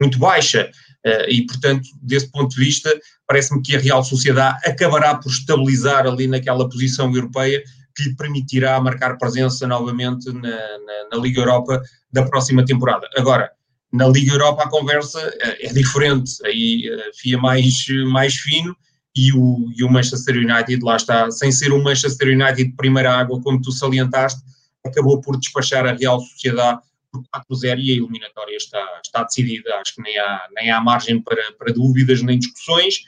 muito 0.00 0.18
baixa, 0.18 0.68
uh, 1.06 1.30
e 1.30 1.46
portanto, 1.46 1.88
desse 2.02 2.28
ponto 2.28 2.52
de 2.52 2.60
vista, 2.60 2.90
parece-me 3.28 3.62
que 3.62 3.76
a 3.76 3.78
Real 3.78 4.02
Sociedade 4.02 4.58
acabará 4.68 5.14
por 5.14 5.30
estabilizar 5.30 6.04
ali 6.04 6.26
naquela 6.26 6.68
posição 6.68 7.14
europeia 7.14 7.62
que 7.94 8.08
lhe 8.08 8.16
permitirá 8.16 8.80
marcar 8.80 9.16
presença 9.18 9.68
novamente 9.68 10.32
na, 10.32 10.50
na, 10.50 11.08
na 11.12 11.16
Liga 11.22 11.42
Europa 11.42 11.80
da 12.12 12.24
próxima 12.24 12.64
temporada. 12.64 13.08
Agora, 13.16 13.52
na 13.92 14.06
Liga 14.08 14.32
Europa 14.32 14.62
a 14.62 14.68
conversa 14.68 15.20
é, 15.40 15.66
é 15.66 15.72
diferente, 15.72 16.32
aí 16.44 16.88
uh, 16.88 17.16
fia 17.16 17.38
mais, 17.38 17.86
mais 18.10 18.34
fino 18.34 18.76
e 19.16 19.32
o, 19.32 19.70
e 19.76 19.82
o 19.82 19.90
Manchester 19.90 20.36
United, 20.36 20.82
lá 20.84 20.96
está, 20.96 21.30
sem 21.30 21.50
ser 21.50 21.72
um 21.72 21.82
Manchester 21.82 22.28
United 22.28 22.64
de 22.64 22.76
primeira 22.76 23.12
água, 23.12 23.40
como 23.42 23.60
tu 23.60 23.72
salientaste, 23.72 24.40
acabou 24.84 25.20
por 25.20 25.36
despachar 25.38 25.86
a 25.86 25.92
Real 25.92 26.20
Sociedade 26.20 26.80
por 27.10 27.22
4-0 27.50 27.78
e 27.80 27.90
a 27.90 27.96
eliminatória 27.96 28.56
está, 28.56 29.00
está 29.04 29.24
decidida. 29.24 29.74
Acho 29.76 29.96
que 29.96 30.02
nem 30.02 30.16
há, 30.16 30.46
nem 30.54 30.70
há 30.70 30.80
margem 30.80 31.20
para, 31.20 31.42
para 31.58 31.72
dúvidas 31.72 32.22
nem 32.22 32.38
discussões. 32.38 33.00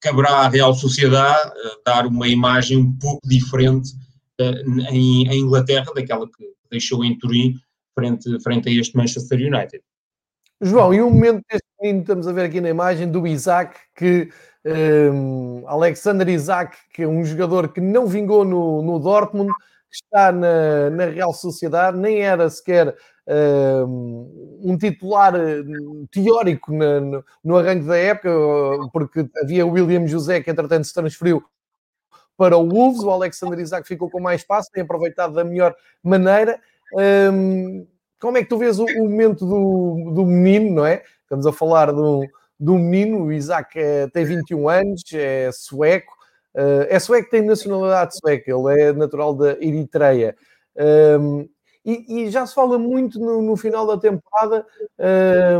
Caberá 0.00 0.30
à 0.30 0.48
Real 0.48 0.72
Sociedade 0.74 1.50
uh, 1.50 1.82
dar 1.84 2.06
uma 2.06 2.28
imagem 2.28 2.78
um 2.78 2.96
pouco 2.96 3.26
diferente 3.26 3.90
uh, 4.40 4.90
em, 4.90 5.26
em 5.26 5.40
Inglaterra 5.40 5.92
daquela 5.92 6.26
que 6.26 6.44
deixou 6.70 7.04
em 7.04 7.18
Turim 7.18 7.58
frente, 7.98 8.40
frente 8.40 8.68
a 8.68 8.72
este 8.72 8.96
Manchester 8.96 9.38
United. 9.40 9.82
João, 10.60 10.92
e 10.92 11.00
o 11.00 11.08
momento 11.08 11.42
deste 11.48 11.66
menino, 11.80 12.00
estamos 12.00 12.26
a 12.26 12.32
ver 12.32 12.46
aqui 12.46 12.60
na 12.60 12.68
imagem, 12.68 13.10
do 13.10 13.26
Isaac, 13.26 13.78
que 13.94 14.28
um, 14.64 15.62
Alexander 15.68 16.28
Isaac, 16.28 16.76
que 16.92 17.02
é 17.02 17.08
um 17.08 17.24
jogador 17.24 17.72
que 17.72 17.80
não 17.80 18.06
vingou 18.06 18.44
no, 18.44 18.82
no 18.82 18.98
Dortmund, 18.98 19.52
está 19.90 20.32
na, 20.32 20.90
na 20.90 21.06
Real 21.06 21.32
Sociedade, 21.32 21.96
nem 21.96 22.22
era 22.22 22.50
sequer 22.50 22.94
um, 23.86 24.60
um 24.64 24.76
titular 24.76 25.34
hum, 25.34 26.06
teórico 26.10 26.72
na, 26.72 27.00
no, 27.00 27.24
no 27.44 27.56
arranque 27.56 27.86
da 27.86 27.96
época, 27.96 28.30
porque 28.92 29.28
havia 29.42 29.64
o 29.64 29.70
William 29.70 30.06
José, 30.06 30.40
que 30.42 30.50
entretanto 30.50 30.84
se 30.84 30.94
transferiu 30.94 31.42
para 32.36 32.56
o 32.56 32.68
Wolves, 32.68 33.02
o 33.02 33.10
Alexander 33.10 33.58
Isaac 33.58 33.86
ficou 33.86 34.10
com 34.10 34.20
mais 34.20 34.40
espaço, 34.40 34.70
tem 34.72 34.82
aproveitado 34.82 35.34
da 35.34 35.44
melhor 35.44 35.74
maneira. 36.02 36.60
Um, 36.92 37.86
como 38.20 38.38
é 38.38 38.42
que 38.42 38.48
tu 38.48 38.58
vês 38.58 38.78
o, 38.78 38.84
o 38.84 39.08
momento 39.08 39.46
do, 39.46 40.12
do 40.14 40.24
menino, 40.24 40.76
não 40.76 40.86
é? 40.86 41.02
Estamos 41.22 41.46
a 41.46 41.52
falar 41.52 41.92
de 41.92 42.70
um 42.70 42.78
menino, 42.78 43.24
o 43.24 43.32
Isaac 43.32 43.78
é, 43.78 44.08
tem 44.08 44.24
21 44.24 44.68
anos, 44.68 45.02
é 45.12 45.50
sueco, 45.52 46.12
uh, 46.54 46.86
é 46.88 46.98
sueco, 46.98 47.30
tem 47.30 47.42
nacionalidade 47.42 48.18
sueca, 48.18 48.50
ele 48.50 48.80
é 48.80 48.92
natural 48.92 49.34
da 49.34 49.52
Eritreia. 49.60 50.34
Um, 51.20 51.48
e, 51.84 52.24
e, 52.24 52.30
já 52.30 52.46
se 52.46 52.54
fala 52.54 52.78
muito 52.78 53.18
no, 53.18 53.40
no 53.40 53.56
final 53.56 53.86
da 53.86 53.96
temporada 53.96 54.66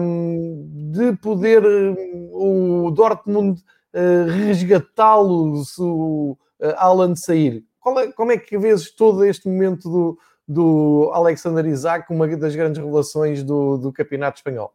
um, 0.00 0.68
de 0.92 1.16
poder 1.16 1.64
um, 1.64 2.86
o 2.86 2.90
Dortmund 2.90 3.62
uh, 3.94 4.30
resgatá-lo 4.46 5.64
se 5.64 5.80
o 5.80 6.36
uh, 6.60 6.74
Alan 6.76 7.14
sair. 7.14 7.64
É, 8.00 8.12
como 8.12 8.32
é 8.32 8.36
que 8.36 8.58
vês 8.58 8.90
todo 8.90 9.24
este 9.24 9.48
momento 9.48 9.88
do, 9.88 10.18
do 10.48 11.10
Alexander 11.12 11.66
Isaac, 11.66 12.10
uma 12.10 12.26
das 12.36 12.56
grandes 12.56 12.82
revelações 12.82 13.44
do, 13.44 13.76
do 13.76 13.92
campeonato 13.92 14.38
espanhol. 14.38 14.72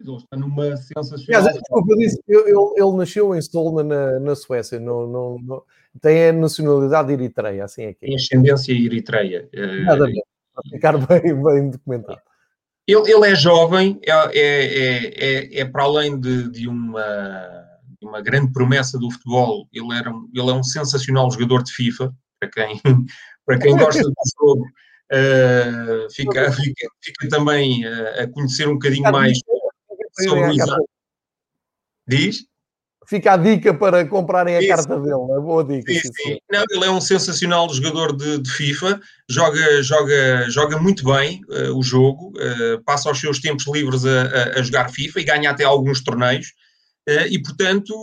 Ele 0.00 0.16
está 0.16 0.36
numa 0.36 0.76
sensacional. 0.76 1.40
Aliás, 1.40 1.58
desculpa, 1.58 1.92
eu 1.92 1.96
disse, 1.96 2.22
ele, 2.28 2.50
ele, 2.76 2.96
nasceu 2.96 3.34
em 3.34 3.42
Solna, 3.42 3.82
na, 3.82 4.20
na 4.20 4.36
Suécia, 4.36 4.78
no, 4.78 5.64
tem 6.00 6.28
a 6.28 6.32
nacionalidade 6.32 7.12
eritreia, 7.12 7.64
assim 7.64 7.82
é 7.82 7.92
que 7.94 8.04
é. 8.04 8.08
Tem 8.08 8.14
ascendência 8.14 8.72
eritreia. 8.72 9.48
Eh, 9.52 9.82
Nada 9.82 10.04
bem, 10.04 10.22
para 10.54 10.70
ficar 10.70 10.98
bem, 11.06 11.42
bem 11.42 11.70
documentado. 11.70 12.20
Ele, 12.86 13.12
ele 13.12 13.26
é 13.26 13.34
jovem, 13.34 14.00
é, 14.06 14.12
é, 14.38 15.06
é, 15.06 15.60
é, 15.60 15.64
para 15.64 15.82
além 15.82 16.18
de, 16.18 16.48
de 16.50 16.68
uma, 16.68 17.66
uma 18.00 18.22
grande 18.22 18.52
promessa 18.52 18.98
do 18.98 19.10
futebol, 19.10 19.68
ele, 19.72 19.92
era, 19.92 20.10
ele 20.32 20.50
é 20.50 20.54
um 20.54 20.62
sensacional 20.62 21.28
jogador 21.30 21.64
de 21.64 21.72
FIFA, 21.72 22.14
para 22.38 22.50
quem, 22.50 22.80
para 23.48 23.58
quem 23.58 23.74
gosta 23.76 24.02
do 24.02 24.14
jogo, 24.38 24.62
uh, 24.62 26.12
fica, 26.12 26.52
fica, 26.52 26.88
fica, 27.02 27.28
também 27.30 27.86
uh, 27.86 28.22
a 28.22 28.26
conhecer 28.28 28.68
um 28.68 28.74
bocadinho 28.74 29.10
mais 29.10 29.38
sobre 30.20 30.40
o 30.40 30.52
Isaac. 30.52 30.84
Diz? 32.06 32.46
Fica 33.06 33.32
a 33.32 33.36
dica 33.38 33.72
para 33.72 34.06
comprarem 34.06 34.56
a 34.56 34.60
Isso. 34.60 34.68
carta 34.68 35.00
dele, 35.00 35.14
é 35.14 35.40
boa 35.40 35.64
dica. 35.64 35.90
Sim, 35.90 36.12
sim. 36.14 36.38
Não, 36.52 36.62
ele 36.70 36.84
é 36.84 36.90
um 36.90 37.00
sensacional 37.00 37.66
jogador 37.72 38.14
de, 38.14 38.38
de 38.38 38.50
FIFA, 38.50 39.00
joga, 39.30 39.82
joga, 39.82 40.50
joga 40.50 40.78
muito 40.78 41.04
bem 41.04 41.40
uh, 41.48 41.74
o 41.74 41.82
jogo, 41.82 42.34
uh, 42.36 42.84
passa 42.84 43.10
os 43.10 43.18
seus 43.18 43.40
tempos 43.40 43.66
livres 43.66 44.04
a, 44.04 44.24
a, 44.24 44.58
a, 44.58 44.62
jogar 44.62 44.90
FIFA 44.90 45.20
e 45.20 45.24
ganha 45.24 45.50
até 45.50 45.64
alguns 45.64 46.04
torneios. 46.04 46.48
Uh, 47.08 47.26
e, 47.30 47.40
portanto, 47.40 47.94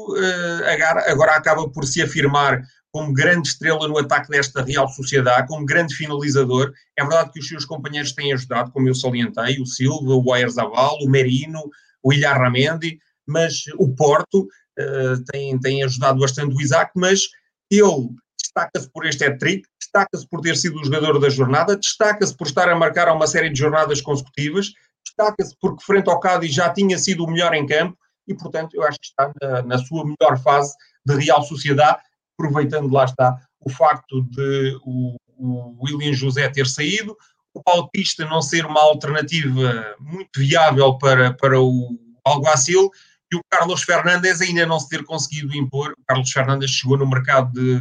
agora, 0.73 1.11
agora 1.11 1.35
acaba 1.35 1.69
por 1.69 1.85
se 1.85 2.01
afirmar 2.01 2.63
como 2.95 3.11
grande 3.11 3.49
estrela 3.49 3.89
no 3.89 3.97
ataque 3.97 4.29
desta 4.29 4.63
Real 4.63 4.87
Sociedade, 4.87 5.49
como 5.49 5.65
grande 5.65 5.93
finalizador. 5.93 6.71
É 6.97 7.03
verdade 7.03 7.29
que 7.33 7.41
os 7.41 7.47
seus 7.49 7.65
companheiros 7.65 8.13
têm 8.13 8.31
ajudado, 8.31 8.71
como 8.71 8.87
eu 8.87 8.95
salientei, 8.95 9.59
o 9.59 9.65
Silva, 9.65 10.13
o 10.13 10.25
Oyarzabal, 10.25 10.99
o 11.01 11.09
Merino, 11.09 11.69
o 12.01 12.13
Ilhar 12.13 12.39
Ramendi, 12.39 12.97
mas 13.27 13.65
o 13.77 13.93
Porto 13.93 14.47
uh, 14.79 15.21
tem, 15.29 15.59
tem 15.59 15.83
ajudado 15.83 16.21
bastante 16.21 16.55
o 16.55 16.61
Isaac, 16.61 16.93
mas 16.95 17.23
ele 17.69 18.11
destaca-se 18.41 18.89
por 18.89 19.05
este 19.05 19.25
hat-trick, 19.25 19.67
destaca-se 19.77 20.25
por 20.29 20.39
ter 20.39 20.55
sido 20.55 20.79
o 20.79 20.85
jogador 20.85 21.19
da 21.19 21.27
jornada, 21.27 21.75
destaca-se 21.75 22.33
por 22.33 22.47
estar 22.47 22.69
a 22.69 22.77
marcar 22.77 23.13
uma 23.13 23.27
série 23.27 23.49
de 23.49 23.59
jornadas 23.59 23.99
consecutivas, 23.99 24.71
destaca-se 25.05 25.53
porque 25.59 25.83
frente 25.83 26.09
ao 26.09 26.21
Cádiz 26.21 26.53
já 26.53 26.69
tinha 26.69 26.97
sido 26.97 27.25
o 27.25 27.29
melhor 27.29 27.53
em 27.55 27.67
campo 27.67 27.97
e, 28.25 28.33
portanto, 28.33 28.73
eu 28.73 28.83
acho 28.83 28.99
que 29.01 29.07
está 29.07 29.33
na, 29.41 29.63
na 29.63 29.77
sua 29.79 30.05
melhor 30.05 30.41
fase 30.41 30.73
de 31.05 31.13
Real 31.13 31.43
Sociedade 31.43 31.99
aproveitando 32.37 32.91
lá 32.91 33.05
está 33.05 33.39
o 33.59 33.69
facto 33.69 34.21
de 34.23 34.77
o, 34.83 35.15
o 35.37 35.83
William 35.83 36.13
José 36.13 36.47
ter 36.49 36.67
saído, 36.67 37.17
o 37.53 37.61
Bautista 37.63 38.25
não 38.25 38.41
ser 38.41 38.65
uma 38.65 38.81
alternativa 38.81 39.95
muito 39.99 40.39
viável 40.39 40.97
para, 40.97 41.33
para 41.33 41.59
o 41.59 41.97
Alguacil 42.23 42.91
e 43.31 43.35
o 43.35 43.41
Carlos 43.49 43.83
Fernandes 43.83 44.41
ainda 44.41 44.65
não 44.65 44.79
se 44.79 44.89
ter 44.89 45.03
conseguido 45.03 45.55
impor. 45.55 45.93
O 45.93 46.05
Carlos 46.05 46.31
Fernandes 46.31 46.71
chegou 46.71 46.97
no 46.97 47.07
mercado 47.07 47.51
de, 47.53 47.79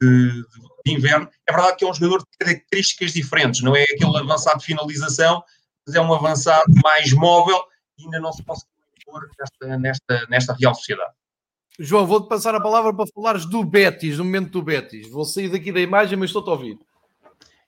de, 0.00 0.42
de 0.84 0.92
inverno. 0.92 1.28
É 1.46 1.52
verdade 1.52 1.76
que 1.76 1.84
é 1.84 1.88
um 1.88 1.94
jogador 1.94 2.18
de 2.18 2.38
características 2.38 3.12
diferentes, 3.12 3.62
não 3.62 3.76
é 3.76 3.84
aquele 3.84 4.16
avançado 4.18 4.58
de 4.58 4.66
finalização, 4.66 5.42
mas 5.86 5.94
é 5.94 6.00
um 6.00 6.12
avançado 6.12 6.64
mais 6.82 7.12
móvel 7.12 7.62
e 7.98 8.04
ainda 8.04 8.20
não 8.20 8.32
se 8.32 8.42
conseguiu 8.42 8.72
impor 9.00 9.28
nesta, 9.38 9.78
nesta, 9.78 10.26
nesta 10.28 10.52
Real 10.54 10.74
Sociedade. 10.74 11.12
João, 11.78 12.06
vou-te 12.06 12.28
passar 12.28 12.54
a 12.54 12.60
palavra 12.60 12.92
para 12.94 13.06
falares 13.14 13.46
do 13.46 13.64
Betis, 13.64 14.18
no 14.18 14.24
momento 14.24 14.50
do 14.50 14.62
Betis. 14.62 15.08
Vou 15.08 15.24
sair 15.24 15.48
daqui 15.48 15.72
da 15.72 15.80
imagem, 15.80 16.18
mas 16.18 16.28
estou-te 16.28 16.48
a 16.48 16.52
ouvir. 16.52 16.78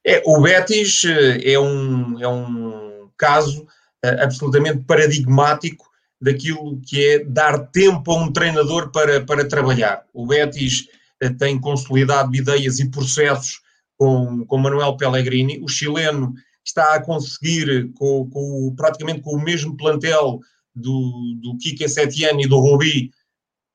É, 0.06 0.22
o 0.26 0.40
Betis 0.40 1.04
eh, 1.04 1.52
é 1.52 1.58
um, 1.58 2.20
é 2.20 2.28
um 2.28 3.08
caso 3.16 3.62
uh, 3.62 4.22
absolutamente 4.22 4.82
paradigmático 4.82 5.86
daquilo 6.20 6.78
que 6.82 7.02
é 7.02 7.24
dar 7.24 7.58
tempo 7.68 8.12
a 8.12 8.16
um 8.16 8.30
treinador 8.30 8.90
para, 8.92 9.24
para 9.24 9.48
trabalhar. 9.48 10.04
O 10.12 10.26
Betis 10.26 10.86
uh, 11.22 11.34
tem 11.38 11.58
consolidado 11.58 12.36
ideias 12.36 12.78
e 12.80 12.90
processos 12.90 13.62
com, 13.96 14.44
com 14.44 14.58
Manuel 14.58 14.98
Pellegrini. 14.98 15.58
O 15.62 15.68
chileno 15.68 16.34
está 16.62 16.94
a 16.94 17.02
conseguir, 17.02 17.90
com, 17.94 18.28
com, 18.28 18.74
praticamente 18.76 19.22
com 19.22 19.36
o 19.36 19.42
mesmo 19.42 19.74
plantel 19.74 20.40
do, 20.74 21.38
do 21.40 21.56
Kike 21.56 21.88
Setién 21.88 22.38
e 22.40 22.46
do 22.46 22.58
Rubi, 22.58 23.10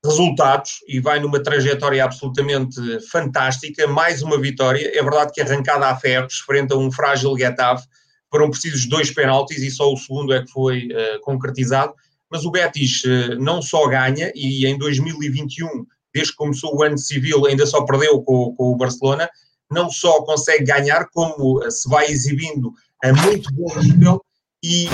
resultados 0.04 0.80
e 0.88 1.00
vai 1.00 1.20
numa 1.20 1.42
trajetória 1.42 2.04
absolutamente 2.04 2.80
fantástica. 3.10 3.88
Mais 3.88 4.22
uma 4.22 4.40
vitória. 4.40 4.92
É 4.98 5.04
verdade 5.04 5.34
que 5.34 5.42
arrancada 5.42 5.88
a 5.88 5.96
ferros, 5.96 6.40
frente 6.40 6.74
a 6.74 6.78
um 6.78 6.92
frágil 6.92 7.38
Getafe, 7.38 7.88
foram 8.32 8.50
precisos 8.50 8.86
dois 8.86 9.12
penaltis 9.12 9.62
e 9.62 9.72
só 9.72 9.92
o 9.92 9.98
segundo 9.98 10.34
é 10.34 10.44
que 10.44 10.52
foi 10.52 10.88
uh, 10.88 11.20
concretizado. 11.22 11.94
Mas 12.32 12.46
o 12.46 12.52
Betis 12.52 13.04
uh, 13.04 13.36
não 13.40 13.62
só 13.62 13.88
ganha, 13.88 14.32
e 14.36 14.66
em 14.66 14.78
2021, 14.78 15.68
desde 16.14 16.32
que 16.32 16.38
começou 16.38 16.76
o 16.76 16.84
ano 16.84 16.98
civil, 16.98 17.46
ainda 17.46 17.66
só 17.66 17.84
perdeu 17.84 18.22
com, 18.22 18.54
com 18.56 18.72
o 18.72 18.78
Barcelona, 18.78 19.28
não 19.70 19.90
só 19.90 20.22
consegue 20.24 20.64
ganhar, 20.64 21.10
como 21.12 21.60
uh, 21.60 21.72
se 21.72 21.90
vai 21.90 22.06
exibindo 22.06 22.72
a 23.04 23.12
muito 23.14 23.52
bom 23.54 23.74
nível 23.82 24.22
e, 24.64 24.88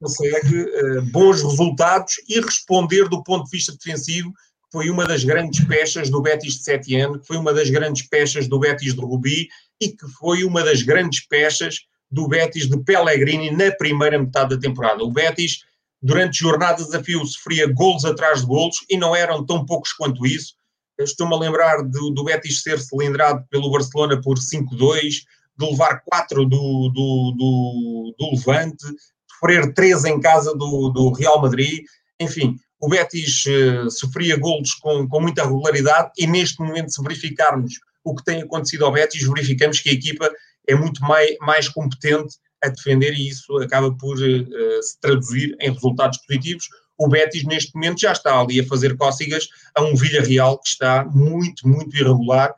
consegue 0.00 0.60
uh, 0.60 1.02
bons 1.12 1.42
resultados 1.42 2.14
e 2.28 2.40
responder 2.40 3.08
do 3.08 3.22
ponto 3.22 3.44
de 3.44 3.50
vista 3.50 3.72
defensivo, 3.72 4.32
que 4.32 4.72
foi 4.72 4.90
uma 4.90 5.06
das 5.06 5.24
grandes 5.24 5.64
peças 5.64 6.10
do 6.10 6.20
Betis 6.20 6.54
de 6.54 6.64
Setién, 6.64 7.18
que 7.18 7.26
foi 7.26 7.36
uma 7.36 7.52
das 7.54 7.70
grandes 7.70 8.06
peças 8.08 8.48
do 8.48 8.58
Betis 8.58 8.94
de 8.94 9.00
Rubi 9.00 9.48
e 9.80 9.88
que 9.88 10.08
foi 10.18 10.44
uma 10.44 10.64
das 10.64 10.82
grandes 10.82 11.24
peças 11.26 11.80
do 12.10 12.28
Betis 12.28 12.68
de 12.68 12.78
Pellegrini 12.82 13.50
na 13.50 13.70
primeira 13.72 14.18
metade 14.18 14.54
da 14.54 14.60
temporada. 14.60 15.02
O 15.02 15.10
Betis, 15.10 15.60
durante 16.02 16.38
jornadas 16.38 16.92
a 16.94 17.02
fio, 17.02 17.24
sofria 17.24 17.72
golos 17.72 18.04
atrás 18.04 18.40
de 18.40 18.46
golos 18.46 18.78
e 18.88 18.96
não 18.96 19.14
eram 19.14 19.44
tão 19.44 19.64
poucos 19.64 19.92
quanto 19.92 20.26
isso. 20.26 20.54
Estou-me 20.98 21.34
a 21.34 21.38
lembrar 21.38 21.82
do, 21.82 22.10
do 22.10 22.24
Betis 22.24 22.62
ser 22.62 22.80
cilindrado 22.80 23.44
pelo 23.50 23.70
Barcelona 23.70 24.20
por 24.20 24.38
5-2, 24.38 25.24
de 25.58 25.66
levar 25.66 26.02
4 26.04 26.44
do, 26.44 26.48
do, 26.48 27.34
do, 27.36 28.14
do 28.18 28.30
Levante, 28.32 28.84
sofrer 29.30 29.72
três 29.74 30.04
em 30.04 30.20
casa 30.20 30.54
do, 30.54 30.90
do 30.90 31.12
Real 31.12 31.40
Madrid, 31.40 31.84
enfim, 32.20 32.56
o 32.80 32.88
Betis 32.88 33.44
uh, 33.46 33.90
sofria 33.90 34.36
golos 34.36 34.74
com, 34.74 35.08
com 35.08 35.20
muita 35.20 35.44
regularidade 35.44 36.10
e 36.18 36.26
neste 36.26 36.60
momento, 36.60 36.92
se 36.92 37.02
verificarmos 37.02 37.74
o 38.04 38.14
que 38.14 38.24
tem 38.24 38.42
acontecido 38.42 38.84
ao 38.84 38.92
Betis, 38.92 39.26
verificamos 39.26 39.80
que 39.80 39.90
a 39.90 39.92
equipa 39.92 40.30
é 40.68 40.74
muito 40.74 41.00
mais, 41.02 41.36
mais 41.40 41.68
competente 41.68 42.36
a 42.62 42.68
defender 42.68 43.12
e 43.12 43.28
isso 43.28 43.56
acaba 43.58 43.94
por 43.96 44.16
uh, 44.16 44.82
se 44.82 45.00
traduzir 45.00 45.56
em 45.60 45.72
resultados 45.72 46.18
positivos. 46.18 46.68
O 46.98 47.08
Betis, 47.08 47.44
neste 47.44 47.74
momento, 47.74 48.00
já 48.00 48.12
está 48.12 48.38
ali 48.38 48.60
a 48.60 48.66
fazer 48.66 48.96
cócegas 48.96 49.48
a 49.74 49.82
um 49.82 49.94
Villarreal 49.94 50.58
que 50.58 50.68
está 50.68 51.04
muito, 51.04 51.68
muito 51.68 51.94
irregular, 51.96 52.54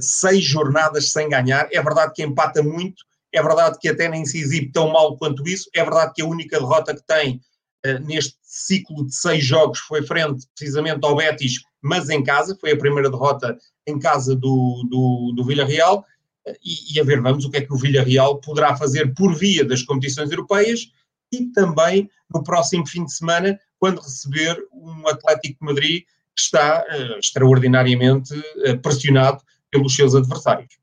seis 0.00 0.44
jornadas 0.44 1.12
sem 1.12 1.28
ganhar. 1.28 1.68
É 1.72 1.82
verdade 1.82 2.12
que 2.14 2.22
empata 2.22 2.62
muito, 2.62 3.04
é 3.32 3.42
verdade 3.42 3.78
que 3.78 3.88
até 3.88 4.08
nem 4.08 4.24
se 4.24 4.40
exibe 4.40 4.72
tão 4.72 4.90
mal 4.90 5.16
quanto 5.16 5.46
isso. 5.46 5.68
É 5.74 5.82
verdade 5.82 6.12
que 6.14 6.22
a 6.22 6.26
única 6.26 6.58
derrota 6.58 6.94
que 6.94 7.02
tem 7.06 7.40
uh, 7.86 7.98
neste 8.04 8.36
ciclo 8.42 9.06
de 9.06 9.14
seis 9.14 9.44
jogos 9.44 9.78
foi 9.80 10.02
frente 10.02 10.46
precisamente 10.56 11.00
ao 11.02 11.16
Betis, 11.16 11.60
mas 11.82 12.08
em 12.08 12.22
casa. 12.22 12.56
Foi 12.60 12.72
a 12.72 12.78
primeira 12.78 13.10
derrota 13.10 13.56
em 13.86 13.98
casa 13.98 14.34
do, 14.34 14.86
do, 14.88 15.32
do 15.36 15.44
Villarreal. 15.44 16.04
Uh, 16.46 16.54
e, 16.64 16.96
e, 16.96 17.00
a 17.00 17.04
ver, 17.04 17.20
vamos 17.20 17.44
o 17.44 17.50
que 17.50 17.58
é 17.58 17.60
que 17.60 17.72
o 17.72 17.78
Villarreal 17.78 18.40
poderá 18.40 18.76
fazer 18.76 19.14
por 19.14 19.34
via 19.34 19.64
das 19.64 19.82
competições 19.82 20.30
europeias 20.30 20.90
e 21.30 21.46
também 21.52 22.10
no 22.32 22.42
próximo 22.42 22.86
fim 22.86 23.04
de 23.04 23.12
semana, 23.12 23.58
quando 23.78 24.00
receber 24.00 24.58
um 24.72 25.06
Atlético 25.08 25.58
de 25.60 25.66
Madrid 25.66 26.02
que 26.34 26.42
está 26.42 26.84
uh, 26.84 27.18
extraordinariamente 27.18 28.34
uh, 28.34 28.78
pressionado 28.80 29.42
pelos 29.70 29.94
seus 29.94 30.14
adversários. 30.14 30.78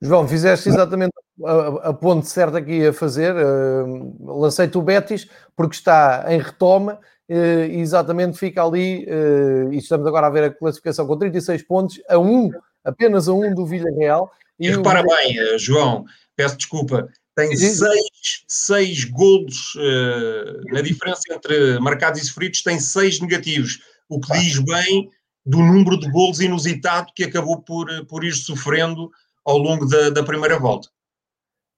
João, 0.00 0.26
fizeste 0.26 0.68
exatamente 0.68 1.12
a, 1.44 1.90
a 1.90 1.94
ponte 1.94 2.28
certa 2.28 2.58
aqui 2.58 2.86
a 2.86 2.92
fazer. 2.92 3.34
Uh, 3.34 4.40
Lancei-te 4.40 4.76
o 4.76 4.82
Betis 4.82 5.28
porque 5.56 5.76
está 5.76 6.24
em 6.28 6.40
retoma 6.40 6.98
uh, 7.28 7.64
e 7.70 7.78
exatamente 7.78 8.36
fica 8.36 8.64
ali. 8.64 9.06
Uh, 9.06 9.72
e 9.72 9.78
estamos 9.78 10.06
agora 10.06 10.26
a 10.26 10.30
ver 10.30 10.44
a 10.44 10.50
classificação 10.50 11.06
com 11.06 11.16
36 11.16 11.62
pontos, 11.62 12.00
a 12.08 12.18
um, 12.18 12.50
apenas 12.84 13.28
a 13.28 13.32
um 13.32 13.54
do 13.54 13.64
Villarreal. 13.64 14.32
E, 14.58 14.66
e 14.66 14.70
repara 14.70 15.02
o... 15.02 15.06
bem, 15.06 15.58
João, 15.58 16.04
peço 16.34 16.56
desculpa, 16.56 17.08
tem 17.34 17.56
seis, 17.56 18.44
seis 18.46 19.04
golos 19.04 19.74
uh, 19.76 20.72
na 20.72 20.82
diferença 20.82 21.22
entre 21.30 21.78
marcados 21.78 22.20
e 22.20 22.26
sofridos, 22.26 22.62
tem 22.62 22.78
seis 22.78 23.20
negativos, 23.20 23.80
o 24.08 24.20
que 24.20 24.32
diz 24.32 24.58
bem 24.58 25.08
do 25.44 25.58
número 25.58 25.98
de 25.98 26.10
golos 26.10 26.40
inusitado 26.40 27.12
que 27.14 27.24
acabou 27.24 27.60
por, 27.62 27.88
por 28.06 28.24
ir 28.24 28.32
sofrendo 28.32 29.10
ao 29.44 29.58
longo 29.58 29.86
da, 29.86 30.10
da 30.10 30.22
primeira 30.22 30.58
volta. 30.58 30.88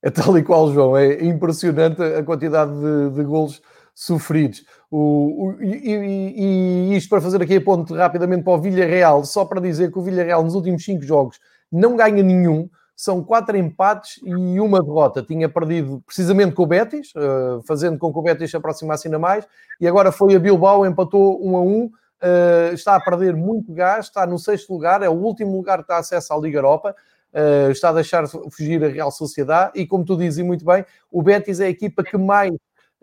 É 0.03 0.11
tal 0.11 0.37
e 0.37 0.43
qual, 0.43 0.71
João, 0.73 0.97
é 0.97 1.25
impressionante 1.25 2.03
a 2.03 2.23
quantidade 2.23 2.73
de, 2.73 3.11
de 3.15 3.25
golos 3.25 3.63
sofridos. 3.95 4.65
O, 4.91 5.47
o, 5.47 5.63
e, 5.63 6.93
e, 6.93 6.97
isto 6.97 7.09
para 7.09 7.23
fazer 7.23 7.41
aqui 7.41 7.57
a 7.57 7.61
ponte 7.61 7.95
rapidamente 7.95 8.43
para 8.43 8.53
o 8.53 8.61
Villarreal, 8.61 9.25
só 9.25 9.45
para 9.45 9.61
dizer 9.61 9.91
que 9.91 9.99
o 9.99 10.03
Villarreal 10.03 10.45
nos 10.45 10.55
últimos 10.55 10.85
cinco 10.85 11.03
jogos 11.03 11.39
não 11.73 11.97
ganha 11.97 12.23
nenhum, 12.23 12.69
são 12.95 13.25
quatro 13.25 13.57
empates 13.57 14.21
e 14.25 14.61
uma 14.61 14.83
derrota. 14.83 15.23
Tinha 15.23 15.49
perdido 15.49 16.03
precisamente 16.07 16.55
com 16.55 16.63
o 16.65 16.67
Betis, 16.67 17.13
uh, 17.17 17.63
fazendo 17.67 17.99
com 17.99 18.13
que 18.13 18.19
o 18.19 18.23
Betis 18.23 18.51
se 18.51 18.57
aproximasse 18.57 19.09
ainda 19.09 19.19
mais, 19.19 19.47
e 19.81 19.89
agora 19.89 20.13
foi 20.13 20.35
a 20.35 20.39
Bilbao, 20.39 20.87
empatou 20.87 21.45
um 21.45 21.57
a 21.57 21.63
um, 21.63 21.91
uh, 22.25 22.75
está 22.75 22.97
a 22.97 23.01
perder 23.01 23.37
muito 23.37 23.73
gás, 23.73 24.07
está 24.07 24.27
no 24.27 24.39
sexto 24.39 24.73
lugar, 24.73 25.03
é 25.03 25.09
o 25.09 25.13
último 25.13 25.53
lugar 25.53 25.83
que 25.83 25.89
dá 25.89 25.99
acesso 25.99 26.33
à 26.33 26.39
Liga 26.39 26.59
Europa, 26.59 26.97
uh, 27.33 27.71
está 27.71 27.91
a 27.91 27.93
deixar 27.93 28.27
fugir 28.27 28.83
a 28.83 28.89
Real 28.89 29.11
Sociedade, 29.11 29.73
e 29.75 29.87
como 29.87 30.05
tu 30.05 30.17
dizes 30.17 30.45
muito 30.45 30.65
bem, 30.65 30.85
o 31.11 31.23
Betis 31.23 31.61
é 31.61 31.67
a 31.67 31.71
equipa 31.71 32.03
que 32.03 32.17
mais 32.17 32.55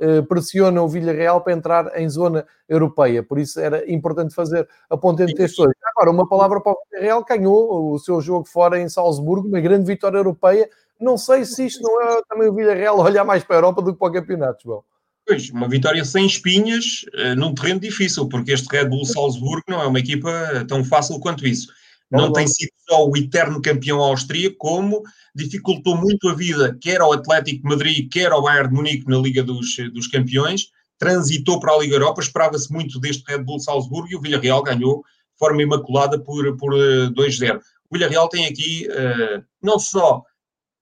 eh, 0.03 0.23
pressiona 0.23 0.81
o 0.81 0.87
Villarreal 0.87 1.41
para 1.41 1.53
entrar 1.53 1.99
em 1.99 2.09
zona 2.09 2.43
europeia. 2.67 3.21
Por 3.21 3.37
isso 3.37 3.59
era 3.59 3.89
importante 3.91 4.33
fazer 4.33 4.67
a 4.89 4.97
ponte 4.97 5.21
entre 5.21 5.43
estes 5.43 5.63
dois. 5.63 5.75
Agora, 5.95 6.09
uma 6.09 6.27
palavra 6.27 6.59
para 6.59 6.71
o 6.71 6.77
Villarreal, 6.89 7.23
ganhou 7.23 7.93
o 7.93 7.99
seu 7.99 8.19
jogo 8.19 8.47
fora 8.47 8.79
em 8.79 8.89
Salzburgo, 8.89 9.47
uma 9.47 9.59
grande 9.59 9.85
vitória 9.85 10.17
europeia. 10.17 10.67
Não 10.99 11.19
sei 11.19 11.45
se 11.45 11.67
isto 11.67 11.83
não 11.83 12.01
é 12.01 12.21
também 12.27 12.49
o 12.49 12.53
Villarreal 12.55 12.97
olhar 12.99 13.23
mais 13.23 13.43
para 13.43 13.57
a 13.57 13.59
Europa 13.59 13.83
do 13.83 13.93
que 13.93 13.99
para 13.99 14.07
o 14.07 14.11
campeonato, 14.11 14.63
João. 14.63 14.83
Pois, 15.25 15.49
uma 15.49 15.69
vitória 15.69 16.03
sem 16.03 16.25
espinhas 16.25 17.05
uh, 17.13 17.35
num 17.35 17.53
terreno 17.53 17.79
difícil, 17.79 18.27
porque 18.27 18.51
este 18.51 18.67
Red 18.69 18.85
Bull 18.85 19.05
Salzburgo 19.05 19.63
não 19.67 19.81
é 19.81 19.85
uma 19.85 19.99
equipa 19.99 20.65
tão 20.67 20.83
fácil 20.83 21.19
quanto 21.19 21.47
isso. 21.47 21.67
Não 22.11 22.33
tem 22.33 22.45
sido 22.45 22.71
só 22.89 23.07
o 23.07 23.15
eterno 23.15 23.61
campeão 23.61 24.01
austríaco, 24.01 24.57
como 24.57 25.01
dificultou 25.33 25.95
muito 25.95 26.27
a 26.27 26.35
vida, 26.35 26.77
quer 26.81 26.99
ao 26.99 27.13
Atlético 27.13 27.61
de 27.61 27.69
Madrid, 27.69 28.09
quer 28.11 28.33
ao 28.33 28.43
Bayern 28.43 28.67
de 28.67 28.75
Munique 28.75 29.07
na 29.07 29.17
Liga 29.17 29.41
dos, 29.41 29.77
dos 29.93 30.07
Campeões, 30.07 30.67
transitou 30.99 31.59
para 31.59 31.73
a 31.73 31.79
Liga 31.79 31.95
Europa, 31.95 32.21
esperava-se 32.21 32.71
muito 32.71 32.99
deste 32.99 33.23
Red 33.25 33.43
Bull 33.43 33.59
Salzburgo 33.59 34.09
e 34.11 34.15
o 34.15 34.21
Villarreal 34.21 34.61
ganhou 34.61 34.97
de 34.97 35.39
forma 35.39 35.63
imaculada 35.63 36.19
por, 36.19 36.57
por 36.57 36.73
2-0. 36.73 37.43
Eh, 37.43 37.59
o 37.89 37.97
Villarreal 37.97 38.27
tem 38.27 38.45
aqui, 38.45 38.87
uh, 38.89 39.41
não 39.63 39.79
só 39.79 40.21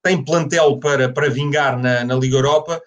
tem 0.03 0.23
plantel 0.23 0.79
para, 0.79 1.09
para 1.09 1.29
vingar 1.29 1.79
na, 1.79 2.03
na 2.03 2.15
Liga 2.15 2.37
Europa, 2.37 2.81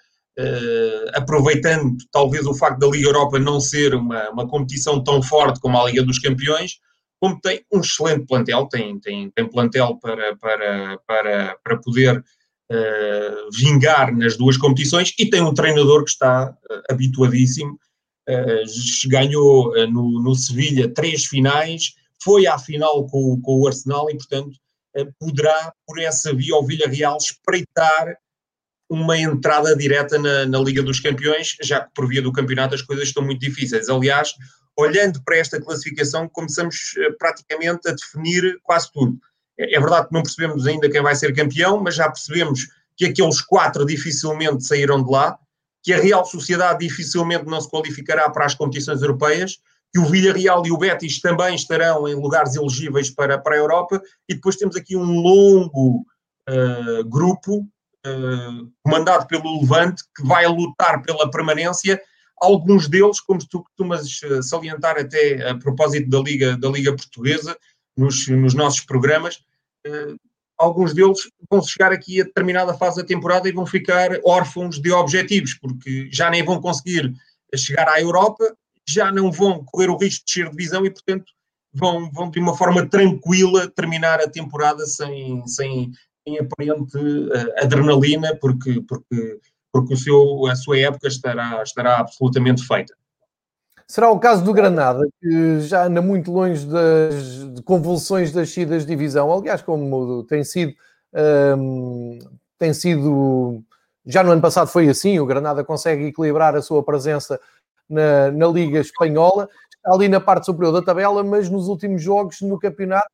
aproveitando 1.15 1.97
talvez 2.11 2.47
o 2.47 2.55
facto 2.55 2.79
da 2.79 2.87
Liga 2.87 3.09
Europa 3.09 3.39
não 3.39 3.61
ser 3.61 3.95
uma, 3.95 4.31
uma 4.31 4.49
competição 4.49 5.03
tão 5.03 5.23
forte 5.23 5.61
como 5.61 5.79
a 5.79 5.85
Liga 5.85 6.03
dos 6.03 6.19
Campeões, 6.19 6.79
como 7.23 7.41
tem 7.41 7.65
um 7.73 7.79
excelente 7.79 8.27
plantel, 8.27 8.67
tem, 8.67 8.99
tem, 8.99 9.31
tem 9.31 9.49
plantel 9.49 9.97
para, 10.03 10.37
para, 10.37 10.99
para, 11.07 11.57
para 11.63 11.79
poder 11.79 12.19
uh, 12.19 13.51
vingar 13.53 14.13
nas 14.13 14.37
duas 14.37 14.57
competições 14.57 15.15
e 15.17 15.31
tem 15.31 15.41
um 15.41 15.55
treinador 15.55 16.03
que 16.03 16.11
está 16.11 16.51
uh, 16.51 16.83
habituadíssimo. 16.93 17.79
Uh, 18.29 19.09
ganhou 19.09 19.73
no, 19.89 20.21
no 20.21 20.35
Sevilha 20.35 20.93
três 20.93 21.25
finais, 21.25 21.95
foi 22.21 22.49
à 22.49 22.59
final 22.59 23.07
com, 23.07 23.41
com 23.41 23.61
o 23.61 23.67
Arsenal 23.69 24.11
e, 24.11 24.17
portanto, 24.17 24.57
poderá, 25.19 25.73
por 25.87 26.01
essa 26.01 26.35
via, 26.35 26.57
o 26.57 26.67
Villarreal 26.67 27.19
espreitar 27.19 28.17
uma 28.93 29.19
entrada 29.19 29.75
direta 29.75 30.19
na, 30.19 30.45
na, 30.45 30.59
Liga 30.59 30.83
dos 30.83 31.01
Campeões, 31.01 31.57
já 31.63 31.81
que 31.81 31.91
por 31.95 32.07
via 32.07 32.21
do 32.21 32.31
campeonato 32.31 32.75
as 32.75 32.83
coisas 32.83 33.09
estão 33.09 33.25
muito 33.25 33.41
difíceis. 33.41 33.89
Aliás, 33.89 34.35
olhando 34.77 35.23
para 35.25 35.39
esta 35.39 35.59
classificação, 35.59 36.29
começamos 36.29 36.95
eh, 36.99 37.11
praticamente 37.19 37.89
a 37.89 37.93
definir 37.93 38.59
quase 38.63 38.93
tudo. 38.93 39.19
É, 39.59 39.77
é 39.77 39.81
verdade 39.81 40.09
que 40.09 40.13
não 40.13 40.23
percebemos 40.23 40.67
ainda 40.67 40.91
quem 40.91 41.01
vai 41.01 41.15
ser 41.15 41.35
campeão, 41.35 41.83
mas 41.83 41.95
já 41.95 42.07
percebemos 42.07 42.69
que 42.95 43.07
aqueles 43.07 43.41
quatro 43.41 43.87
dificilmente 43.87 44.67
saíram 44.67 45.03
de 45.03 45.11
lá, 45.11 45.39
que 45.83 45.95
a 45.95 45.99
Real 45.99 46.27
Sociedade 46.27 46.87
dificilmente 46.87 47.47
não 47.47 47.63
se 47.63 47.71
qualificará 47.71 48.29
para 48.29 48.45
as 48.45 48.55
competições 48.55 49.01
europeias, 49.01 49.57
que 49.91 50.01
o 50.01 50.05
Villarreal 50.05 50.67
e 50.67 50.71
o 50.71 50.77
Betis 50.77 51.19
também 51.19 51.55
estarão 51.55 52.07
em 52.07 52.15
lugares 52.15 52.57
elegíveis 52.57 53.09
para, 53.09 53.39
para 53.39 53.55
a 53.55 53.59
Europa, 53.59 54.03
e 54.29 54.35
depois 54.35 54.57
temos 54.57 54.77
aqui 54.77 54.95
um 54.95 55.19
longo 55.19 56.05
uh, 56.47 57.05
grupo 57.09 57.67
comandado 58.83 59.27
pelo 59.27 59.61
Levante 59.61 60.03
que 60.17 60.27
vai 60.27 60.47
lutar 60.47 61.03
pela 61.03 61.31
permanência. 61.31 62.01
Alguns 62.41 62.89
deles, 62.89 63.21
como 63.21 63.39
tu 63.47 63.63
costumas 63.63 64.21
eh, 64.25 64.43
salientar 64.43 64.99
até 64.99 65.49
a 65.49 65.57
propósito 65.57 66.11
da 66.11 66.19
Liga, 66.19 66.57
da 66.57 66.69
Liga 66.69 66.95
Portuguesa, 66.95 67.57
nos, 67.97 68.27
nos 68.27 68.55
nossos 68.55 68.81
programas, 68.81 69.37
uh, 69.87 70.17
alguns 70.59 70.93
deles 70.93 71.19
vão 71.49 71.63
chegar 71.63 71.93
aqui 71.93 72.21
a 72.21 72.25
determinada 72.25 72.75
fase 72.75 73.01
da 73.01 73.07
temporada 73.07 73.49
e 73.49 73.53
vão 73.53 73.67
ficar 73.67 74.11
órfãos 74.25 74.81
de 74.81 74.91
objetivos, 74.91 75.55
porque 75.55 76.09
já 76.11 76.31
nem 76.31 76.45
vão 76.45 76.61
conseguir 76.61 77.13
chegar 77.55 77.89
à 77.89 78.01
Europa, 78.01 78.57
já 78.89 79.13
não 79.13 79.31
vão 79.31 79.65
correr 79.65 79.91
o 79.91 79.97
risco 79.97 80.25
de 80.27 80.45
de 80.45 80.51
divisão 80.51 80.85
e, 80.85 80.91
portanto, 80.91 81.31
vão, 81.73 82.11
vão 82.11 82.31
de 82.31 82.41
uma 82.41 82.57
forma 82.57 82.89
tranquila 82.89 83.69
terminar 83.69 84.21
a 84.21 84.29
temporada 84.29 84.85
sem, 84.87 85.47
sem, 85.47 85.93
sem 86.25 86.39
aparente 86.39 86.97
uh, 86.97 87.63
adrenalina, 87.63 88.37
porque, 88.41 88.81
porque 88.83 89.41
porque 89.73 89.95
o 89.95 89.97
seu, 89.97 90.47
a 90.47 90.55
sua 90.55 90.79
época 90.79 91.09
estará, 91.09 91.63
estará 91.63 91.99
absolutamente 91.99 92.65
feita. 92.65 92.95
Será 93.89 94.11
o 94.11 94.21
caso 94.21 94.45
do 94.45 94.53
Granada, 94.53 95.01
que 95.21 95.61
já 95.61 95.87
anda 95.87 96.01
muito 96.01 96.31
longe 96.31 96.67
das 96.67 97.61
convulsões 97.65 98.33
das 98.33 98.49
descidas 98.49 98.83
de 98.83 98.89
divisão. 98.89 99.33
Aliás, 99.33 99.63
como 99.63 100.23
tem 100.25 100.45
sido, 100.45 100.75
um, 101.59 102.19
tem 102.59 102.73
sido. 102.73 103.63
Já 104.05 104.23
no 104.23 104.31
ano 104.31 104.43
passado 104.43 104.69
foi 104.69 104.89
assim, 104.89 105.19
o 105.19 105.27
Granada 105.27 105.65
consegue 105.65 106.07
equilibrar 106.07 106.55
a 106.55 106.63
sua 106.63 106.83
presença 106.83 107.41
na, 107.89 108.31
na 108.31 108.47
Liga 108.47 108.81
Espanhola, 108.81 109.49
ali 109.85 110.09
na 110.09 110.21
parte 110.21 110.47
superior 110.47 110.73
da 110.73 110.83
tabela, 110.83 111.23
mas 111.23 111.49
nos 111.49 111.69
últimos 111.69 112.03
jogos 112.03 112.41
no 112.41 112.59
campeonato 112.59 113.11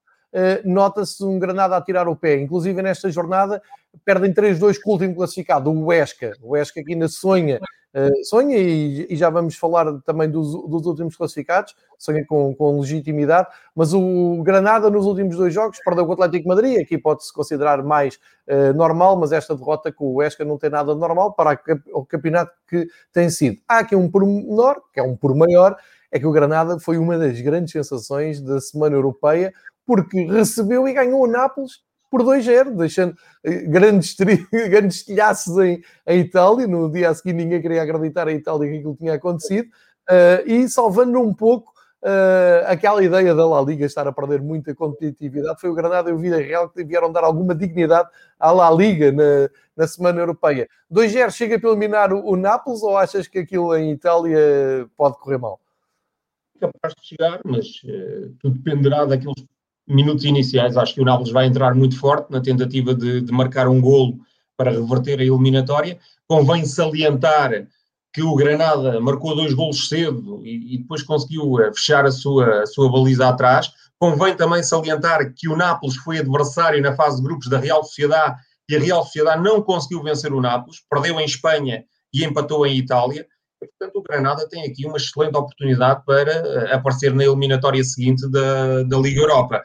nota-se 0.64 1.24
um 1.24 1.38
Granada 1.38 1.76
a 1.76 1.80
tirar 1.80 2.08
o 2.08 2.16
pé. 2.16 2.36
Inclusive 2.40 2.82
nesta 2.82 3.10
jornada 3.10 3.62
perdem 4.04 4.32
3-2 4.32 4.80
com 4.80 4.90
o 4.90 4.92
último 4.94 5.14
classificado, 5.14 5.70
o 5.70 5.86
Huesca. 5.86 6.32
O 6.42 6.50
Huesca 6.50 6.82
que 6.82 6.92
ainda 6.92 7.08
sonha, 7.08 7.60
uh, 7.94 8.24
sonha 8.24 8.56
e, 8.56 9.14
já 9.16 9.30
vamos 9.30 9.56
falar 9.56 10.00
também 10.02 10.30
dos, 10.30 10.50
dos 10.68 10.86
últimos 10.86 11.16
classificados, 11.16 11.74
sonha 11.98 12.24
com, 12.26 12.54
com, 12.54 12.80
legitimidade, 12.80 13.48
mas 13.74 13.92
o 13.92 14.42
Granada 14.42 14.90
nos 14.90 15.06
últimos 15.06 15.36
dois 15.36 15.52
jogos 15.52 15.78
perdeu 15.84 16.04
com 16.04 16.10
o 16.10 16.14
Atlético 16.14 16.48
Madrid, 16.48 16.80
aqui 16.80 16.98
pode-se 16.98 17.32
considerar 17.32 17.82
mais 17.82 18.18
uh, 18.48 18.72
normal, 18.74 19.16
mas 19.16 19.32
esta 19.32 19.54
derrota 19.54 19.92
com 19.92 20.06
o 20.06 20.14
Huesca 20.16 20.44
não 20.44 20.58
tem 20.58 20.70
nada 20.70 20.94
de 20.94 21.00
normal 21.00 21.32
para 21.32 21.58
o 21.92 22.04
campeonato 22.04 22.52
que 22.68 22.86
tem 23.12 23.30
sido. 23.30 23.58
Há 23.68 23.78
aqui 23.78 23.96
um 23.96 24.10
pormenor, 24.10 24.80
que 24.92 25.00
é 25.00 25.02
um 25.02 25.16
por 25.16 25.34
maior, 25.34 25.76
é 26.10 26.18
que 26.18 26.26
o 26.26 26.32
Granada 26.32 26.78
foi 26.78 26.96
uma 26.96 27.18
das 27.18 27.38
grandes 27.40 27.72
sensações 27.72 28.40
da 28.40 28.60
Semana 28.60 28.96
Europeia, 28.96 29.52
porque 29.88 30.22
recebeu 30.24 30.86
e 30.86 30.92
ganhou 30.92 31.22
o 31.22 31.26
Nápoles 31.26 31.80
por 32.10 32.22
2-0, 32.22 32.76
deixando 32.76 33.16
eh, 33.42 33.62
grandes, 33.62 34.14
grandes 34.68 35.02
tilhaços 35.02 35.56
em, 35.56 35.82
em 36.06 36.20
Itália. 36.20 36.66
No 36.66 36.92
dia 36.92 37.08
a 37.08 37.14
seguir, 37.14 37.32
ninguém 37.32 37.62
queria 37.62 37.82
acreditar 37.82 38.28
em 38.28 38.36
Itália 38.36 38.70
que 38.70 38.76
aquilo 38.76 38.94
tinha 38.96 39.14
acontecido, 39.14 39.66
uh, 40.10 40.46
e 40.46 40.68
salvando 40.68 41.18
um 41.18 41.32
pouco 41.32 41.72
uh, 42.02 42.66
aquela 42.66 43.02
ideia 43.02 43.34
da 43.34 43.48
La 43.48 43.62
Liga 43.62 43.86
estar 43.86 44.06
a 44.06 44.12
perder 44.12 44.42
muita 44.42 44.74
competitividade. 44.74 45.58
Foi 45.58 45.70
o 45.70 45.74
Granada 45.74 46.10
e 46.10 46.12
o 46.12 46.18
Villarreal 46.18 46.68
que 46.68 46.84
vieram 46.84 47.10
dar 47.10 47.24
alguma 47.24 47.54
dignidade 47.54 48.10
à 48.38 48.52
La 48.52 48.70
Liga 48.70 49.10
na, 49.10 49.48
na 49.74 49.86
Semana 49.86 50.20
Europeia. 50.20 50.68
2-0 50.92 51.30
chega 51.30 51.58
para 51.58 51.70
eliminar 51.70 52.12
o, 52.12 52.26
o 52.26 52.36
Nápoles 52.36 52.82
ou 52.82 52.94
achas 52.94 53.26
que 53.26 53.38
aquilo 53.38 53.74
em 53.74 53.92
Itália 53.92 54.86
pode 54.98 55.16
correr 55.18 55.38
mal? 55.38 55.58
capaz 56.58 56.92
de 57.00 57.06
chegar, 57.06 57.40
mas 57.44 57.66
uh, 57.84 58.34
tudo 58.40 58.58
dependerá 58.58 59.04
daqueles 59.04 59.46
minutos 59.88 60.24
iniciais. 60.24 60.76
Acho 60.76 60.94
que 60.94 61.00
o 61.00 61.04
Nápoles 61.04 61.32
vai 61.32 61.46
entrar 61.46 61.74
muito 61.74 61.98
forte 61.98 62.30
na 62.30 62.40
tentativa 62.40 62.94
de, 62.94 63.20
de 63.20 63.32
marcar 63.32 63.68
um 63.68 63.80
golo 63.80 64.18
para 64.56 64.70
reverter 64.70 65.20
a 65.20 65.24
eliminatória. 65.24 65.98
Convém 66.26 66.64
salientar 66.64 67.66
que 68.12 68.22
o 68.22 68.34
Granada 68.34 69.00
marcou 69.00 69.36
dois 69.36 69.54
golos 69.54 69.88
cedo 69.88 70.40
e, 70.44 70.74
e 70.74 70.78
depois 70.78 71.02
conseguiu 71.02 71.60
eh, 71.60 71.72
fechar 71.72 72.04
a 72.04 72.10
sua, 72.10 72.62
a 72.62 72.66
sua 72.66 72.90
baliza 72.90 73.28
atrás. 73.28 73.70
Convém 73.98 74.34
também 74.36 74.62
salientar 74.62 75.32
que 75.34 75.48
o 75.48 75.56
Nápoles 75.56 75.96
foi 75.96 76.18
adversário 76.18 76.82
na 76.82 76.94
fase 76.94 77.18
de 77.18 77.22
grupos 77.22 77.48
da 77.48 77.58
Real 77.58 77.84
Sociedade 77.84 78.40
e 78.68 78.76
a 78.76 78.80
Real 78.80 79.04
Sociedade 79.04 79.42
não 79.42 79.62
conseguiu 79.62 80.02
vencer 80.02 80.32
o 80.32 80.40
Nápoles, 80.40 80.82
perdeu 80.90 81.18
em 81.20 81.24
Espanha 81.24 81.84
e 82.12 82.24
empatou 82.24 82.66
em 82.66 82.76
Itália. 82.76 83.26
E, 83.62 83.66
portanto, 83.66 83.96
o 83.96 84.02
Granada 84.02 84.48
tem 84.48 84.64
aqui 84.64 84.86
uma 84.86 84.96
excelente 84.96 85.36
oportunidade 85.36 86.02
para 86.04 86.32
eh, 86.32 86.74
aparecer 86.74 87.14
na 87.14 87.24
eliminatória 87.24 87.82
seguinte 87.84 88.28
da, 88.30 88.82
da 88.84 88.98
Liga 88.98 89.20
Europa. 89.20 89.62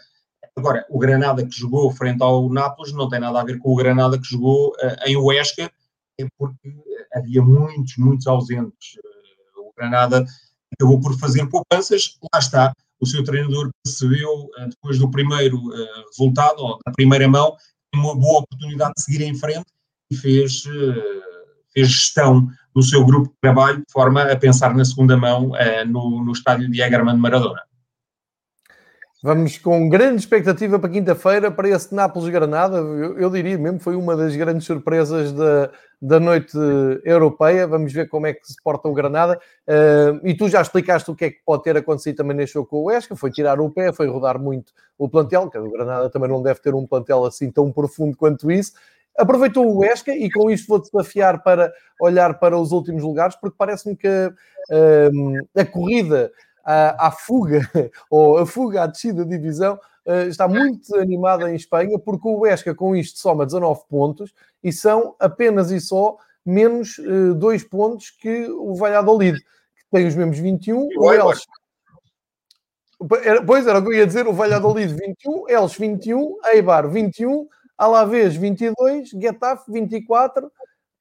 Agora, 0.56 0.86
o 0.90 1.00
Granada 1.00 1.46
que 1.46 1.56
jogou 1.56 1.92
frente 1.92 2.22
ao 2.22 2.48
Nápoles 2.50 2.94
não 2.94 3.10
tem 3.10 3.20
nada 3.20 3.42
a 3.42 3.44
ver 3.44 3.58
com 3.58 3.72
o 3.72 3.76
Granada 3.76 4.20
que 4.20 4.28
jogou 4.28 4.70
uh, 4.70 5.08
em 5.08 5.18
Huesca, 5.18 5.72
é 6.20 6.28
porque 6.38 6.76
havia 7.12 7.42
muitos, 7.42 7.98
muitos 7.98 8.28
ausentes. 8.28 8.96
Uh, 9.58 9.68
o 9.68 9.74
Granada 9.76 10.24
acabou 10.74 11.00
por 11.00 11.18
fazer 11.18 11.48
poupanças, 11.48 12.18
lá 12.32 12.40
está. 12.40 12.74
O 13.00 13.06
seu 13.06 13.24
treinador 13.24 13.72
percebeu, 13.84 14.30
uh, 14.32 14.70
depois 14.70 15.00
do 15.00 15.10
primeiro 15.10 15.60
resultado, 16.10 16.60
ou 16.60 16.78
da 16.86 16.92
primeira 16.92 17.28
mão, 17.28 17.56
uma 17.96 18.16
boa 18.16 18.42
oportunidade 18.42 18.94
de 18.96 19.04
seguir 19.04 19.24
em 19.24 19.36
frente 19.36 19.66
e 20.12 20.16
fez, 20.16 20.64
fez 21.74 21.90
gestão 21.90 22.48
do 22.76 22.82
seu 22.82 23.06
grupo 23.06 23.30
de 23.30 23.36
trabalho 23.42 23.80
de 23.80 23.92
forma 23.92 24.24
a 24.24 24.36
pensar 24.36 24.74
na 24.76 24.86
segunda 24.86 25.16
mão 25.16 25.52
no, 25.88 26.24
no 26.24 26.32
estádio 26.32 26.70
de 26.70 26.82
Egerman 26.82 27.18
Maradona. 27.18 27.62
Vamos 29.26 29.58
com 29.58 29.88
grande 29.88 30.18
expectativa 30.18 30.78
para 30.78 30.90
quinta-feira, 30.90 31.50
para 31.50 31.70
esse 31.70 31.96
Nápoles-Granada. 31.96 32.76
Eu, 32.76 33.18
eu, 33.18 33.30
diria 33.30 33.58
mesmo 33.58 33.80
foi 33.80 33.96
uma 33.96 34.18
das 34.18 34.36
grandes 34.36 34.68
surpresas 34.68 35.32
da, 35.32 35.72
da 36.02 36.20
noite 36.20 36.58
europeia. 37.06 37.66
Vamos 37.66 37.94
ver 37.94 38.10
como 38.10 38.28
é 38.28 38.34
que 38.34 38.46
se 38.46 38.62
porta 38.62 38.90
o 38.90 38.94
Granada. 38.94 39.40
Uh, 39.66 40.28
e 40.28 40.36
tu 40.36 40.50
já 40.50 40.62
explicaste 40.62 41.10
o 41.10 41.16
que 41.16 41.24
é 41.24 41.30
que 41.30 41.40
pode 41.46 41.64
ter 41.64 41.78
acontecido 41.78 42.18
também 42.18 42.36
neste 42.36 42.56
jogo 42.56 42.68
com 42.68 42.84
o 42.84 42.92
Esca. 42.92 43.16
Foi 43.16 43.32
tirar 43.32 43.62
o 43.62 43.70
pé, 43.70 43.94
foi 43.94 44.08
rodar 44.10 44.38
muito 44.38 44.74
o 44.98 45.08
plantel, 45.08 45.50
que 45.50 45.58
o 45.58 45.72
Granada 45.72 46.10
também 46.10 46.28
não 46.28 46.44
deve 46.44 46.60
ter 46.60 46.76
um 46.76 46.86
plantel 46.86 47.24
assim 47.24 47.50
tão 47.50 47.72
profundo 47.72 48.18
quanto 48.18 48.52
isso. 48.52 48.74
Aproveitou 49.18 49.74
o 49.74 49.86
Esca 49.86 50.14
e 50.14 50.30
com 50.30 50.52
isto 50.52 50.68
vou 50.68 50.82
desafiar 50.82 51.42
para 51.44 51.72
olhar 52.02 52.40
para 52.40 52.58
os 52.58 52.74
últimos 52.74 53.02
lugares, 53.02 53.38
porque 53.38 53.56
parece-me 53.58 53.96
que 53.96 54.10
uh, 54.10 55.48
a 55.56 55.64
corrida 55.64 56.30
à 56.64 57.12
fuga, 57.12 57.70
ou 58.10 58.38
a 58.38 58.46
fuga 58.46 58.84
à 58.84 58.88
descida 58.88 59.26
de 59.26 59.38
divisão, 59.38 59.80
uh, 60.06 60.28
está 60.28 60.48
muito 60.48 60.96
animada 60.96 61.52
em 61.52 61.56
Espanha, 61.56 62.00
porque 62.00 62.28
o 62.28 62.40
Huesca 62.40 62.74
com 62.74 62.96
isto 62.96 63.20
soma 63.20 63.46
19 63.46 63.82
pontos 63.90 64.34
e 64.64 64.72
são 64.72 65.16
apenas 65.20 65.72
e 65.72 65.80
só 65.80 66.18
menos 66.46 66.98
uh, 67.00 67.34
dois 67.36 67.64
pontos 67.64 68.10
que 68.12 68.48
o 68.50 68.76
Valladolid, 68.76 69.40
que 69.40 69.86
tem 69.92 70.08
os 70.08 70.16
mesmos 70.16 70.40
21, 70.40 70.88
o 70.98 71.14
Elche. 71.14 71.46
Pois 73.46 73.68
era 73.68 73.80
o 73.80 73.82
que 73.82 73.90
eu 73.90 73.94
ia 73.94 74.08
dizer, 74.08 74.28
o 74.28 74.34
Valladolid 74.34 74.94
21, 74.94 75.50
Elche 75.50 75.80
21, 75.80 76.38
Eibar 76.54 76.90
21, 76.90 77.48
Alavés 77.78 78.36
22, 78.36 79.10
Getafe 79.10 79.70
24, 79.70 80.50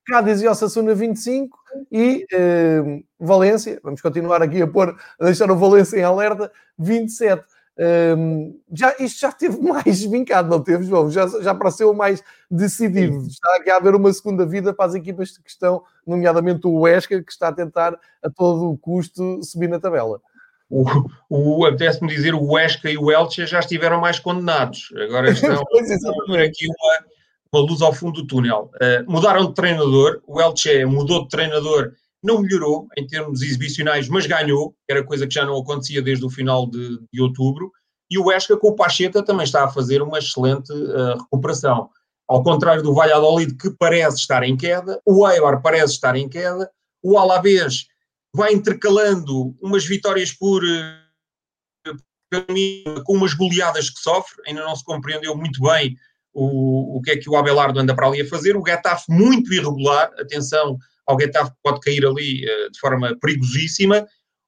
Cádiz 0.04 0.42
e 0.42 0.48
Osasuna 0.48 0.96
25 0.96 1.61
e 1.90 2.26
uh, 2.32 3.04
Valência, 3.18 3.80
vamos 3.82 4.00
continuar 4.00 4.42
aqui 4.42 4.62
a 4.62 4.66
pôr, 4.66 4.96
a 5.18 5.24
deixar 5.24 5.50
o 5.50 5.56
Valência 5.56 5.98
em 5.98 6.02
alerta, 6.02 6.50
27. 6.78 7.42
Um, 7.78 7.82
ehm, 7.84 8.54
já, 8.72 8.94
isto 9.00 9.20
já 9.20 9.32
teve 9.32 9.58
mais 9.62 10.02
vincado, 10.04 10.48
não 10.48 10.62
teve, 10.62 10.84
João? 10.84 11.10
Já, 11.10 11.26
já 11.40 11.54
pareceu 11.54 11.94
mais 11.94 12.22
decidido. 12.50 13.26
Está 13.26 13.56
aqui 13.56 13.70
a 13.70 13.76
haver 13.76 13.94
uma 13.94 14.12
segunda 14.12 14.44
vida 14.44 14.74
para 14.74 14.86
as 14.86 14.94
equipas 14.94 15.38
que 15.38 15.50
estão, 15.50 15.82
nomeadamente 16.06 16.66
o 16.66 16.80
Huesca, 16.80 17.22
que 17.22 17.32
está 17.32 17.48
a 17.48 17.52
tentar 17.52 17.98
a 18.22 18.30
todo 18.30 18.70
o 18.70 18.78
custo 18.78 19.42
subir 19.42 19.68
na 19.68 19.80
tabela. 19.80 20.20
O, 20.68 20.84
o 21.28 21.66
apetece-me 21.66 22.08
dizer 22.08 22.34
o 22.34 22.42
Huesca 22.42 22.90
e 22.90 22.96
o 22.96 23.12
Elche 23.12 23.46
já 23.46 23.60
estiveram 23.60 24.00
mais 24.00 24.18
condenados. 24.18 24.88
Agora 24.96 25.28
estão 25.32 25.52
aqui 25.52 26.66
uma, 26.66 27.04
uma 27.52 27.62
luz 27.62 27.82
ao 27.82 27.92
fundo 27.92 28.22
do 28.22 28.26
túnel. 28.26 28.70
Uh, 28.76 29.10
mudaram 29.10 29.46
de 29.46 29.54
treinador, 29.54 30.22
o 30.26 30.40
Elche 30.40 30.84
mudou 30.86 31.22
de 31.22 31.28
treinador, 31.28 31.92
não 32.22 32.40
melhorou 32.40 32.88
em 32.96 33.06
termos 33.06 33.42
exibicionais, 33.42 34.08
mas 34.08 34.26
ganhou, 34.26 34.74
era 34.88 35.04
coisa 35.04 35.26
que 35.26 35.34
já 35.34 35.44
não 35.44 35.60
acontecia 35.60 36.00
desde 36.00 36.24
o 36.24 36.30
final 36.30 36.66
de, 36.68 36.98
de 37.12 37.20
outubro, 37.20 37.70
e 38.10 38.18
o 38.18 38.30
Esca 38.32 38.56
com 38.56 38.68
o 38.68 38.76
Pacheta 38.76 39.22
também 39.22 39.44
está 39.44 39.64
a 39.64 39.70
fazer 39.70 40.02
uma 40.02 40.18
excelente 40.18 40.72
uh, 40.72 41.18
recuperação. 41.18 41.90
Ao 42.28 42.42
contrário 42.42 42.82
do 42.82 42.94
Valladolid, 42.94 43.54
que 43.56 43.70
parece 43.70 44.18
estar 44.18 44.42
em 44.42 44.56
queda, 44.56 45.00
o 45.04 45.28
Eibar 45.28 45.60
parece 45.60 45.94
estar 45.94 46.16
em 46.16 46.28
queda, 46.28 46.70
o 47.02 47.18
Alavés 47.18 47.86
vai 48.34 48.52
intercalando 48.52 49.54
umas 49.60 49.84
vitórias 49.84 50.32
por 50.32 50.62
uh, 50.64 51.02
com 53.04 53.12
umas 53.14 53.34
goleadas 53.34 53.90
que 53.90 54.00
sofre, 54.00 54.40
ainda 54.46 54.62
não 54.62 54.74
se 54.74 54.82
compreendeu 54.84 55.36
muito 55.36 55.60
bem 55.60 55.94
o, 56.32 56.98
o 56.98 57.02
que 57.02 57.12
é 57.12 57.16
que 57.16 57.28
o 57.28 57.36
Abelardo 57.36 57.78
anda 57.78 57.94
para 57.94 58.06
ali 58.06 58.22
a 58.22 58.28
fazer. 58.28 58.56
O 58.56 58.64
Getafe 58.66 59.04
muito 59.08 59.52
irregular, 59.52 60.10
atenção 60.18 60.78
ao 61.06 61.18
Getafe 61.20 61.50
que 61.50 61.58
pode 61.62 61.80
cair 61.80 62.04
ali 62.06 62.44
uh, 62.44 62.70
de 62.70 62.78
forma 62.78 63.16
perigosíssima. 63.20 64.06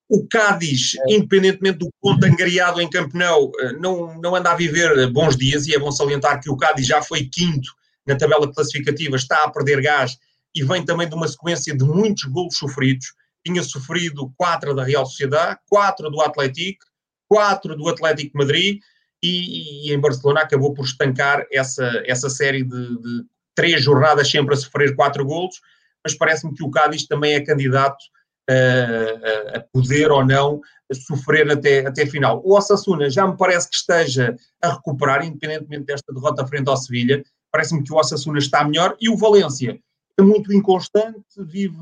O 0.08 0.26
Cádiz, 0.28 0.94
é. 0.96 1.14
independentemente 1.14 1.78
do 1.78 1.90
ponto 2.00 2.24
angariado 2.24 2.80
em 2.80 2.88
Campenão, 2.88 3.44
uh, 3.44 3.80
não, 3.80 4.18
não 4.20 4.34
anda 4.34 4.52
a 4.52 4.56
viver 4.56 5.10
bons 5.10 5.36
dias 5.36 5.66
e 5.66 5.74
é 5.74 5.78
bom 5.78 5.90
salientar 5.90 6.40
que 6.40 6.50
o 6.50 6.56
Cádiz 6.56 6.86
já 6.86 7.02
foi 7.02 7.24
quinto 7.24 7.68
na 8.06 8.16
tabela 8.16 8.52
classificativa, 8.52 9.16
está 9.16 9.44
a 9.44 9.50
perder 9.50 9.80
gás 9.80 10.16
e 10.54 10.62
vem 10.62 10.84
também 10.84 11.08
de 11.08 11.14
uma 11.14 11.26
sequência 11.26 11.76
de 11.76 11.84
muitos 11.84 12.24
golos 12.24 12.56
sofridos. 12.56 13.06
Tinha 13.44 13.62
sofrido 13.62 14.32
quatro 14.36 14.74
da 14.74 14.84
Real 14.84 15.04
Sociedade, 15.04 15.58
quatro 15.68 16.10
do 16.10 16.20
Atlético, 16.20 16.84
quatro 17.28 17.76
do 17.76 17.88
Atlético 17.88 18.38
Madrid 18.38 18.78
e, 19.24 19.88
e, 19.88 19.94
em 19.94 19.98
Barcelona 19.98 20.42
acabou 20.42 20.74
por 20.74 20.84
estancar 20.84 21.46
essa, 21.50 22.02
essa 22.06 22.28
série 22.28 22.62
de, 22.62 23.00
de 23.00 23.24
três 23.54 23.82
jornadas 23.82 24.30
sempre 24.30 24.54
a 24.54 24.56
sofrer 24.56 24.94
quatro 24.94 25.24
golos, 25.24 25.60
mas 26.02 26.14
parece-me 26.14 26.54
que 26.54 26.62
o 26.62 26.70
Cádiz 26.70 27.06
também 27.06 27.34
é 27.34 27.40
candidato 27.40 28.04
a, 28.48 29.56
a, 29.56 29.60
poder 29.72 30.10
ou 30.10 30.24
não 30.24 30.60
sofrer 30.92 31.50
até, 31.50 31.86
até 31.86 32.04
final. 32.04 32.42
O 32.44 32.54
Osasuna 32.54 33.08
já 33.08 33.26
me 33.26 33.36
parece 33.36 33.70
que 33.70 33.76
esteja 33.76 34.36
a 34.62 34.74
recuperar, 34.74 35.24
independentemente 35.24 35.86
desta 35.86 36.12
derrota 36.12 36.46
frente 36.46 36.68
ao 36.68 36.76
Sevilha, 36.76 37.24
parece-me 37.50 37.82
que 37.82 37.92
o 37.92 37.96
Osasuna 37.96 38.38
está 38.38 38.62
melhor 38.64 38.94
e 39.00 39.08
o 39.08 39.16
Valência 39.16 39.78
é 40.18 40.22
muito 40.22 40.52
inconstante, 40.52 41.24
vive 41.38 41.76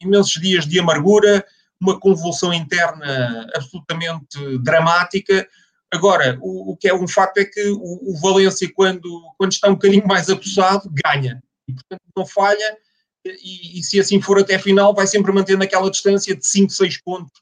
imensos 0.00 0.40
dias 0.40 0.64
de 0.64 0.78
amargura, 0.78 1.44
uma 1.80 1.98
convulsão 1.98 2.52
interna 2.52 3.46
absolutamente 3.54 4.58
dramática, 4.62 5.46
Agora, 5.92 6.38
o, 6.42 6.72
o, 6.72 6.76
que 6.76 6.88
é 6.88 6.94
um 6.94 7.08
facto 7.08 7.38
é 7.38 7.44
que 7.44 7.70
o, 7.70 8.12
o, 8.12 8.20
Valência, 8.20 8.70
quando, 8.74 9.08
quando 9.38 9.52
está 9.52 9.68
um 9.68 9.72
bocadinho 9.74 10.06
mais 10.06 10.28
apossado, 10.28 10.90
ganha. 11.04 11.42
E, 11.66 11.72
portanto, 11.72 12.02
não 12.16 12.26
falha. 12.26 12.76
E, 13.24 13.78
e, 13.78 13.82
se 13.82 13.98
assim 13.98 14.20
for 14.20 14.38
até 14.38 14.56
a 14.56 14.60
final, 14.60 14.94
vai 14.94 15.06
sempre 15.06 15.32
mantendo 15.32 15.64
aquela 15.64 15.90
distância 15.90 16.36
de 16.36 16.46
5, 16.46 16.70
6 16.70 17.02
pontos 17.02 17.32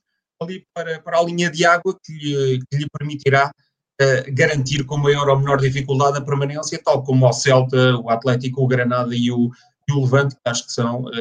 ali 0.40 0.66
para, 0.74 1.00
para 1.00 1.18
a 1.18 1.22
linha 1.22 1.50
de 1.50 1.64
água 1.64 1.98
que 2.04 2.60
que 2.70 2.76
lhe 2.76 2.86
permitirá 2.90 3.50
uh, 4.00 4.34
garantir 4.34 4.84
com 4.84 4.96
maior 4.96 5.28
ou 5.28 5.38
menor 5.38 5.58
dificuldade 5.58 6.18
a 6.18 6.20
permanência, 6.20 6.80
tal 6.82 7.02
como 7.02 7.26
o 7.26 7.32
Celta, 7.32 7.96
o 7.96 8.10
Atlético, 8.10 8.62
o 8.62 8.66
Granada 8.66 9.14
e 9.14 9.30
o, 9.30 9.50
e 9.88 9.92
o 9.92 10.00
Levante, 10.00 10.34
que 10.34 10.40
acho 10.44 10.66
que 10.66 10.72
são 10.72 11.04
uh, 11.04 11.12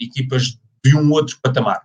equipas 0.00 0.58
de 0.84 0.96
um 0.96 1.10
outro 1.12 1.38
patamar. 1.42 1.82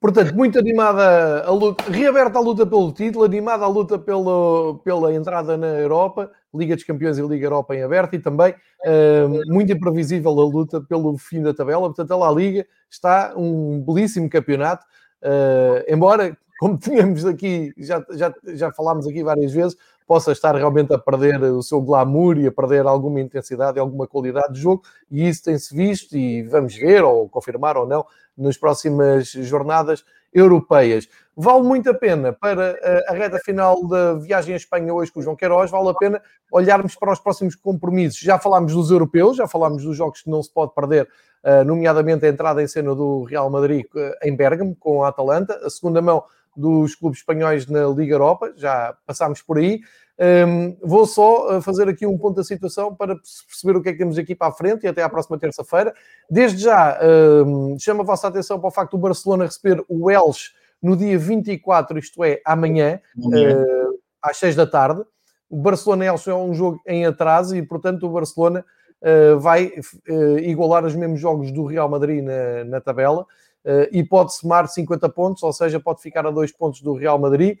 Portanto, 0.00 0.32
muito 0.32 0.56
animada 0.56 1.42
a 1.44 1.50
luta, 1.50 1.90
reaberta 1.90 2.38
a 2.38 2.40
luta 2.40 2.64
pelo 2.64 2.92
título, 2.92 3.24
animada 3.24 3.64
a 3.64 3.68
luta 3.68 3.98
pelo, 3.98 4.78
pela 4.84 5.12
entrada 5.12 5.56
na 5.56 5.66
Europa, 5.66 6.30
Liga 6.54 6.76
dos 6.76 6.84
Campeões 6.84 7.18
e 7.18 7.22
Liga 7.22 7.46
Europa 7.46 7.74
em 7.74 7.82
aberto 7.82 8.14
e 8.14 8.20
também 8.20 8.52
uh, 8.52 9.52
muito 9.52 9.72
imprevisível 9.72 10.30
a 10.30 10.44
luta 10.44 10.80
pelo 10.80 11.18
fim 11.18 11.42
da 11.42 11.52
tabela. 11.52 11.80
Portanto, 11.80 12.12
a 12.12 12.16
La 12.16 12.30
Liga 12.30 12.64
está 12.88 13.34
um 13.36 13.80
belíssimo 13.80 14.30
campeonato, 14.30 14.86
uh, 15.24 15.82
embora, 15.92 16.38
como 16.60 16.78
tínhamos 16.78 17.26
aqui, 17.26 17.72
já, 17.76 18.04
já, 18.12 18.32
já 18.54 18.70
falámos 18.70 19.04
aqui 19.04 19.24
várias 19.24 19.52
vezes, 19.52 19.76
possa 20.06 20.30
estar 20.30 20.54
realmente 20.54 20.94
a 20.94 20.98
perder 20.98 21.42
o 21.42 21.62
seu 21.62 21.82
glamour 21.82 22.38
e 22.38 22.46
a 22.46 22.52
perder 22.52 22.86
alguma 22.86 23.20
intensidade 23.20 23.78
e 23.78 23.80
alguma 23.80 24.06
qualidade 24.06 24.54
de 24.54 24.60
jogo, 24.60 24.82
e 25.10 25.28
isso 25.28 25.44
tem-se 25.44 25.74
visto 25.76 26.16
e 26.16 26.42
vamos 26.44 26.74
ver, 26.74 27.04
ou 27.04 27.28
confirmar 27.28 27.76
ou 27.76 27.86
não, 27.86 28.06
nas 28.38 28.56
próximas 28.56 29.28
jornadas 29.30 30.04
europeias. 30.32 31.08
Vale 31.36 31.62
muito 31.62 31.88
a 31.88 31.94
pena 31.94 32.32
para 32.32 32.78
eh, 32.82 33.04
a 33.08 33.12
reta 33.12 33.38
final 33.38 33.86
da 33.86 34.14
viagem 34.14 34.54
à 34.54 34.56
Espanha 34.56 34.92
hoje 34.92 35.12
com 35.12 35.20
o 35.20 35.22
João 35.22 35.36
Queiroz, 35.36 35.70
vale 35.70 35.88
a 35.88 35.94
pena 35.94 36.22
olharmos 36.50 36.96
para 36.96 37.12
os 37.12 37.20
próximos 37.20 37.54
compromissos. 37.54 38.18
Já 38.20 38.38
falámos 38.38 38.72
dos 38.72 38.90
europeus, 38.90 39.36
já 39.36 39.46
falámos 39.46 39.84
dos 39.84 39.96
jogos 39.96 40.22
que 40.22 40.30
não 40.30 40.42
se 40.42 40.52
pode 40.52 40.74
perder, 40.74 41.08
eh, 41.44 41.62
nomeadamente 41.64 42.26
a 42.26 42.28
entrada 42.28 42.62
em 42.62 42.66
cena 42.66 42.94
do 42.94 43.22
Real 43.22 43.48
Madrid 43.50 43.86
eh, 43.94 44.18
em 44.24 44.34
Bergamo 44.34 44.76
com 44.78 45.04
a 45.04 45.08
Atalanta, 45.08 45.54
a 45.64 45.70
segunda 45.70 46.02
mão 46.02 46.24
dos 46.56 46.96
clubes 46.96 47.20
espanhóis 47.20 47.68
na 47.68 47.86
Liga 47.86 48.14
Europa, 48.14 48.52
já 48.56 48.96
passámos 49.06 49.40
por 49.40 49.58
aí. 49.58 49.80
Um, 50.20 50.76
vou 50.82 51.06
só 51.06 51.60
fazer 51.60 51.88
aqui 51.88 52.04
um 52.04 52.18
ponto 52.18 52.36
da 52.36 52.44
situação 52.44 52.94
para 52.94 53.14
perceber 53.48 53.78
o 53.78 53.82
que 53.82 53.88
é 53.88 53.92
que 53.92 53.98
temos 53.98 54.18
aqui 54.18 54.34
para 54.34 54.48
a 54.48 54.52
frente 54.52 54.84
e 54.84 54.88
até 54.88 55.02
à 55.02 55.08
próxima 55.08 55.38
terça-feira. 55.38 55.94
Desde 56.28 56.62
já, 56.62 56.98
um, 57.46 57.76
chamo 57.78 58.02
a 58.02 58.04
vossa 58.04 58.26
atenção 58.26 58.58
para 58.58 58.68
o 58.68 58.72
facto 58.72 58.92
do 58.92 58.98
Barcelona 58.98 59.44
receber 59.44 59.84
o 59.88 60.06
Welsh 60.06 60.52
no 60.82 60.96
dia 60.96 61.18
24, 61.18 61.98
isto 61.98 62.24
é, 62.24 62.40
amanhã, 62.44 63.00
amanhã. 63.16 63.62
Uh, 63.62 63.98
às 64.22 64.36
6 64.38 64.56
da 64.56 64.66
tarde. 64.66 65.02
O 65.48 65.56
Barcelona-Elche 65.56 66.30
é 66.30 66.34
um 66.34 66.52
jogo 66.52 66.80
em 66.86 67.06
atraso 67.06 67.56
e, 67.56 67.62
portanto, 67.62 68.06
o 68.06 68.10
Barcelona 68.10 68.64
uh, 69.02 69.38
vai 69.38 69.72
uh, 70.08 70.38
igualar 70.40 70.84
os 70.84 70.94
mesmos 70.94 71.20
jogos 71.20 71.50
do 71.50 71.64
Real 71.64 71.88
Madrid 71.88 72.22
na, 72.22 72.64
na 72.64 72.80
tabela 72.80 73.22
uh, 73.22 73.88
e 73.90 74.04
pode 74.04 74.34
somar 74.34 74.68
50 74.68 75.08
pontos, 75.08 75.42
ou 75.42 75.52
seja, 75.52 75.80
pode 75.80 76.02
ficar 76.02 76.26
a 76.26 76.30
dois 76.30 76.52
pontos 76.52 76.82
do 76.82 76.92
Real 76.92 77.18
Madrid. 77.18 77.58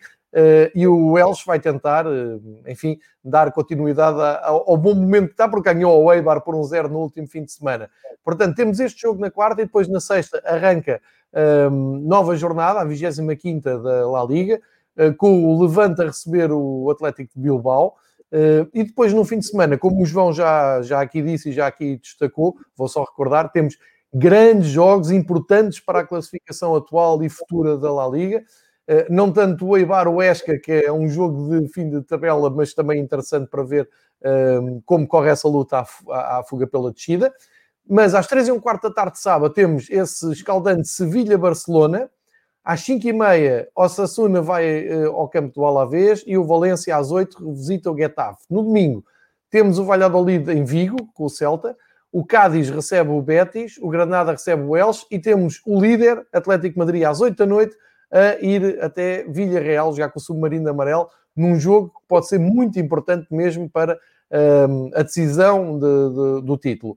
E 0.74 0.86
o 0.86 1.18
Elche 1.18 1.42
vai 1.46 1.58
tentar, 1.58 2.04
enfim, 2.66 2.98
dar 3.24 3.50
continuidade 3.52 4.18
ao, 4.42 4.76
bom 4.76 4.94
momento 4.94 5.28
que 5.28 5.32
está, 5.32 5.48
porque 5.48 5.72
ganhou 5.72 6.04
o 6.04 6.12
Eibar 6.12 6.42
por 6.42 6.54
um 6.54 6.62
zero 6.64 6.88
no 6.88 6.98
último 6.98 7.26
fim 7.26 7.44
de 7.44 7.52
semana. 7.52 7.88
Portanto, 8.22 8.54
temos 8.54 8.78
este 8.78 9.00
jogo 9.00 9.20
na 9.20 9.30
quarta 9.30 9.62
e 9.62 9.64
depois 9.64 9.88
na 9.88 10.00
sexta 10.00 10.42
arranca 10.44 11.00
nova 11.70 12.36
jornada, 12.36 12.80
a 12.80 12.84
25 12.84 13.60
da 13.82 14.08
La 14.08 14.24
Liga. 14.24 14.60
Eh, 14.98 15.12
com 15.12 15.44
o 15.44 15.62
Levante 15.62 16.02
a 16.02 16.06
receber 16.06 16.50
o 16.50 16.90
Atlético 16.90 17.32
de 17.36 17.40
Bilbao. 17.40 17.94
Uh, 18.30 18.68
e 18.74 18.84
depois, 18.84 19.14
no 19.14 19.24
fim 19.24 19.38
de 19.38 19.46
semana, 19.46 19.78
como 19.78 20.02
o 20.02 20.04
João 20.04 20.34
já, 20.34 20.82
já 20.82 21.00
aqui 21.00 21.22
disse 21.22 21.48
e 21.48 21.52
já 21.52 21.66
aqui 21.66 21.96
destacou, 21.96 22.56
vou 22.76 22.86
só 22.86 23.02
recordar, 23.02 23.50
temos 23.50 23.78
grandes 24.12 24.68
jogos 24.68 25.10
importantes 25.10 25.80
para 25.80 26.00
a 26.00 26.06
classificação 26.06 26.74
atual 26.76 27.22
e 27.22 27.30
futura 27.30 27.78
da 27.78 27.90
La 27.90 28.06
Liga. 28.06 28.42
Uh, 28.88 29.04
não 29.10 29.30
tanto 29.30 29.66
o 29.66 29.76
Eibar 29.76 30.08
o 30.08 30.22
Esca, 30.22 30.58
que 30.58 30.72
é 30.72 30.90
um 30.90 31.06
jogo 31.08 31.60
de 31.60 31.68
fim 31.68 31.90
de 31.90 32.00
tabela, 32.02 32.48
mas 32.48 32.72
também 32.72 32.98
interessante 32.98 33.48
para 33.50 33.62
ver 33.62 33.86
uh, 34.22 34.82
como 34.86 35.06
corre 35.06 35.28
essa 35.28 35.46
luta 35.46 35.84
à, 36.10 36.42
fuga 36.48 36.66
pela 36.66 36.90
descida. 36.90 37.30
Mas 37.86 38.14
às 38.14 38.26
três 38.26 38.48
e 38.48 38.52
um 38.52 38.58
quarto 38.58 38.88
da 38.88 38.94
tarde 38.94 39.12
de 39.12 39.20
sábado 39.20 39.52
temos 39.52 39.90
esse 39.90 40.32
escaldante 40.32 40.88
Sevilha-Barcelona, 40.88 42.10
às 42.64 42.82
5h30, 42.82 43.66
o 43.74 43.88
Sassuna 43.88 44.42
vai 44.42 44.88
uh, 44.88 45.16
ao 45.16 45.28
campo 45.28 45.54
do 45.54 45.64
Alavés 45.64 46.22
e 46.26 46.36
o 46.36 46.44
Valência 46.44 46.96
às 46.96 47.10
8 47.10 47.52
visita 47.52 47.90
o 47.90 47.96
Getafe. 47.96 48.44
No 48.50 48.62
domingo, 48.62 49.04
temos 49.50 49.78
o 49.78 49.84
Valladolid 49.84 50.50
em 50.50 50.64
Vigo, 50.64 51.10
com 51.14 51.24
o 51.24 51.30
Celta. 51.30 51.76
O 52.12 52.24
Cádiz 52.24 52.68
recebe 52.68 53.10
o 53.10 53.20
Betis, 53.22 53.78
o 53.80 53.88
Granada 53.88 54.32
recebe 54.32 54.62
o 54.62 54.76
Elche 54.76 55.06
e 55.10 55.18
temos 55.18 55.60
o 55.66 55.80
líder, 55.80 56.26
Atlético 56.32 56.78
Madrid, 56.78 57.04
às 57.04 57.20
8 57.20 57.36
da 57.36 57.46
noite, 57.46 57.76
a 58.10 58.36
ir 58.40 58.82
até 58.82 59.24
Villarreal, 59.24 59.94
já 59.94 60.08
com 60.08 60.18
o 60.18 60.22
Submarino 60.22 60.70
Amarelo, 60.70 61.08
num 61.36 61.58
jogo 61.58 61.88
que 61.88 62.08
pode 62.08 62.28
ser 62.28 62.38
muito 62.38 62.78
importante 62.78 63.26
mesmo 63.30 63.68
para 63.70 63.98
um, 64.68 64.90
a 64.94 65.02
decisão 65.02 65.78
de, 65.78 65.86
de, 65.86 66.46
do 66.46 66.56
título. 66.56 66.96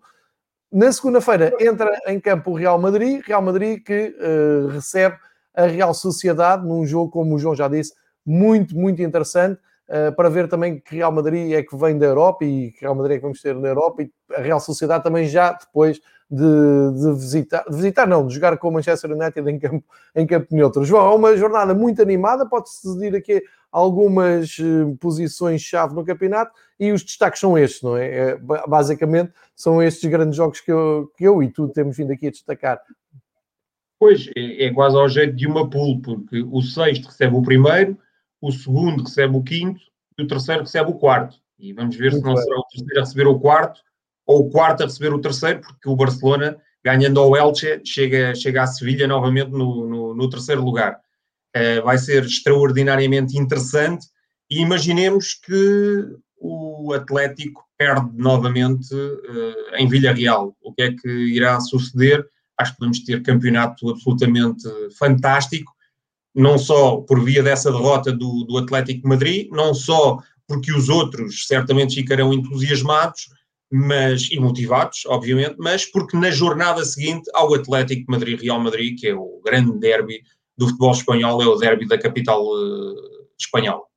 Na 0.71 0.91
segunda-feira 0.91 1.53
entra 1.59 1.91
em 2.07 2.19
campo 2.19 2.51
o 2.51 2.53
Real 2.53 2.79
Madrid, 2.79 3.21
Real 3.25 3.41
Madrid 3.41 3.83
que 3.83 4.15
uh, 4.17 4.67
recebe 4.67 5.17
a 5.53 5.65
Real 5.65 5.93
Sociedade, 5.93 6.65
num 6.65 6.85
jogo, 6.85 7.11
como 7.11 7.35
o 7.35 7.39
João 7.39 7.55
já 7.55 7.67
disse, 7.67 7.93
muito, 8.25 8.75
muito 8.77 9.01
interessante, 9.01 9.59
uh, 9.89 10.15
para 10.15 10.29
ver 10.29 10.47
também 10.47 10.79
que 10.79 10.95
Real 10.95 11.11
Madrid 11.11 11.51
é 11.51 11.61
que 11.61 11.75
vem 11.75 11.97
da 11.97 12.05
Europa 12.05 12.45
e 12.45 12.71
que 12.71 12.81
Real 12.81 12.95
Madrid 12.95 13.15
é 13.15 13.17
que 13.17 13.23
vamos 13.23 13.41
ter 13.41 13.53
na 13.55 13.67
Europa 13.67 14.03
e 14.03 14.11
a 14.33 14.41
Real 14.41 14.59
Sociedade 14.59 15.03
também 15.03 15.27
já 15.27 15.51
depois 15.51 15.99
de, 16.31 16.93
de 16.93 17.13
visitar, 17.13 17.65
de 17.69 17.75
visitar 17.75 18.07
não, 18.07 18.25
de 18.25 18.33
jogar 18.33 18.57
com 18.57 18.69
o 18.69 18.71
Manchester 18.71 19.11
United 19.11 19.49
em 19.49 19.59
campo, 19.59 19.83
em 20.15 20.25
campo 20.25 20.47
neutro. 20.51 20.85
João, 20.85 21.11
é 21.11 21.15
uma 21.15 21.35
jornada 21.35 21.73
muito 21.73 22.01
animada, 22.01 22.45
pode-se 22.45 22.87
decidir 22.87 23.13
aqui 23.17 23.43
algumas 23.69 24.57
uh, 24.59 24.95
posições-chave 24.97 25.93
no 25.93 26.05
campeonato 26.05 26.53
e 26.79 26.93
os 26.93 27.03
destaques 27.03 27.41
são 27.41 27.57
estes, 27.57 27.81
não 27.81 27.97
é? 27.97 28.31
é? 28.31 28.37
Basicamente 28.37 29.33
são 29.55 29.83
estes 29.83 30.09
grandes 30.09 30.37
jogos 30.37 30.61
que 30.61 30.71
eu, 30.71 31.11
que 31.17 31.25
eu 31.25 31.43
e 31.43 31.49
tu 31.51 31.67
temos 31.67 31.97
vindo 31.97 32.13
aqui 32.13 32.27
a 32.27 32.31
destacar. 32.31 32.81
Pois, 33.99 34.29
é, 34.35 34.65
é, 34.65 34.73
quase 34.73 34.95
ao 34.95 35.09
jeito 35.09 35.35
de 35.35 35.45
uma 35.45 35.69
pool, 35.69 36.01
porque 36.01 36.41
o 36.49 36.61
sexto 36.61 37.07
recebe 37.07 37.35
o 37.35 37.41
primeiro, 37.41 37.97
o 38.41 38.51
segundo 38.53 39.03
recebe 39.03 39.35
o 39.35 39.43
quinto 39.43 39.81
e 40.17 40.23
o 40.23 40.27
terceiro 40.27 40.61
recebe 40.61 40.91
o 40.91 40.95
quarto. 40.95 41.35
E 41.59 41.73
vamos 41.73 41.95
ver 41.95 42.11
Muito 42.11 42.23
se 42.23 42.27
não 42.27 42.33
bem. 42.35 42.43
será 42.43 42.57
o 42.57 42.63
terceiro 42.63 42.99
a 42.99 43.03
receber 43.03 43.27
o 43.27 43.39
quarto 43.39 43.81
ou 44.25 44.41
o 44.41 44.49
quarto 44.49 44.83
a 44.83 44.85
receber 44.85 45.13
o 45.13 45.21
terceiro, 45.21 45.61
porque 45.61 45.89
o 45.89 45.95
Barcelona, 45.95 46.57
ganhando 46.83 47.19
ao 47.19 47.35
Elche, 47.35 47.81
chega, 47.85 48.33
chega 48.35 48.63
à 48.63 48.67
Sevilha 48.67 49.07
novamente 49.07 49.51
no, 49.51 49.87
no, 49.87 50.15
no 50.15 50.29
terceiro 50.29 50.63
lugar. 50.63 50.99
Uh, 51.55 51.83
vai 51.83 51.97
ser 51.97 52.23
extraordinariamente 52.23 53.37
interessante 53.37 54.05
e 54.49 54.61
imaginemos 54.61 55.33
que 55.33 56.05
o 56.37 56.93
Atlético 56.93 57.63
perde 57.77 58.09
novamente 58.15 58.93
uh, 58.95 59.75
em 59.75 59.87
Villarreal. 59.87 60.55
O 60.61 60.73
que 60.73 60.81
é 60.81 60.93
que 60.93 61.09
irá 61.09 61.59
suceder? 61.59 62.25
acho 62.61 62.73
que 62.73 62.77
podemos 62.77 62.99
ter 62.99 63.21
campeonato 63.23 63.89
absolutamente 63.89 64.67
fantástico, 64.97 65.71
não 66.33 66.57
só 66.57 66.97
por 66.97 67.23
via 67.23 67.43
dessa 67.43 67.71
derrota 67.71 68.11
do, 68.11 68.45
do 68.45 68.57
Atlético 68.57 69.01
de 69.01 69.07
Madrid, 69.07 69.47
não 69.51 69.73
só 69.73 70.19
porque 70.47 70.71
os 70.71 70.89
outros 70.89 71.47
certamente 71.47 71.95
ficarão 71.95 72.33
entusiasmados 72.33 73.29
mas, 73.71 74.29
e 74.31 74.39
motivados, 74.39 75.05
obviamente, 75.05 75.55
mas 75.57 75.85
porque 75.85 76.17
na 76.17 76.29
jornada 76.29 76.83
seguinte 76.83 77.29
ao 77.33 77.53
Atlético 77.53 78.01
de 78.01 78.11
Madrid 78.11 78.41
Real 78.41 78.59
Madrid, 78.59 78.99
que 78.99 79.07
é 79.07 79.15
o 79.15 79.41
grande 79.45 79.77
derby 79.79 80.21
do 80.57 80.67
futebol 80.67 80.91
espanhol, 80.91 81.41
é 81.41 81.47
o 81.47 81.55
derby 81.55 81.87
da 81.87 81.97
capital 81.97 82.43
uh, 82.43 82.95
espanhola. 83.39 83.90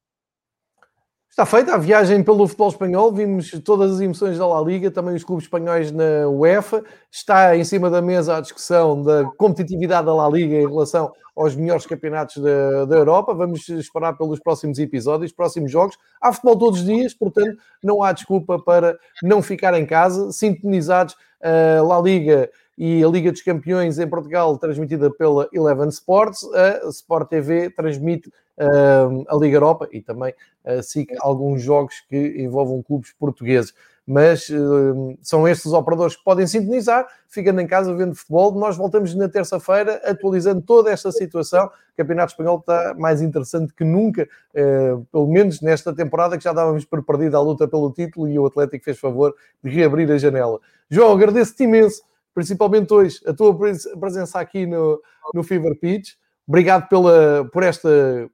Está 1.35 1.45
feita 1.45 1.75
a 1.75 1.79
viagem 1.79 2.23
pelo 2.23 2.47
futebol 2.47 2.69
espanhol, 2.69 3.13
vimos 3.13 3.51
todas 3.65 3.95
as 3.95 4.01
emoções 4.01 4.39
da 4.39 4.47
La 4.47 4.61
Liga, 4.61 4.89
também 4.89 5.17
os 5.17 5.25
clubes 5.25 5.47
espanhóis 5.47 5.91
na 5.91 6.29
UEFA. 6.29 6.85
Está 7.11 7.57
em 7.57 7.65
cima 7.65 7.91
da 7.91 8.01
mesa 8.01 8.37
a 8.37 8.41
discussão 8.41 9.03
da 9.03 9.25
competitividade 9.37 10.07
da 10.07 10.15
La 10.15 10.29
Liga 10.29 10.55
em 10.55 10.69
relação 10.69 11.13
aos 11.35 11.57
melhores 11.57 11.87
campeonatos 11.87 12.37
da, 12.37 12.85
da 12.85 12.95
Europa. 12.95 13.35
Vamos 13.35 13.69
esperar 13.69 14.13
pelos 14.13 14.39
próximos 14.39 14.79
episódios, 14.79 15.33
próximos 15.33 15.73
jogos. 15.73 15.99
Há 16.23 16.33
futebol 16.33 16.57
todos 16.57 16.79
os 16.79 16.87
dias, 16.87 17.13
portanto, 17.13 17.59
não 17.83 18.01
há 18.05 18.13
desculpa 18.13 18.57
para 18.61 18.97
não 19.21 19.43
ficar 19.43 19.75
em 19.75 19.85
casa, 19.85 20.31
sintonizados 20.31 21.17
a 21.43 21.83
La 21.83 22.01
Liga 22.01 22.49
e 22.77 23.03
a 23.03 23.09
Liga 23.09 23.31
dos 23.31 23.43
Campeões 23.43 23.99
em 23.99 24.09
Portugal, 24.09 24.59
transmitida 24.59 25.11
pela 25.11 25.49
Eleven 25.53 25.89
Sports. 25.89 26.45
A 26.53 26.89
Sport 26.89 27.29
TV 27.29 27.71
transmite 27.71 28.29
uh, 28.59 29.25
a 29.29 29.37
Liga 29.37 29.57
Europa 29.57 29.89
e 29.93 30.01
também 30.01 30.35
uh, 30.65 30.83
SIC 30.83 31.15
alguns 31.21 31.63
jogos 31.63 32.01
que 32.09 32.37
envolvam 32.39 32.83
clubes 32.83 33.13
portugueses. 33.19 33.73
Mas 34.07 34.51
uh, 34.51 35.17
são 35.23 35.49
estes 35.49 35.67
os 35.67 35.73
operadores 35.73 36.15
que 36.15 36.23
podem 36.23 36.47
sintonizar, 36.47 37.07
ficando 37.27 37.61
em 37.61 37.67
casa 37.67 37.95
vendo 37.95 38.15
futebol. 38.15 38.53
Nós 38.53 38.77
voltamos 38.77 39.15
na 39.15 39.29
terça-feira 39.31 39.99
atualizando 40.05 40.61
toda 40.61 40.91
esta 40.91 41.11
situação. 41.11 41.67
O 41.67 41.97
Campeonato 41.97 42.33
Espanhol 42.33 42.59
está 42.59 42.95
mais 42.99 43.23
interessante 43.23 43.73
que 43.73 43.85
nunca, 43.85 44.29
uh, 44.55 45.05
pelo 45.11 45.27
menos 45.29 45.63
nesta 45.63 45.95
temporada 45.95 46.37
que 46.37 46.45
já 46.45 46.53
dávamos 46.53 46.85
por 46.85 47.03
perdida 47.03 47.39
a 47.39 47.41
luta 47.41 47.67
pelo 47.67 47.91
título 47.93 48.29
e 48.29 48.39
o 48.39 48.45
Atlético 48.45 48.85
fez 48.85 48.99
favor 48.99 49.35
de 49.63 49.71
reabrir 49.71 50.11
a 50.11 50.19
janela. 50.19 50.61
João, 50.91 51.13
agradeço-te 51.13 51.65
imenso, 51.65 52.03
principalmente 52.35 52.93
hoje, 52.93 53.21
a 53.27 53.33
tua 53.33 53.57
presença 53.99 54.41
aqui 54.41 54.67
no, 54.67 55.01
no 55.33 55.43
Fever 55.43 55.79
Pitch. 55.79 56.15
Obrigado 56.47 56.89
pela, 56.89 57.49
por 57.51 57.63
esta 57.63 57.89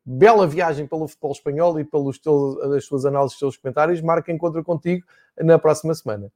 bela 0.04 0.46
viagem 0.46 0.86
pelo 0.86 1.06
futebol 1.06 1.32
espanhol 1.32 1.78
e 1.78 1.84
pelos 1.84 2.18
teus, 2.18 2.58
as 2.72 2.86
tuas 2.86 3.04
análises, 3.04 3.34
os 3.34 3.38
teus 3.38 3.56
comentários. 3.56 4.00
Marco 4.00 4.30
encontro 4.30 4.64
contigo 4.64 5.06
na 5.38 5.58
próxima 5.58 5.94
semana. 5.94 6.32